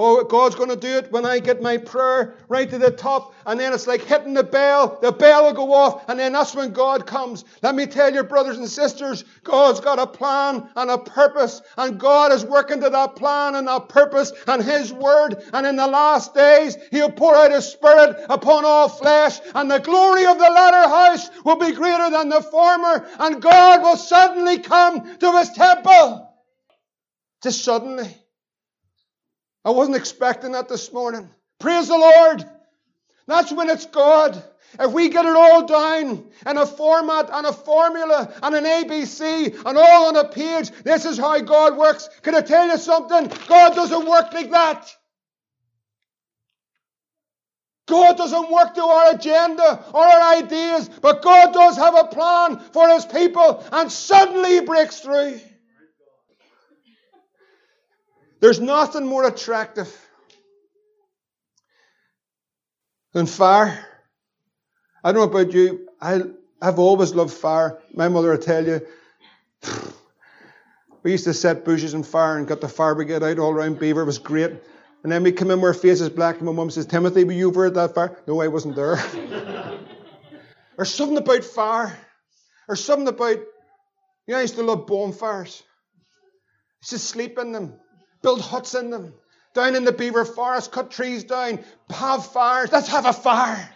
Oh, 0.00 0.22
God's 0.22 0.54
going 0.54 0.68
to 0.68 0.76
do 0.76 0.98
it 0.98 1.10
when 1.10 1.26
I 1.26 1.40
get 1.40 1.60
my 1.60 1.76
prayer 1.76 2.36
right 2.46 2.70
to 2.70 2.78
the 2.78 2.92
top, 2.92 3.34
and 3.44 3.58
then 3.58 3.72
it's 3.72 3.88
like 3.88 4.02
hitting 4.02 4.32
the 4.32 4.44
bell. 4.44 4.96
The 5.02 5.10
bell 5.10 5.46
will 5.46 5.54
go 5.54 5.72
off, 5.72 6.08
and 6.08 6.20
then 6.20 6.34
that's 6.34 6.54
when 6.54 6.72
God 6.72 7.04
comes. 7.04 7.44
Let 7.64 7.74
me 7.74 7.84
tell 7.84 8.14
you, 8.14 8.22
brothers 8.22 8.58
and 8.58 8.68
sisters, 8.68 9.24
God's 9.42 9.80
got 9.80 9.98
a 9.98 10.06
plan 10.06 10.70
and 10.76 10.88
a 10.88 10.98
purpose, 10.98 11.62
and 11.76 11.98
God 11.98 12.30
is 12.30 12.44
working 12.44 12.80
to 12.82 12.90
that 12.90 13.16
plan 13.16 13.56
and 13.56 13.66
that 13.66 13.88
purpose 13.88 14.32
and 14.46 14.62
His 14.62 14.92
word. 14.92 15.42
And 15.52 15.66
in 15.66 15.74
the 15.74 15.88
last 15.88 16.32
days, 16.32 16.76
He'll 16.92 17.10
pour 17.10 17.34
out 17.34 17.50
His 17.50 17.66
Spirit 17.66 18.24
upon 18.30 18.64
all 18.64 18.88
flesh, 18.88 19.40
and 19.52 19.68
the 19.68 19.80
glory 19.80 20.26
of 20.26 20.38
the 20.38 20.48
latter 20.48 20.88
house 20.88 21.28
will 21.44 21.56
be 21.56 21.72
greater 21.72 22.08
than 22.08 22.28
the 22.28 22.42
former, 22.42 23.04
and 23.18 23.42
God 23.42 23.82
will 23.82 23.96
suddenly 23.96 24.60
come 24.60 25.18
to 25.18 25.38
His 25.38 25.50
temple. 25.50 26.32
Just 27.42 27.64
suddenly. 27.64 28.16
I 29.68 29.70
wasn't 29.70 29.98
expecting 29.98 30.52
that 30.52 30.66
this 30.70 30.94
morning. 30.94 31.28
Praise 31.58 31.88
the 31.88 31.98
Lord. 31.98 32.42
That's 33.26 33.52
when 33.52 33.68
it's 33.68 33.84
God. 33.84 34.42
If 34.80 34.92
we 34.92 35.10
get 35.10 35.26
it 35.26 35.36
all 35.36 35.66
down 35.66 36.30
in 36.46 36.56
a 36.56 36.64
format 36.64 37.28
and 37.30 37.46
a 37.46 37.52
formula 37.52 38.32
and 38.42 38.54
an 38.54 38.64
ABC 38.64 39.62
and 39.66 39.76
all 39.76 40.06
on 40.06 40.16
a 40.16 40.26
page, 40.26 40.70
this 40.84 41.04
is 41.04 41.18
how 41.18 41.38
God 41.40 41.76
works. 41.76 42.08
Can 42.22 42.34
I 42.34 42.40
tell 42.40 42.66
you 42.66 42.78
something? 42.78 43.30
God 43.46 43.74
doesn't 43.74 44.08
work 44.08 44.32
like 44.32 44.50
that. 44.52 44.90
God 47.88 48.16
doesn't 48.16 48.50
work 48.50 48.74
to 48.74 48.82
our 48.82 49.14
agenda 49.16 49.84
or 49.92 50.00
our 50.00 50.36
ideas, 50.38 50.88
but 51.02 51.20
God 51.20 51.52
does 51.52 51.76
have 51.76 51.94
a 51.94 52.04
plan 52.04 52.58
for 52.72 52.88
His 52.88 53.04
people, 53.04 53.62
and 53.70 53.92
suddenly 53.92 54.52
He 54.52 54.60
breaks 54.60 55.00
through. 55.00 55.38
There's 58.40 58.60
nothing 58.60 59.06
more 59.06 59.26
attractive 59.26 59.94
than 63.12 63.26
fire. 63.26 63.84
I 65.02 65.12
don't 65.12 65.32
know 65.32 65.40
about 65.40 65.52
you. 65.52 65.88
I, 66.00 66.22
I've 66.60 66.78
always 66.78 67.14
loved 67.14 67.32
fire. 67.32 67.78
My 67.94 68.08
mother 68.08 68.30
will 68.30 68.38
tell 68.38 68.66
you. 68.66 68.86
We 71.04 71.12
used 71.12 71.24
to 71.24 71.32
set 71.32 71.64
bushes 71.64 71.94
on 71.94 72.02
fire 72.02 72.36
and 72.36 72.46
got 72.46 72.60
the 72.60 72.68
fire 72.68 72.96
brigade 72.96 73.22
out 73.22 73.38
all 73.38 73.52
around 73.52 73.78
Belvoir. 73.78 74.02
It 74.02 74.06
was 74.06 74.18
great. 74.18 74.50
And 75.04 75.12
then 75.12 75.22
we 75.22 75.30
come 75.30 75.52
in 75.52 75.62
our 75.62 75.72
faces 75.72 76.10
black, 76.10 76.38
and 76.38 76.44
my 76.44 76.52
mum 76.52 76.70
says, 76.70 76.86
Timothy, 76.86 77.22
were 77.22 77.32
you 77.32 77.48
over 77.48 77.66
at 77.66 77.74
that 77.74 77.94
fire? 77.94 78.20
No, 78.26 78.42
I 78.42 78.48
wasn't 78.48 78.74
there. 78.74 78.96
There's 80.76 80.92
something 80.92 81.16
about 81.16 81.44
fire. 81.44 81.96
There's 82.66 82.84
something 82.84 83.06
about, 83.06 83.38
you 83.38 83.46
know, 84.26 84.38
I 84.38 84.42
used 84.42 84.56
to 84.56 84.64
love 84.64 84.88
bonfires. 84.88 85.62
I 85.62 86.76
used 86.82 86.90
to 86.90 86.98
sleep 86.98 87.38
in 87.38 87.52
them 87.52 87.74
build 88.22 88.40
huts 88.40 88.74
in 88.74 88.90
them. 88.90 89.14
Down 89.54 89.74
in 89.74 89.84
the 89.84 89.92
Belvoir 89.92 90.24
forest, 90.24 90.72
cut 90.72 90.90
trees 90.90 91.24
down, 91.24 91.60
have 91.90 92.26
fires. 92.26 92.70
Let's 92.70 92.88
have 92.88 93.06
a 93.06 93.12
fire. 93.12 93.70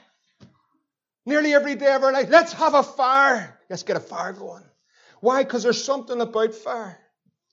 Nearly 1.25 1.55
every 1.55 1.77
day 1.77 1.93
of 1.93 2.03
our 2.03 2.13
life, 2.13 2.29
let's 2.31 2.53
have 2.53 2.75
a 2.75 2.83
fire. 2.83 3.59
Let's 3.71 3.83
get 3.83 3.97
a 3.97 4.01
fire 4.01 4.33
going. 4.33 4.65
Why? 5.21 5.45
Because 5.45 5.63
there's 5.63 5.83
something 5.83 6.21
about 6.21 6.55
fire, 6.55 6.99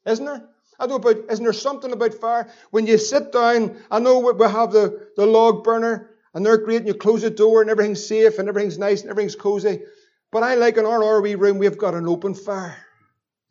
isn't 0.05 0.25
there? 0.25 0.43
I 0.79 0.87
don't 0.87 1.03
know 1.03 1.11
about, 1.11 1.31
isn't 1.31 1.43
there 1.43 1.53
something 1.53 1.91
about 1.91 2.13
fire? 2.15 2.49
When 2.71 2.87
you 2.87 2.97
sit 2.97 3.31
down, 3.31 3.77
I 3.91 3.99
know 3.99 4.19
we 4.19 4.45
have 4.45 4.71
the, 4.71 5.07
the 5.15 5.25
log 5.25 5.63
burner, 5.63 6.09
and 6.33 6.45
they're 6.45 6.57
great, 6.57 6.77
and 6.77 6.87
you 6.87 6.93
close 6.93 7.21
the 7.21 7.29
door, 7.29 7.61
and 7.61 7.69
everything's 7.69 8.05
safe, 8.05 8.39
and 8.39 8.47
everything's 8.47 8.77
nice, 8.77 9.01
and 9.01 9.09
everything's 9.09 9.35
cozy. 9.35 9.81
But 10.31 10.43
I 10.43 10.55
like 10.55 10.77
in 10.77 10.85
our 10.85 10.99
RV 10.99 11.37
room, 11.39 11.57
we've 11.57 11.77
got 11.77 11.95
an 11.95 12.07
open 12.07 12.33
fire. 12.33 12.77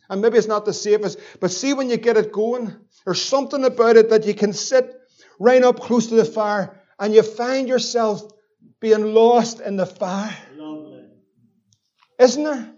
And 0.09 0.23
maybe 0.23 0.39
it's 0.39 0.47
not 0.47 0.65
the 0.65 0.73
safest, 0.73 1.19
but 1.41 1.51
see 1.51 1.75
when 1.75 1.91
you 1.91 1.97
get 1.97 2.17
it 2.17 2.33
going, 2.33 2.75
there's 3.05 3.23
something 3.23 3.65
about 3.65 3.97
it 3.97 4.11
that 4.11 4.27
you 4.27 4.35
can 4.35 4.53
sit 4.53 4.95
right 5.39 5.63
up 5.63 5.81
close 5.81 6.09
to 6.09 6.15
the 6.15 6.25
fire 6.25 6.81
and 6.99 7.15
you 7.15 7.23
find 7.23 7.69
yourself 7.69 8.23
being 8.81 9.15
lost 9.15 9.61
in 9.61 9.77
the 9.77 9.87
fire. 9.87 10.37
Lovely. 10.57 11.05
Isn't 12.19 12.45
there? 12.45 12.75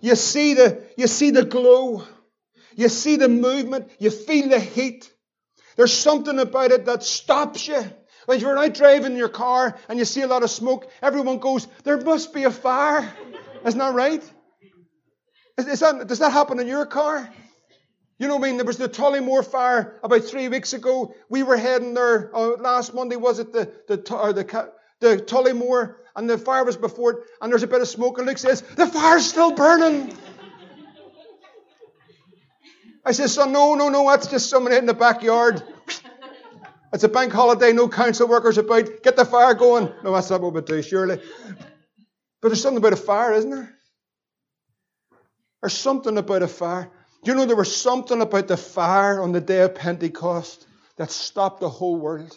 You 0.00 0.16
see 0.16 0.54
the 0.54 0.82
you 0.96 1.06
see 1.06 1.30
the 1.30 1.44
glow. 1.44 2.02
You 2.74 2.88
see 2.88 3.16
the 3.16 3.28
movement. 3.28 3.90
You 3.98 4.10
feel 4.10 4.48
the 4.48 4.58
heat. 4.58 5.10
There's 5.76 5.92
something 5.92 6.38
about 6.38 6.72
it 6.72 6.86
that 6.86 7.02
stops 7.02 7.68
you. 7.68 7.82
When 8.26 8.40
you're 8.40 8.58
out 8.58 8.74
driving 8.74 9.16
your 9.16 9.28
car 9.28 9.76
and 9.88 9.98
you 9.98 10.04
see 10.04 10.22
a 10.22 10.26
lot 10.26 10.42
of 10.42 10.50
smoke, 10.50 10.90
everyone 11.00 11.38
goes, 11.38 11.66
There 11.84 12.00
must 12.00 12.32
be 12.32 12.44
a 12.44 12.50
fire. 12.50 13.12
Isn't 13.64 13.78
that 13.78 13.94
right? 13.94 14.22
Is, 15.58 15.80
that, 15.80 16.06
does 16.06 16.18
that 16.20 16.32
happen 16.32 16.58
in 16.60 16.66
your 16.66 16.86
car? 16.86 17.28
You 18.18 18.28
know 18.28 18.36
what 18.36 18.46
I 18.46 18.48
mean? 18.48 18.56
There 18.56 18.66
was 18.66 18.78
the 18.78 18.88
Tollymore 18.88 19.44
fire 19.44 19.98
about 20.02 20.24
three 20.24 20.48
weeks 20.48 20.72
ago. 20.72 21.14
We 21.28 21.42
were 21.42 21.56
heading 21.56 21.94
there 21.94 22.30
uh, 22.34 22.56
last 22.56 22.94
Monday, 22.94 23.16
was 23.16 23.38
it 23.38 23.52
the 23.52 23.72
the 23.88 24.14
or 24.14 24.32
the 24.32 24.72
the 25.00 25.16
Tollymore, 25.16 25.96
and 26.14 26.30
the 26.30 26.38
fire 26.38 26.64
was 26.64 26.76
before 26.76 27.10
it, 27.10 27.18
and 27.40 27.50
there's 27.50 27.64
a 27.64 27.66
bit 27.66 27.80
of 27.80 27.88
smoke, 27.88 28.18
and 28.18 28.26
Luke 28.28 28.38
says, 28.38 28.62
"The 28.62 28.86
fire's 28.86 29.28
still 29.28 29.52
burning." 29.52 30.16
I 33.04 33.10
said, 33.10 33.28
"Son, 33.28 33.50
no, 33.50 33.74
no, 33.74 33.88
no, 33.88 34.08
that's 34.08 34.28
just 34.28 34.48
someone 34.48 34.72
in 34.72 34.86
the 34.86 34.94
backyard." 34.94 35.62
It's 36.92 37.04
a 37.04 37.08
bank 37.08 37.32
holiday, 37.32 37.72
no 37.72 37.88
council 37.88 38.28
workers 38.28 38.58
about. 38.58 39.02
Get 39.02 39.16
the 39.16 39.24
fire 39.24 39.54
going. 39.54 39.92
No, 40.04 40.12
that's 40.12 40.30
not 40.30 40.42
what 40.42 40.52
we 40.52 40.60
do, 40.60 40.82
surely. 40.82 41.20
But 42.40 42.48
there's 42.48 42.62
something 42.62 42.78
about 42.78 42.92
a 42.92 42.96
fire, 42.96 43.32
isn't 43.32 43.50
there? 43.50 43.74
There's 45.62 45.74
something 45.74 46.18
about 46.18 46.42
a 46.42 46.48
fire. 46.48 46.90
You 47.24 47.34
know 47.34 47.44
there 47.44 47.54
was 47.54 47.74
something 47.74 48.20
about 48.20 48.48
the 48.48 48.56
fire 48.56 49.22
on 49.22 49.30
the 49.30 49.40
day 49.40 49.60
of 49.60 49.76
Pentecost 49.76 50.66
that 50.96 51.12
stopped 51.12 51.60
the 51.60 51.68
whole 51.68 51.96
world? 51.96 52.36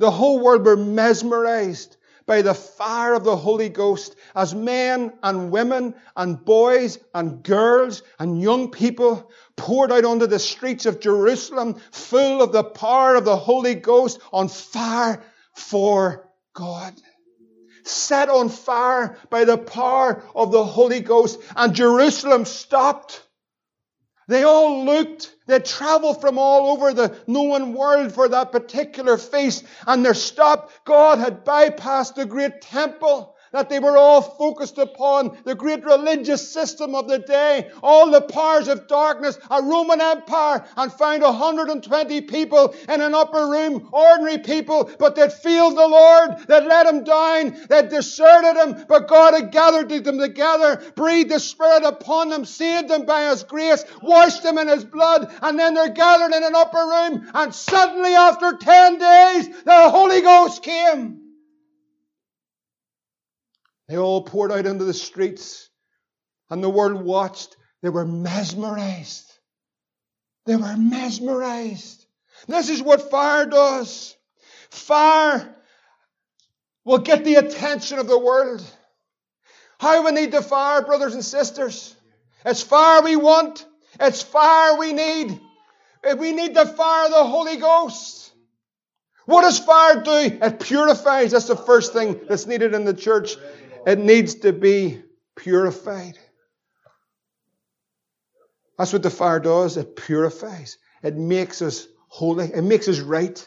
The 0.00 0.10
whole 0.10 0.40
world 0.40 0.66
were 0.66 0.76
mesmerized 0.76 1.96
by 2.26 2.42
the 2.42 2.52
fire 2.52 3.14
of 3.14 3.22
the 3.22 3.36
Holy 3.36 3.68
Ghost 3.68 4.16
as 4.34 4.56
men 4.56 5.12
and 5.22 5.52
women 5.52 5.94
and 6.16 6.44
boys 6.44 6.98
and 7.14 7.44
girls 7.44 8.02
and 8.18 8.42
young 8.42 8.72
people 8.72 9.30
poured 9.56 9.92
out 9.92 10.04
onto 10.04 10.26
the 10.26 10.40
streets 10.40 10.84
of 10.84 10.98
Jerusalem 10.98 11.80
full 11.92 12.42
of 12.42 12.50
the 12.50 12.64
power 12.64 13.14
of 13.14 13.24
the 13.24 13.36
Holy 13.36 13.76
Ghost 13.76 14.18
on 14.32 14.48
fire 14.48 15.22
for 15.54 16.28
God 16.52 16.94
set 17.86 18.28
on 18.28 18.48
fire 18.48 19.16
by 19.30 19.44
the 19.44 19.58
power 19.58 20.22
of 20.34 20.52
the 20.52 20.64
Holy 20.64 21.00
Ghost. 21.00 21.40
And 21.54 21.74
Jerusalem 21.74 22.44
stopped. 22.44 23.22
They 24.28 24.42
all 24.42 24.84
looked. 24.84 25.34
They 25.46 25.60
traveled 25.60 26.20
from 26.20 26.38
all 26.38 26.72
over 26.72 26.92
the 26.92 27.16
known 27.26 27.74
world 27.74 28.12
for 28.12 28.28
that 28.28 28.50
particular 28.50 29.18
feast. 29.18 29.64
And 29.86 30.04
they 30.04 30.12
stopped. 30.14 30.84
God 30.84 31.18
had 31.18 31.44
bypassed 31.44 32.16
the 32.16 32.26
great 32.26 32.60
temple 32.60 33.35
that 33.56 33.70
they 33.70 33.78
were 33.78 33.96
all 33.96 34.20
focused 34.20 34.76
upon 34.76 35.38
the 35.44 35.54
great 35.54 35.82
religious 35.82 36.46
system 36.46 36.94
of 36.94 37.08
the 37.08 37.18
day, 37.18 37.70
all 37.82 38.10
the 38.10 38.20
powers 38.20 38.68
of 38.68 38.86
darkness, 38.86 39.38
a 39.50 39.62
Roman 39.62 39.98
Empire, 39.98 40.62
and 40.76 40.92
found 40.92 41.22
120 41.22 42.20
people 42.20 42.74
in 42.86 43.00
an 43.00 43.14
upper 43.14 43.48
room, 43.48 43.88
ordinary 43.92 44.36
people, 44.36 44.90
but 44.98 45.16
they'd 45.16 45.32
failed 45.32 45.74
the 45.74 45.88
Lord, 45.88 46.36
they'd 46.46 46.66
let 46.66 46.86
him 46.86 47.02
down, 47.02 47.56
they'd 47.70 47.88
deserted 47.88 48.60
him, 48.60 48.84
but 48.88 49.08
God 49.08 49.32
had 49.32 49.50
gathered 49.52 49.88
them 49.88 50.18
together, 50.18 50.82
breathed 50.94 51.30
the 51.30 51.40
Spirit 51.40 51.82
upon 51.82 52.28
them, 52.28 52.44
saved 52.44 52.88
them 52.88 53.06
by 53.06 53.30
His 53.30 53.42
grace, 53.42 53.86
washed 54.02 54.42
them 54.42 54.58
in 54.58 54.68
His 54.68 54.84
blood, 54.84 55.32
and 55.40 55.58
then 55.58 55.72
they're 55.72 55.88
gathered 55.88 56.36
in 56.36 56.44
an 56.44 56.54
upper 56.54 56.76
room, 56.76 57.30
and 57.32 57.54
suddenly 57.54 58.12
after 58.12 58.52
10 58.52 58.98
days, 58.98 59.48
the 59.64 59.90
Holy 59.90 60.20
Ghost 60.20 60.62
came. 60.62 61.25
They 63.88 63.96
all 63.96 64.22
poured 64.22 64.52
out 64.52 64.66
into 64.66 64.84
the 64.84 64.94
streets, 64.94 65.68
and 66.50 66.62
the 66.62 66.70
world 66.70 67.02
watched. 67.02 67.56
They 67.82 67.88
were 67.88 68.04
mesmerized. 68.04 69.32
They 70.44 70.56
were 70.56 70.76
mesmerized. 70.76 72.04
This 72.48 72.68
is 72.68 72.82
what 72.82 73.10
fire 73.10 73.46
does. 73.46 74.16
Fire 74.70 75.54
will 76.84 76.98
get 76.98 77.24
the 77.24 77.36
attention 77.36 77.98
of 77.98 78.06
the 78.06 78.18
world. 78.18 78.64
How 79.78 80.04
we 80.04 80.12
need 80.12 80.32
the 80.32 80.42
fire, 80.42 80.82
brothers 80.82 81.14
and 81.14 81.24
sisters. 81.24 81.94
It's 82.44 82.62
fire 82.62 83.02
we 83.02 83.16
want. 83.16 83.66
It's 84.00 84.22
fire 84.22 84.76
we 84.76 84.92
need. 84.92 85.40
We 86.18 86.32
need 86.32 86.54
the 86.54 86.66
fire 86.66 87.06
of 87.06 87.10
the 87.10 87.24
Holy 87.24 87.56
Ghost. 87.56 88.32
What 89.26 89.42
does 89.42 89.58
fire 89.58 90.02
do? 90.02 90.38
It 90.40 90.60
purifies. 90.60 91.32
That's 91.32 91.48
the 91.48 91.56
first 91.56 91.92
thing 91.92 92.20
that's 92.28 92.46
needed 92.46 92.74
in 92.74 92.84
the 92.84 92.94
church. 92.94 93.36
It 93.86 94.00
needs 94.00 94.34
to 94.40 94.52
be 94.52 95.00
purified. 95.36 96.18
That's 98.76 98.92
what 98.92 99.04
the 99.04 99.10
fire 99.10 99.38
does. 99.38 99.76
It 99.76 99.94
purifies. 99.94 100.78
It 101.04 101.16
makes 101.16 101.62
us 101.62 101.86
holy. 102.08 102.52
It 102.52 102.62
makes 102.62 102.88
us 102.88 102.98
right. 102.98 103.42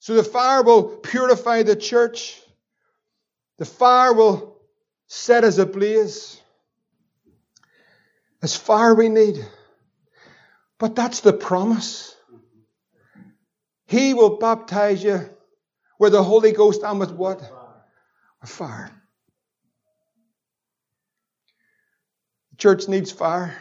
So 0.00 0.14
the 0.14 0.24
fire 0.24 0.64
will 0.64 0.82
purify 0.82 1.62
the 1.62 1.76
church. 1.76 2.42
The 3.58 3.64
fire 3.64 4.12
will 4.12 4.60
set 5.06 5.44
us 5.44 5.58
ablaze. 5.58 6.40
It's 8.42 8.56
fire 8.56 8.96
we 8.96 9.08
need. 9.08 9.46
But 10.80 10.96
that's 10.96 11.20
the 11.20 11.32
promise. 11.32 12.16
He 13.86 14.12
will 14.12 14.38
baptize 14.38 15.04
you 15.04 15.30
with 16.00 16.12
the 16.12 16.22
Holy 16.24 16.50
Ghost 16.50 16.82
and 16.82 16.98
with 16.98 17.12
what? 17.12 17.61
Fire. 18.48 18.90
The 22.50 22.56
church 22.56 22.88
needs 22.88 23.12
fire. 23.12 23.56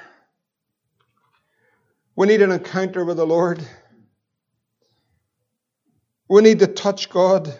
We 2.15 2.27
need 2.27 2.41
an 2.41 2.51
encounter 2.51 3.05
with 3.05 3.17
the 3.17 3.25
Lord. 3.25 3.65
We 6.29 6.41
need 6.41 6.59
to 6.59 6.67
touch 6.67 7.09
God. 7.09 7.53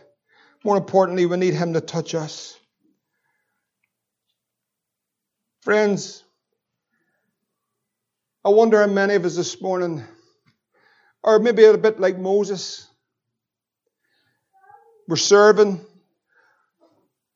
More 0.64 0.78
importantly, 0.78 1.26
we 1.26 1.38
need 1.38 1.54
Him 1.54 1.74
to 1.74 1.82
touch 1.82 2.14
us. 2.16 2.58
Friends, 5.62 6.24
I 8.44 8.50
wonder 8.50 8.80
how 8.80 8.88
many 8.88 9.16
of 9.16 9.26
us 9.26 9.36
this 9.36 9.62
morning 9.62 10.04
are 11.24 11.38
maybe 11.38 11.64
a 11.66 11.78
bit 11.78 12.00
like 12.00 12.18
Moses. 12.18 12.88
We're 15.08 15.18
serving, 15.18 15.86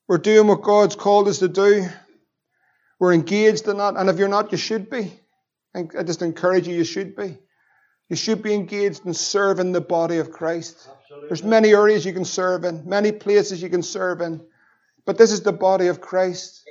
we're 0.07 0.17
doing 0.17 0.47
what 0.47 0.61
God's 0.61 0.95
called 0.95 1.27
us 1.27 1.39
to 1.39 1.47
do. 1.47 1.87
We're 2.99 3.13
engaged 3.13 3.67
in 3.67 3.77
that. 3.77 3.95
And 3.95 4.09
if 4.09 4.17
you're 4.17 4.27
not, 4.27 4.51
you 4.51 4.57
should 4.57 4.89
be. 4.89 5.11
I 5.73 6.03
just 6.03 6.21
encourage 6.21 6.67
you, 6.67 6.75
you 6.75 6.85
should 6.85 7.15
be. 7.15 7.37
You 8.07 8.15
should 8.15 8.41
be 8.41 8.53
engaged 8.53 9.05
in 9.05 9.13
serving 9.13 9.71
the 9.71 9.81
body 9.81 10.19
of 10.19 10.31
Christ. 10.31 10.87
Absolutely. 11.01 11.27
There's 11.27 11.43
many 11.43 11.73
areas 11.73 12.05
you 12.05 12.13
can 12.13 12.23
serve 12.23 12.63
in, 12.63 12.87
many 12.87 13.11
places 13.11 13.61
you 13.61 13.69
can 13.69 13.83
serve 13.83 14.21
in. 14.21 14.45
But 15.05 15.17
this 15.17 15.31
is 15.31 15.41
the 15.41 15.51
body 15.51 15.87
of 15.87 16.01
Christ. 16.01 16.63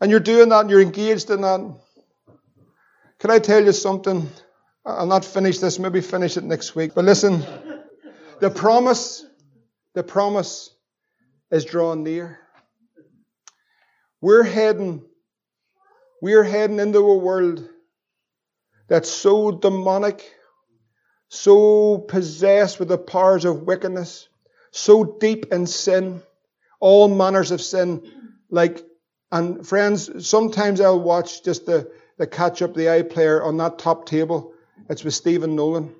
And 0.00 0.10
you're 0.10 0.20
doing 0.20 0.50
that 0.50 0.60
and 0.60 0.70
you're 0.70 0.82
engaged 0.82 1.30
in 1.30 1.40
that. 1.40 1.76
Can 3.18 3.30
I 3.30 3.38
tell 3.38 3.64
you 3.64 3.72
something? 3.72 4.28
I'll 4.84 5.06
not 5.06 5.24
finish 5.24 5.58
this, 5.58 5.78
maybe 5.78 6.00
finish 6.00 6.36
it 6.36 6.44
next 6.44 6.74
week. 6.74 6.92
But 6.94 7.04
listen, 7.04 7.44
the 8.40 8.50
promise, 8.50 9.24
the 9.94 10.02
promise 10.02 10.71
is 11.52 11.66
drawing 11.66 12.02
near. 12.02 12.40
We're 14.20 14.42
heading, 14.42 15.04
we're 16.20 16.42
heading 16.42 16.80
into 16.80 16.98
a 16.98 17.18
world 17.18 17.68
that's 18.88 19.10
so 19.10 19.50
demonic, 19.50 20.24
so 21.28 21.98
possessed 21.98 22.78
with 22.78 22.88
the 22.88 22.98
powers 22.98 23.44
of 23.44 23.62
wickedness, 23.62 24.28
so 24.70 25.04
deep 25.04 25.52
in 25.52 25.66
sin, 25.66 26.22
all 26.80 27.08
manners 27.08 27.50
of 27.50 27.60
sin. 27.60 28.10
Like, 28.50 28.82
and 29.30 29.66
friends, 29.66 30.26
sometimes 30.26 30.80
I'll 30.80 31.00
watch 31.00 31.44
just 31.44 31.66
the, 31.66 31.92
the 32.16 32.26
catch 32.26 32.62
up 32.62 32.74
the 32.74 32.86
iPlayer 32.86 33.44
on 33.44 33.58
that 33.58 33.78
top 33.78 34.06
table. 34.06 34.54
It's 34.88 35.04
with 35.04 35.14
Stephen 35.14 35.54
Nolan. 35.54 35.94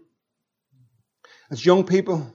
It's 1.50 1.64
young 1.64 1.84
people. 1.84 2.34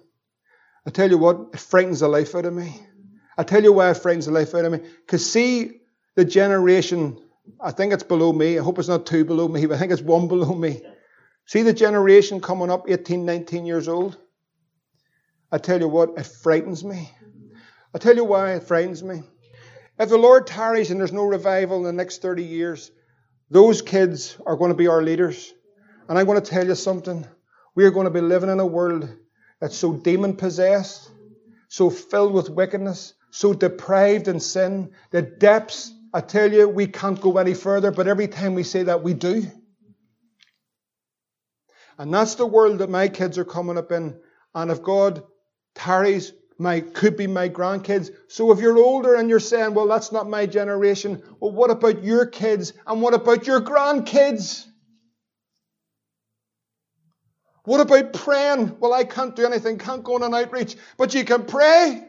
I 0.86 0.92
tell 0.92 1.10
you 1.10 1.18
what, 1.18 1.50
it 1.54 1.60
frightens 1.60 2.02
the 2.02 2.08
life 2.08 2.36
out 2.36 2.46
of 2.46 2.54
me. 2.54 2.87
I 3.38 3.44
tell 3.44 3.64
you 3.64 3.72
why 3.72 3.92
it 3.92 3.98
frightens 3.98 4.26
the 4.26 4.32
life 4.32 4.56
out 4.56 4.66
of 4.66 4.72
me. 4.72 4.80
Because 4.80 5.32
see 5.32 5.82
the 6.16 6.26
generation, 6.26 7.22
I 7.62 7.72
think 7.72 7.94
it's 7.94 8.04
below 8.04 8.34
me. 8.34 8.58
I 8.58 8.64
hope 8.64 8.80
it's 8.80 8.88
not 8.88 9.06
two 9.06 9.26
below 9.26 9.48
me, 9.48 9.66
but 9.66 9.76
I 9.76 9.80
think 9.80 9.92
it's 9.92 10.02
one 10.02 10.28
below 10.30 10.54
me. 10.54 10.82
See 11.46 11.62
the 11.62 11.74
generation 11.74 12.42
coming 12.42 12.72
up 12.72 12.90
18, 12.90 13.26
19 13.26 13.66
years 13.66 13.88
old? 13.88 14.18
I 15.52 15.60
tell 15.60 15.80
you 15.80 15.88
what, 15.88 16.18
it 16.18 16.26
frightens 16.26 16.84
me. 16.84 17.10
I 17.94 18.00
tell 18.00 18.16
you 18.16 18.26
why 18.26 18.56
it 18.56 18.64
frightens 18.64 19.02
me. 19.02 19.24
If 19.98 20.10
the 20.10 20.18
Lord 20.18 20.46
tarries 20.46 20.92
and 20.92 21.00
there's 21.00 21.14
no 21.14 21.24
revival 21.24 21.78
in 21.78 21.84
the 21.84 21.94
next 21.94 22.22
30 22.22 22.44
years, 22.44 22.92
those 23.50 23.82
kids 23.82 24.38
are 24.46 24.58
going 24.58 24.72
to 24.72 24.78
be 24.78 24.88
our 24.88 25.02
leaders. 25.02 25.54
And 26.10 26.18
I'm 26.18 26.26
going 26.26 26.42
to 26.42 26.50
tell 26.50 26.68
you 26.68 26.76
something. 26.76 27.26
We 27.76 27.86
are 27.86 27.92
going 27.92 28.06
to 28.06 28.12
be 28.12 28.22
living 28.22 28.50
in 28.50 28.60
a 28.60 28.66
world 28.66 29.10
that's 29.60 29.78
so 29.78 29.94
demon 29.94 30.36
possessed, 30.36 31.10
so 31.70 31.90
filled 31.90 32.34
with 32.34 32.50
wickedness, 32.50 33.14
so 33.32 33.54
deprived 33.54 34.28
in 34.28 34.40
sin, 34.40 34.92
the 35.12 35.22
depths, 35.22 35.94
I 36.14 36.22
tell 36.22 36.52
you, 36.52 36.68
we 36.68 36.88
can't 36.88 37.20
go 37.20 37.38
any 37.38 37.54
further, 37.54 37.92
but 37.92 38.08
every 38.08 38.28
time 38.28 38.54
we 38.56 38.64
say 38.64 38.84
that, 38.84 39.04
we 39.04 39.14
do. 39.14 39.46
And 41.98 42.14
that's 42.14 42.36
the 42.36 42.46
world 42.46 42.80
that 42.80 42.90
my 42.90 43.08
kids 43.08 43.38
are 43.38 43.46
coming 43.46 43.78
up 43.78 43.92
in. 43.92 44.20
And 44.54 44.72
if 44.72 44.82
God 44.82 45.24
tarries, 45.76 46.32
my 46.58 46.80
could 46.80 47.18
be 47.18 47.28
my 47.28 47.50
grandkids. 47.50 48.10
So 48.28 48.52
if 48.52 48.60
you're 48.60 48.78
older 48.78 49.16
and 49.16 49.30
you're 49.30 49.40
saying, 49.40 49.74
well, 49.74 49.88
that's 49.88 50.12
not 50.12 50.30
my 50.30 50.46
generation, 50.46 51.22
well, 51.40 51.52
what 51.52 51.70
about 51.70 52.04
your 52.04 52.26
kids 52.26 52.74
and 52.86 53.02
what 53.02 53.14
about 53.14 53.46
your 53.46 53.62
grandkids? 53.62 54.66
What 57.64 57.82
about 57.82 58.14
praying? 58.14 58.78
Well, 58.80 58.94
I 58.94 59.04
can't 59.04 59.36
do 59.36 59.46
anything, 59.46 59.78
can't 59.78 60.04
go 60.04 60.16
on 60.16 60.24
an 60.24 60.34
outreach, 60.34 60.78
but 60.98 61.14
you 61.14 61.26
can 61.26 61.46
pray. 61.46 62.07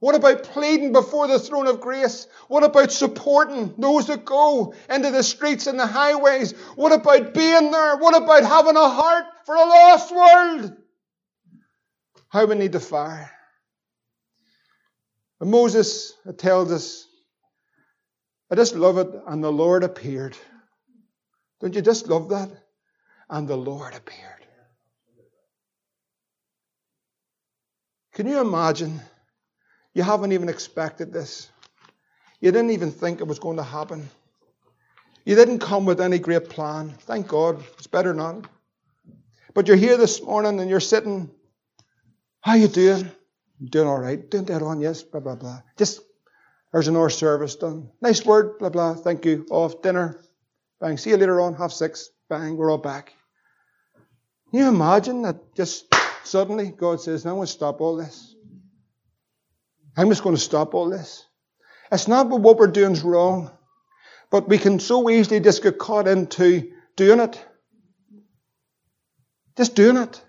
What 0.00 0.14
about 0.14 0.44
pleading 0.44 0.92
before 0.92 1.26
the 1.26 1.40
throne 1.40 1.66
of 1.66 1.80
grace? 1.80 2.28
What 2.46 2.62
about 2.62 2.92
supporting 2.92 3.74
those 3.78 4.06
that 4.06 4.24
go 4.24 4.74
into 4.88 5.10
the 5.10 5.24
streets 5.24 5.66
and 5.66 5.78
the 5.78 5.86
highways? 5.86 6.52
What 6.76 6.92
about 6.92 7.34
being 7.34 7.72
there? 7.72 7.96
What 7.96 8.16
about 8.16 8.44
having 8.44 8.76
a 8.76 8.88
heart 8.88 9.24
for 9.44 9.56
a 9.56 9.64
lost 9.64 10.14
world? 10.14 10.76
How 12.28 12.46
we 12.46 12.54
need 12.54 12.72
the 12.72 12.80
fire. 12.80 13.30
And 15.40 15.50
Moses 15.50 16.14
tells 16.36 16.70
us, 16.70 17.06
I 18.50 18.54
just 18.54 18.74
love 18.76 18.98
it, 18.98 19.08
and 19.26 19.42
the 19.42 19.52
Lord 19.52 19.82
appeared. 19.82 20.36
Don't 21.60 21.74
you 21.74 21.82
just 21.82 22.06
love 22.08 22.28
that? 22.28 22.50
And 23.28 23.48
the 23.48 23.56
Lord 23.56 23.94
appeared. 23.94 24.46
Can 28.14 28.26
you 28.26 28.40
imagine? 28.40 29.00
You 29.98 30.04
haven't 30.04 30.30
even 30.30 30.48
expected 30.48 31.12
this. 31.12 31.50
You 32.40 32.52
didn't 32.52 32.70
even 32.70 32.92
think 32.92 33.20
it 33.20 33.26
was 33.26 33.40
going 33.40 33.56
to 33.56 33.64
happen. 33.64 34.08
You 35.24 35.34
didn't 35.34 35.58
come 35.58 35.86
with 35.86 36.00
any 36.00 36.20
great 36.20 36.48
plan. 36.48 36.94
Thank 37.00 37.26
God. 37.26 37.64
It's 37.78 37.88
better 37.88 38.14
not. 38.14 38.44
But 39.54 39.66
you're 39.66 39.76
here 39.76 39.96
this 39.96 40.22
morning 40.22 40.60
and 40.60 40.70
you're 40.70 40.78
sitting 40.78 41.28
how 42.42 42.54
you 42.54 42.68
doing? 42.68 43.10
Doing 43.60 43.88
all 43.88 43.98
right. 43.98 44.30
Doing 44.30 44.44
dead 44.44 44.62
on, 44.62 44.80
yes, 44.80 45.02
blah, 45.02 45.18
blah, 45.18 45.34
blah. 45.34 45.62
Just, 45.76 46.00
there's 46.70 46.86
an 46.86 46.94
hour 46.94 47.10
service 47.10 47.56
done. 47.56 47.90
Nice 48.00 48.24
word, 48.24 48.56
blah, 48.60 48.68
blah. 48.68 48.94
Thank 48.94 49.24
you. 49.24 49.46
Off, 49.50 49.82
dinner. 49.82 50.20
Bang. 50.80 50.96
See 50.96 51.10
you 51.10 51.16
later 51.16 51.40
on, 51.40 51.54
half 51.54 51.72
six. 51.72 52.10
Bang, 52.30 52.56
we're 52.56 52.70
all 52.70 52.78
back. 52.78 53.14
Can 54.50 54.60
you 54.60 54.68
imagine 54.68 55.22
that 55.22 55.56
just 55.56 55.92
suddenly 56.22 56.70
God 56.70 57.00
says, 57.00 57.26
I'm 57.26 57.34
going 57.34 57.48
to 57.48 57.52
stop 57.52 57.80
all 57.80 57.96
this. 57.96 58.36
I'm 59.98 60.10
just 60.10 60.22
going 60.22 60.36
to 60.36 60.40
stop 60.40 60.74
all 60.74 60.88
this. 60.88 61.26
It's 61.90 62.06
not 62.06 62.28
what 62.28 62.56
we're 62.56 62.68
doing 62.68 62.92
is 62.92 63.02
wrong, 63.02 63.50
but 64.30 64.48
we 64.48 64.56
can 64.56 64.78
so 64.78 65.10
easily 65.10 65.40
just 65.40 65.60
get 65.60 65.76
caught 65.76 66.06
into 66.06 66.70
doing 66.94 67.18
it. 67.18 67.44
Just 69.56 69.74
doing 69.74 69.96
it. 69.96 70.24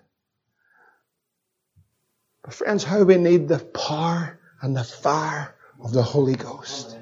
But 2.42 2.54
friends, 2.54 2.82
how 2.82 3.04
we 3.04 3.16
need 3.16 3.46
the 3.46 3.60
power 3.60 4.40
and 4.60 4.76
the 4.76 4.82
fire 4.82 5.54
of 5.80 5.92
the 5.92 6.02
Holy 6.02 6.34
Ghost. 6.34 6.98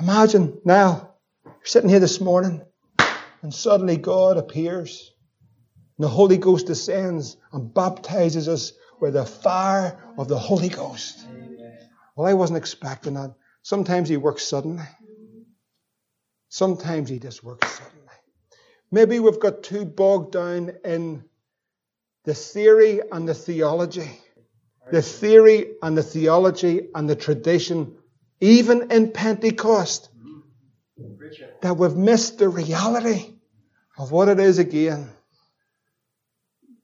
Imagine 0.00 0.58
now, 0.64 1.16
you're 1.44 1.54
sitting 1.64 1.90
here 1.90 2.00
this 2.00 2.18
morning, 2.18 2.62
and 3.42 3.52
suddenly 3.52 3.98
God 3.98 4.38
appears. 4.38 5.12
And 5.98 6.04
the 6.04 6.08
Holy 6.08 6.38
Ghost 6.38 6.66
descends 6.66 7.36
and 7.52 7.74
baptizes 7.74 8.48
us 8.48 8.72
with 9.00 9.14
the 9.14 9.24
fire 9.24 9.98
of 10.16 10.28
the 10.28 10.38
Holy 10.38 10.68
Ghost. 10.68 11.26
Well, 12.16 12.26
I 12.26 12.34
wasn't 12.34 12.58
expecting 12.58 13.14
that. 13.14 13.34
Sometimes 13.62 14.08
He 14.08 14.16
works 14.16 14.44
suddenly. 14.44 14.84
Sometimes 16.48 17.08
He 17.08 17.18
just 17.18 17.44
works 17.44 17.70
suddenly. 17.70 17.94
Maybe 18.90 19.20
we've 19.20 19.38
got 19.38 19.62
too 19.62 19.84
bogged 19.84 20.32
down 20.32 20.72
in 20.84 21.24
the 22.24 22.34
theory 22.34 23.00
and 23.12 23.28
the 23.28 23.34
theology, 23.34 24.10
the 24.90 25.02
theory 25.02 25.74
and 25.82 25.96
the 25.96 26.02
theology 26.02 26.88
and 26.94 27.08
the 27.08 27.16
tradition, 27.16 27.96
even 28.40 28.90
in 28.90 29.12
Pentecost, 29.12 30.08
that 31.60 31.76
we've 31.76 31.96
missed 31.96 32.38
the 32.38 32.48
reality 32.48 33.34
of 33.98 34.10
what 34.10 34.28
it 34.28 34.40
is 34.40 34.58
again. 34.58 35.10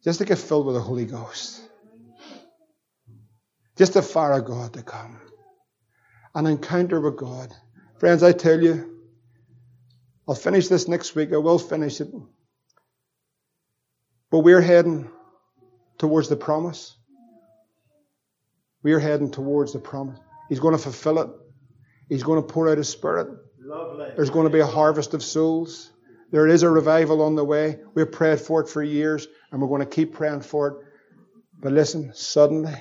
Just 0.02 0.18
to 0.18 0.26
get 0.26 0.38
filled 0.38 0.66
with 0.66 0.74
the 0.74 0.82
Holy 0.82 1.06
Ghost. 1.06 1.63
Just 3.76 3.96
a 3.96 4.02
fire 4.02 4.32
of 4.32 4.44
God 4.44 4.72
to 4.74 4.82
come. 4.82 5.20
An 6.34 6.46
encounter 6.46 7.00
with 7.00 7.16
God. 7.16 7.54
Friends, 7.98 8.22
I 8.22 8.32
tell 8.32 8.60
you, 8.60 9.00
I'll 10.28 10.34
finish 10.34 10.68
this 10.68 10.88
next 10.88 11.14
week. 11.14 11.32
I 11.32 11.36
will 11.36 11.58
finish 11.58 12.00
it. 12.00 12.08
But 14.30 14.40
we're 14.40 14.60
heading 14.60 15.10
towards 15.98 16.28
the 16.28 16.36
promise. 16.36 16.96
We 18.82 18.92
are 18.92 18.98
heading 18.98 19.30
towards 19.30 19.72
the 19.72 19.78
promise. 19.78 20.18
He's 20.48 20.60
going 20.60 20.76
to 20.76 20.82
fulfill 20.82 21.20
it. 21.20 21.30
He's 22.08 22.22
going 22.22 22.42
to 22.42 22.46
pour 22.46 22.68
out 22.68 22.78
His 22.78 22.88
Spirit. 22.88 23.28
Lovely. 23.60 24.10
There's 24.14 24.30
going 24.30 24.44
to 24.44 24.52
be 24.52 24.60
a 24.60 24.66
harvest 24.66 25.14
of 25.14 25.22
souls. 25.22 25.90
There 26.30 26.46
is 26.46 26.62
a 26.62 26.70
revival 26.70 27.22
on 27.22 27.34
the 27.34 27.44
way. 27.44 27.78
We've 27.94 28.10
prayed 28.10 28.40
for 28.40 28.60
it 28.60 28.68
for 28.68 28.82
years, 28.82 29.26
and 29.50 29.60
we're 29.60 29.68
going 29.68 29.80
to 29.80 29.86
keep 29.86 30.12
praying 30.12 30.42
for 30.42 30.68
it. 30.68 30.74
But 31.60 31.72
listen, 31.72 32.12
suddenly, 32.14 32.74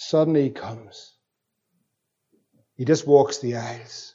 suddenly 0.00 0.44
He 0.44 0.50
comes. 0.50 1.12
He 2.76 2.84
just 2.84 3.06
walks 3.06 3.38
the 3.38 3.56
aisles. 3.56 4.14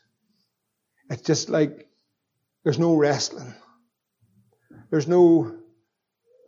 It's 1.10 1.22
just 1.22 1.50
like 1.50 1.88
there's 2.64 2.80
no 2.80 2.96
wrestling. 2.96 3.54
There's 4.90 5.08
no 5.08 5.56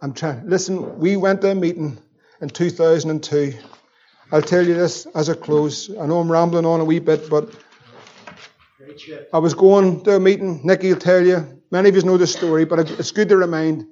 I'm 0.01 0.13
trying. 0.13 0.47
Listen, 0.47 0.99
we 0.99 1.17
went 1.17 1.41
to 1.41 1.51
a 1.51 1.55
meeting 1.55 1.97
in 2.41 2.49
2002. 2.49 3.53
I'll 4.31 4.41
tell 4.41 4.65
you 4.65 4.73
this 4.73 5.05
as 5.15 5.29
a 5.29 5.35
close. 5.35 5.89
I 5.89 6.05
know 6.05 6.19
I'm 6.19 6.31
rambling 6.31 6.65
on 6.65 6.81
a 6.81 6.85
wee 6.85 6.99
bit, 6.99 7.29
but 7.29 7.49
I 9.33 9.38
was 9.38 9.53
going 9.53 10.03
to 10.03 10.15
a 10.15 10.19
meeting. 10.19 10.61
Nicky 10.63 10.89
will 10.89 10.99
tell 10.99 11.25
you. 11.25 11.61
Many 11.71 11.89
of 11.89 11.95
you 11.95 12.01
know 12.03 12.17
the 12.17 12.27
story, 12.27 12.65
but 12.65 12.89
it's 12.91 13.11
good 13.11 13.29
to 13.29 13.38
remind. 13.38 13.81
I 13.81 13.85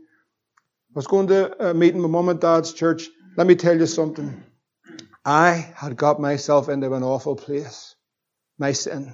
was 0.93 1.07
going 1.07 1.27
to 1.27 1.69
a 1.69 1.73
meeting 1.73 2.01
with 2.01 2.11
mum 2.11 2.29
and 2.29 2.39
dad's 2.39 2.73
church. 2.73 3.09
Let 3.35 3.47
me 3.47 3.55
tell 3.55 3.77
you 3.77 3.85
something. 3.85 4.43
I 5.25 5.73
had 5.75 5.97
got 5.97 6.21
myself 6.21 6.69
into 6.69 6.93
an 6.93 7.03
awful 7.03 7.35
place. 7.35 7.95
My 8.59 8.71
sin. 8.71 9.13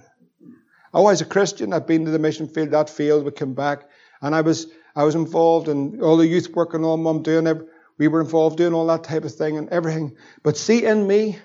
I 0.93 0.99
was 0.99 1.21
a 1.21 1.25
Christian. 1.25 1.71
I'd 1.71 1.87
been 1.87 2.05
to 2.05 2.11
the 2.11 2.19
mission 2.19 2.47
field, 2.47 2.71
that 2.71 2.89
field, 2.89 3.23
we 3.23 3.31
came 3.31 3.53
back, 3.53 3.89
and 4.21 4.35
I 4.35 4.41
was 4.41 4.67
I 4.95 5.05
was 5.05 5.15
involved 5.15 5.69
in 5.69 6.01
all 6.01 6.17
the 6.17 6.27
youth 6.27 6.49
work 6.49 6.73
and 6.73 6.83
all 6.83 6.97
mum 6.97 7.23
doing. 7.23 7.67
We 7.97 8.07
were 8.09 8.19
involved 8.19 8.57
doing 8.57 8.73
all 8.73 8.87
that 8.87 9.05
type 9.05 9.23
of 9.23 9.33
thing 9.33 9.57
and 9.57 9.69
everything. 9.69 10.17
But 10.43 10.57
see, 10.57 10.85
in 10.85 11.07
me, 11.07 11.39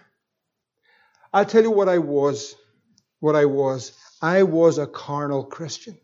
I'll 1.32 1.44
tell 1.44 1.62
you 1.62 1.70
what 1.70 1.88
I 1.88 1.98
was. 1.98 2.56
What 3.20 3.36
I 3.36 3.44
was. 3.44 3.92
I 4.20 4.42
was 4.42 4.78
a 4.78 4.86
carnal 4.86 5.44
Christian. 5.44 5.98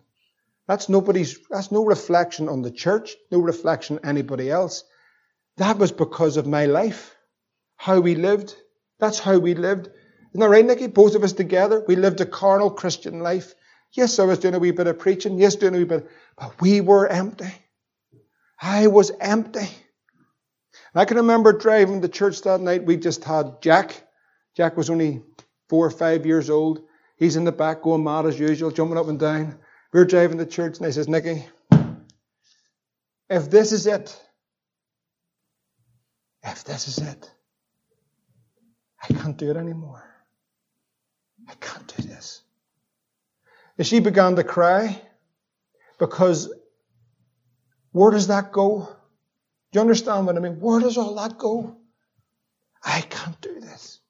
That's 0.68 0.88
nobody's, 0.88 1.38
that's 1.50 1.72
no 1.72 1.84
reflection 1.84 2.48
on 2.48 2.62
the 2.62 2.70
church, 2.70 3.16
no 3.30 3.40
reflection 3.40 3.98
on 3.98 4.08
anybody 4.08 4.50
else. 4.50 4.84
That 5.56 5.78
was 5.78 5.90
because 5.90 6.36
of 6.36 6.46
my 6.46 6.66
life, 6.66 7.16
how 7.82 7.98
we 7.98 8.14
lived. 8.14 8.54
That's 9.00 9.18
how 9.18 9.40
we 9.40 9.54
lived. 9.54 9.88
Isn't 10.30 10.40
that 10.40 10.48
right, 10.48 10.64
Nicky? 10.64 10.86
Both 10.86 11.16
of 11.16 11.24
us 11.24 11.32
together, 11.32 11.84
we 11.88 11.96
lived 11.96 12.20
a 12.20 12.26
carnal 12.26 12.70
Christian 12.70 13.18
life. 13.18 13.56
Yes, 13.92 14.20
I 14.20 14.24
was 14.24 14.38
doing 14.38 14.54
a 14.54 14.60
wee 14.60 14.70
bit 14.70 14.86
of 14.86 15.00
preaching. 15.00 15.36
Yes, 15.36 15.56
doing 15.56 15.74
a 15.74 15.78
wee 15.78 15.84
bit. 15.84 16.08
But 16.38 16.60
we 16.60 16.80
were 16.80 17.08
empty. 17.08 17.52
I 18.60 18.86
was 18.86 19.10
empty. 19.20 19.58
And 19.58 21.00
I 21.02 21.04
can 21.06 21.16
remember 21.16 21.52
driving 21.52 22.00
to 22.02 22.08
church 22.08 22.42
that 22.42 22.60
night. 22.60 22.84
We 22.84 22.98
just 22.98 23.24
had 23.24 23.60
Jack. 23.60 24.06
Jack 24.56 24.76
was 24.76 24.88
only 24.88 25.24
four 25.68 25.84
or 25.84 25.90
five 25.90 26.24
years 26.24 26.50
old. 26.50 26.82
He's 27.16 27.34
in 27.34 27.42
the 27.42 27.50
back 27.50 27.82
going 27.82 28.04
mad 28.04 28.26
as 28.26 28.38
usual, 28.38 28.70
jumping 28.70 28.96
up 28.96 29.08
and 29.08 29.18
down. 29.18 29.58
We're 29.92 30.04
driving 30.04 30.38
to 30.38 30.46
church 30.46 30.78
and 30.78 30.86
I 30.86 30.90
says, 30.90 31.08
Nicky, 31.08 31.46
if 33.28 33.50
this 33.50 33.72
is 33.72 33.88
it, 33.88 34.16
if 36.44 36.62
this 36.62 36.86
is 36.86 36.98
it, 36.98 37.28
I 39.02 39.12
can't 39.12 39.36
do 39.36 39.50
it 39.50 39.56
anymore. 39.56 40.04
I 41.48 41.54
can't 41.54 41.96
do 41.96 42.02
this. 42.04 42.42
And 43.76 43.86
she 43.86 44.00
began 44.00 44.36
to 44.36 44.44
cry 44.44 45.00
because 45.98 46.52
where 47.90 48.10
does 48.10 48.28
that 48.28 48.52
go? 48.52 48.88
Do 49.70 49.78
you 49.78 49.80
understand 49.80 50.26
what 50.26 50.36
I 50.36 50.40
mean? 50.40 50.60
Where 50.60 50.80
does 50.80 50.98
all 50.98 51.14
that 51.16 51.38
go? 51.38 51.76
I 52.84 53.00
can't 53.00 53.40
do 53.40 53.60
this. 53.60 54.00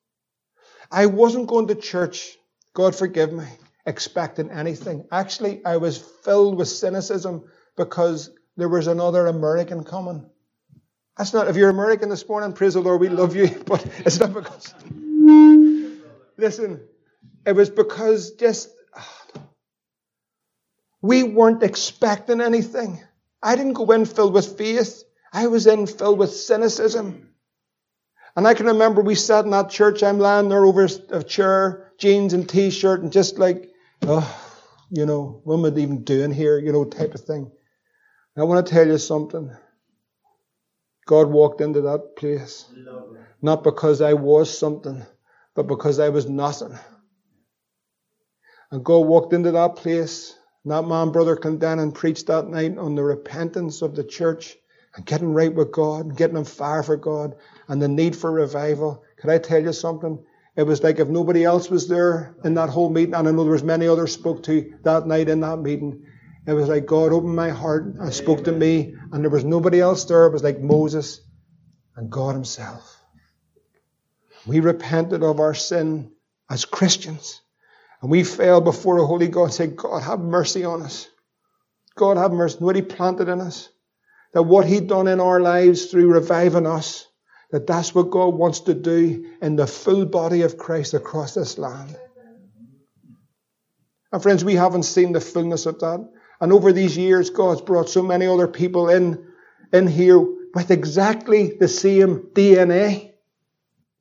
I 0.91 1.07
wasn't 1.07 1.47
going 1.47 1.69
to 1.69 1.75
church, 1.75 2.37
God 2.75 2.95
forgive 2.95 3.33
me, 3.33 3.47
expecting 3.87 4.51
anything. 4.51 5.07
Actually, 5.11 5.65
I 5.65 5.79
was 5.79 5.99
filled 5.99 6.57
with 6.59 6.69
cynicism 6.69 7.45
because 7.77 8.31
there 8.57 8.69
was 8.69 8.87
another 8.87 9.27
American 9.27 9.85
coming. 9.85 10.29
That's 11.17 11.35
not, 11.35 11.49
if 11.49 11.57
you're 11.57 11.69
American 11.69 12.09
this 12.09 12.27
morning, 12.29 12.53
praise 12.53 12.75
the 12.75 12.81
Lord, 12.81 13.01
we 13.01 13.09
love 13.09 13.37
you, 13.37 13.49
but 13.67 13.85
it's 13.99 14.19
not 14.19 14.33
because. 14.33 14.75
Listen, 16.39 16.81
it 17.45 17.53
was 17.53 17.71
because 17.71 18.33
just 18.33 18.71
we 21.03 21.23
weren't 21.23 21.63
expecting 21.63 22.41
anything. 22.41 23.03
I 23.43 23.57
didn't 23.57 23.75
go 23.75 23.91
in 23.91 24.07
filled 24.07 24.35
with 24.35 24.57
faith. 24.57 25.03
I 25.33 25.49
was 25.49 25.67
in 25.67 25.87
filled 25.87 26.19
with 26.19 26.33
cynicism. 26.33 27.29
And 28.37 28.47
I 28.47 28.55
can 28.55 28.67
remember 28.67 29.03
we 29.03 29.15
sat 29.15 29.45
in 29.45 29.51
that 29.51 29.69
church. 29.69 30.03
I'm 30.03 30.19
lying 30.19 30.49
there 30.49 30.65
over 30.65 30.89
a 31.11 31.23
chair, 31.23 31.93
jeans 31.99 32.33
and 32.33 32.49
t-shirt, 32.49 33.03
and 33.03 33.13
just 33.13 33.39
like, 33.39 33.71
oh, 34.03 34.27
you 34.91 35.05
know, 35.05 35.41
what 35.45 35.57
am 35.57 35.65
I 35.65 35.79
even 35.79 36.05
doing 36.05 36.33
here? 36.33 36.59
You 36.59 36.73
know, 36.73 36.85
type 36.85 37.15
of 37.15 37.21
thing. 37.21 37.51
I 38.37 38.45
want 38.45 38.67
to 38.67 38.73
tell 38.73 38.87
you 38.87 38.97
something. 38.97 39.55
God 41.07 41.29
walked 41.29 41.61
into 41.61 41.81
that 41.83 42.17
place. 42.17 42.67
Not 43.41 43.65
because 43.65 44.01
I 44.01 44.13
was 44.13 44.57
something, 44.57 45.03
but 45.55 45.67
because 45.67 45.99
I 45.99 46.09
was 46.11 46.29
nothing. 46.29 46.79
And 48.71 48.85
God 48.85 49.07
walked 49.07 49.33
into 49.33 49.51
that 49.53 49.77
place. 49.77 50.37
And 50.65 50.73
that 50.73 50.87
man, 50.87 51.11
Brother 51.11 51.37
Clendenin, 51.37 51.93
preached 51.93 52.29
that 52.29 52.49
night 52.49 52.79
on 52.79 52.95
the 52.95 53.03
repentance 53.03 53.83
of 53.83 53.97
the 53.97 54.05
church 54.05 54.57
and 54.95 55.05
getting 55.05 55.35
right 55.35 55.53
with 55.53 55.73
God 55.73 56.07
and 56.07 56.17
getting 56.17 56.37
on 56.37 56.45
fire 56.45 56.83
for 56.83 56.97
God 56.97 57.35
and 57.69 57.83
the 57.83 57.89
need 57.89 58.15
for 58.15 58.31
revival. 58.31 59.03
Could 59.17 59.31
I 59.31 59.39
tell 59.39 59.63
you 59.63 59.73
something? 59.73 60.25
It 60.55 60.65
was 60.65 60.83
like 60.83 60.99
if 60.99 61.09
nobody 61.09 61.45
else 61.45 61.71
was 61.71 61.89
there 61.89 62.37
in 62.45 62.55
that 62.55 62.69
whole 62.69 62.91
meeting, 62.91 63.15
and 63.15 63.27
I 63.27 63.31
know 63.31 63.43
there 63.43 63.53
was 63.53 63.63
many 63.63 63.89
others 63.89 64.13
spoke 64.13 64.43
to 64.45 64.75
that 64.83 65.07
night 65.07 65.29
in 65.29 65.41
that 65.41 65.57
meeting. 65.59 66.05
It 66.47 66.55
was 66.55 66.69
like 66.69 66.87
God 66.87 67.13
opened 67.13 67.37
my 67.37 67.51
heart 67.51 67.85
and 67.85 68.13
spoke 68.13 68.45
to 68.45 68.53
me, 68.53 68.95
and 69.13 69.23
there 69.23 69.31
was 69.31 69.45
nobody 69.45 69.81
else 69.81 70.05
there. 70.05 70.27
It 70.27 70.33
was 70.33 70.43
like 70.43 70.61
Moses 70.61 71.21
and 71.97 72.11
God 72.11 72.35
Himself. 72.35 72.97
We 74.47 74.59
repented 74.59 75.23
of 75.23 75.39
our 75.39 75.55
sin 75.55 76.11
as 76.51 76.65
Christians, 76.65 77.41
and 78.01 78.11
we 78.11 78.25
fell 78.25 78.61
before 78.61 78.99
the 78.99 79.07
Holy 79.07 79.29
God 79.29 79.45
and 79.45 79.53
said, 79.55 79.77
God, 79.77 80.03
have 80.03 80.19
mercy 80.19 80.65
on 80.65 80.83
us. 80.83 81.09
God, 81.95 82.17
have 82.17 82.33
mercy. 82.33 82.59
What 82.59 82.75
He 82.75 82.83
planted 82.83 83.29
in 83.29 83.41
us. 83.41 83.69
That 84.33 84.43
what 84.43 84.67
He'd 84.67 84.89
done 84.89 85.07
in 85.07 85.21
our 85.21 85.41
lives 85.41 85.87
through 85.87 86.13
reviving 86.13 86.67
us, 86.67 87.07
that 87.53 87.69
that's 87.69 87.95
what 87.95 88.11
God 88.11 88.35
wants 88.35 88.61
to 88.61 88.75
do 88.75 89.33
in 89.41 89.55
the 89.55 89.67
full 89.67 90.07
body 90.07 90.43
of 90.43 90.57
Christ 90.57 90.95
across 90.95 91.35
this 91.35 91.57
land. 91.59 91.97
And 94.11 94.23
friends, 94.23 94.45
we 94.45 94.55
haven't 94.55 94.83
seen 94.85 95.13
the 95.13 95.21
fullness 95.21 95.67
of 95.67 95.79
that. 95.81 96.09
And 96.43 96.53
over 96.53 96.73
these 96.73 96.99
years, 96.99 97.31
God's 97.31 97.61
brought 97.61 97.89
so 97.89 98.03
many 98.03 98.27
other 98.27 98.49
people 98.49 98.91
in, 98.91 99.25
in 99.73 99.87
here 99.87 100.19
with 100.53 100.73
exactly 100.73 101.57
the 101.57 101.69
same 101.69 102.31
DNA. 102.33 103.13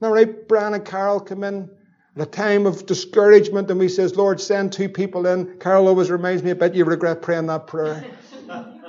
Now, 0.02 0.12
right, 0.12 0.48
Brian 0.48 0.74
and 0.74 0.84
Carol 0.84 1.20
come 1.20 1.44
in 1.44 1.70
at 2.16 2.24
a 2.24 2.26
time 2.26 2.66
of 2.66 2.88
discouragement 2.88 3.70
and 3.70 3.80
we 3.80 3.88
says, 3.88 4.16
Lord, 4.16 4.42
send 4.42 4.74
two 4.74 4.90
people 4.90 5.28
in. 5.28 5.60
Carol 5.60 5.88
always 5.88 6.10
reminds 6.10 6.42
me, 6.42 6.50
I 6.50 6.56
bet 6.56 6.74
you 6.74 6.84
regret 6.84 7.22
praying 7.22 7.46
that 7.46 7.68
prayer. 7.68 8.04
and 8.50 8.82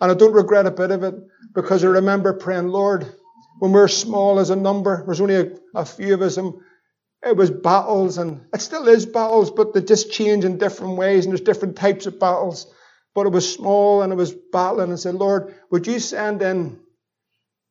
I 0.00 0.14
don't 0.14 0.32
regret 0.32 0.64
a 0.64 0.70
bit 0.70 0.92
of 0.92 1.02
it 1.02 1.16
because 1.54 1.84
I 1.84 1.88
remember 1.88 2.32
praying, 2.32 2.68
Lord, 2.68 3.14
when 3.58 3.72
we 3.72 3.80
are 3.80 3.88
small 3.88 4.38
as 4.38 4.48
a 4.48 4.56
number, 4.56 5.04
there's 5.04 5.20
only 5.20 5.34
a, 5.34 5.50
a 5.74 5.84
few 5.84 6.14
of 6.14 6.22
us, 6.22 6.38
and 6.38 6.54
it 7.24 7.36
was 7.36 7.50
battles, 7.50 8.18
and 8.18 8.46
it 8.52 8.60
still 8.60 8.86
is 8.88 9.06
battles, 9.06 9.50
but 9.50 9.72
they 9.74 9.82
just 9.82 10.12
change 10.12 10.44
in 10.44 10.58
different 10.58 10.96
ways, 10.96 11.24
and 11.24 11.32
there's 11.32 11.40
different 11.40 11.76
types 11.76 12.06
of 12.06 12.20
battles. 12.20 12.72
But 13.14 13.26
it 13.26 13.32
was 13.32 13.50
small, 13.52 14.02
and 14.02 14.12
it 14.12 14.16
was 14.16 14.34
battling, 14.52 14.90
and 14.90 15.00
said, 15.00 15.14
Lord, 15.14 15.54
would 15.70 15.86
you 15.86 15.98
send 15.98 16.42
in 16.42 16.78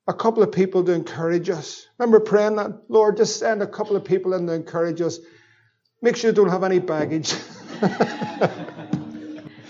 a 0.07 0.13
couple 0.13 0.43
of 0.43 0.51
people 0.51 0.83
to 0.83 0.91
encourage 0.91 1.49
us? 1.49 1.87
Remember 1.97 2.19
praying 2.19 2.57
that, 2.57 2.83
Lord, 2.89 3.17
just 3.17 3.39
send 3.39 3.61
a 3.61 3.67
couple 3.67 3.95
of 3.95 4.03
people 4.03 4.33
in 4.33 4.47
to 4.47 4.53
encourage 4.53 5.01
us. 5.01 5.19
Make 6.01 6.17
sure 6.17 6.31
you 6.31 6.35
don't 6.35 6.49
have 6.49 6.63
any 6.63 6.79
baggage. 6.79 7.33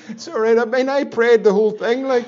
it's 0.10 0.28
all 0.28 0.40
right. 0.40 0.58
I 0.58 0.66
mean, 0.66 0.90
I 0.90 1.04
prayed 1.04 1.44
the 1.44 1.54
whole 1.54 1.72
thing, 1.72 2.04
like. 2.04 2.26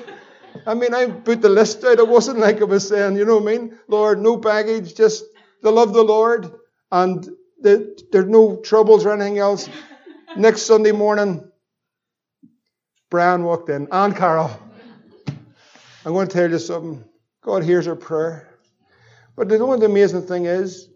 I 0.66 0.74
mean, 0.74 0.92
I 0.92 1.06
put 1.06 1.40
the 1.40 1.48
list 1.48 1.84
out. 1.84 1.98
It 1.98 2.08
wasn't 2.08 2.40
like 2.40 2.60
I 2.60 2.64
was 2.64 2.88
saying, 2.88 3.16
you 3.16 3.24
know 3.24 3.38
what 3.38 3.52
I 3.54 3.58
mean? 3.58 3.78
Lord, 3.86 4.20
no 4.20 4.36
baggage, 4.36 4.94
just 4.94 5.24
the 5.62 5.70
love 5.70 5.88
of 5.88 5.94
the 5.94 6.02
Lord 6.02 6.50
and 6.90 7.28
the, 7.60 8.00
there's 8.12 8.26
no 8.26 8.56
troubles 8.56 9.04
or 9.04 9.12
anything 9.12 9.38
else. 9.38 9.68
Next 10.36 10.62
Sunday 10.62 10.92
morning, 10.92 11.50
Brian 13.10 13.44
walked 13.44 13.70
in 13.70 13.88
and 13.90 14.16
Carol. 14.16 14.50
I'm 16.04 16.12
going 16.12 16.28
to 16.28 16.32
tell 16.32 16.50
you 16.50 16.58
something. 16.58 17.04
God 17.42 17.64
hears 17.64 17.88
our 17.88 17.96
prayer. 17.96 18.48
But 19.36 19.50
you 19.50 19.58
know 19.58 19.66
what 19.66 19.80
the 19.80 19.86
amazing 19.86 20.26
thing 20.26 20.46
is? 20.46 20.88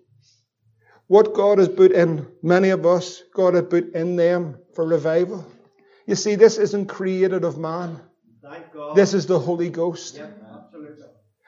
What 1.06 1.34
God 1.34 1.58
has 1.58 1.68
put 1.68 1.92
in 1.92 2.26
many 2.42 2.70
of 2.70 2.86
us, 2.86 3.22
God 3.34 3.54
has 3.54 3.64
put 3.64 3.94
in 3.94 4.16
them 4.16 4.58
for 4.74 4.86
revival. 4.86 5.46
You 6.06 6.14
see, 6.14 6.34
this 6.34 6.58
isn't 6.58 6.86
created 6.86 7.44
of 7.44 7.58
man. 7.58 8.00
This 8.94 9.14
is 9.14 9.26
the 9.26 9.38
Holy 9.38 9.70
Ghost. 9.70 10.20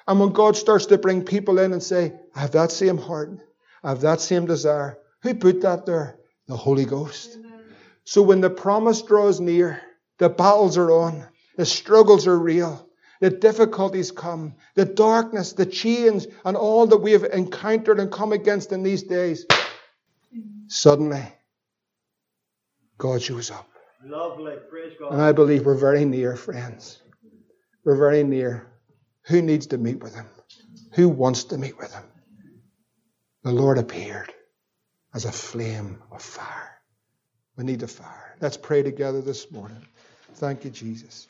and 0.07 0.21
when 0.21 0.31
God 0.31 0.57
starts 0.57 0.87
to 0.87 0.99
bring 0.99 1.25
people 1.25 1.59
in 1.59 1.73
and 1.73 1.83
say, 1.83 2.13
I 2.35 2.41
have 2.41 2.53
that 2.53 2.71
same 2.71 2.99
heart, 2.99 3.31
I 3.83 3.91
have 3.91 4.01
that 4.03 4.21
same 4.21 4.47
desire, 4.47 4.99
who 5.25 5.35
put 5.35 5.63
that 5.63 5.87
there? 5.87 6.19
The 6.49 6.57
Holy 6.57 6.85
Ghost. 6.85 7.39
So 8.05 8.21
when 8.21 8.43
the 8.43 8.51
promise 8.51 9.01
draws 9.01 9.41
near, 9.41 9.81
the 10.19 10.29
battles 10.29 10.77
are 10.77 10.91
on, 10.91 11.27
the 11.57 11.65
struggles 11.65 12.27
are 12.27 12.39
real, 12.39 12.87
the 13.23 13.31
difficulties 13.31 14.11
come, 14.11 14.55
the 14.75 14.85
darkness, 14.85 15.55
the 15.55 15.65
chains, 15.65 16.27
and 16.45 16.59
all 16.59 16.87
that 16.89 16.99
we 16.99 17.13
have 17.13 17.25
encountered 17.25 18.01
and 18.01 18.13
come 18.13 18.33
against 18.33 18.71
in 18.73 18.83
these 18.83 19.03
days, 19.03 19.47
suddenly 20.67 21.25
God 22.99 23.23
shows 23.23 23.51
up. 23.51 23.67
Lovely. 24.05 24.57
Praise 24.69 24.93
God. 25.01 25.15
And 25.15 25.23
I 25.23 25.33
believe 25.33 25.65
we're 25.65 25.75
very 25.75 26.05
near, 26.05 26.37
friends. 26.37 27.01
We're 27.83 27.97
very 27.97 28.23
near. 28.25 28.67
Who 29.23 29.41
needs 29.41 29.67
to 29.69 29.79
meet 29.79 30.03
with 30.03 30.15
him? 30.15 30.27
Who 30.93 31.09
wants 31.09 31.45
to 31.45 31.57
meet 31.57 31.79
with 31.79 31.95
him? 31.95 32.05
The 33.43 33.53
Lord 33.53 33.79
appeared 33.79 34.31
as 35.15 35.25
a 35.25 35.33
flame 35.33 36.03
of 36.11 36.21
fire. 36.21 36.81
We 37.57 37.65
need 37.65 37.81
the 37.81 37.89
fire. 37.89 38.37
Let's 38.41 38.57
pray 38.57 38.83
together 38.83 39.21
this 39.21 39.51
morning. 39.51 39.87
Thank 40.35 40.65
you, 40.65 40.71
Jesus. 40.71 41.29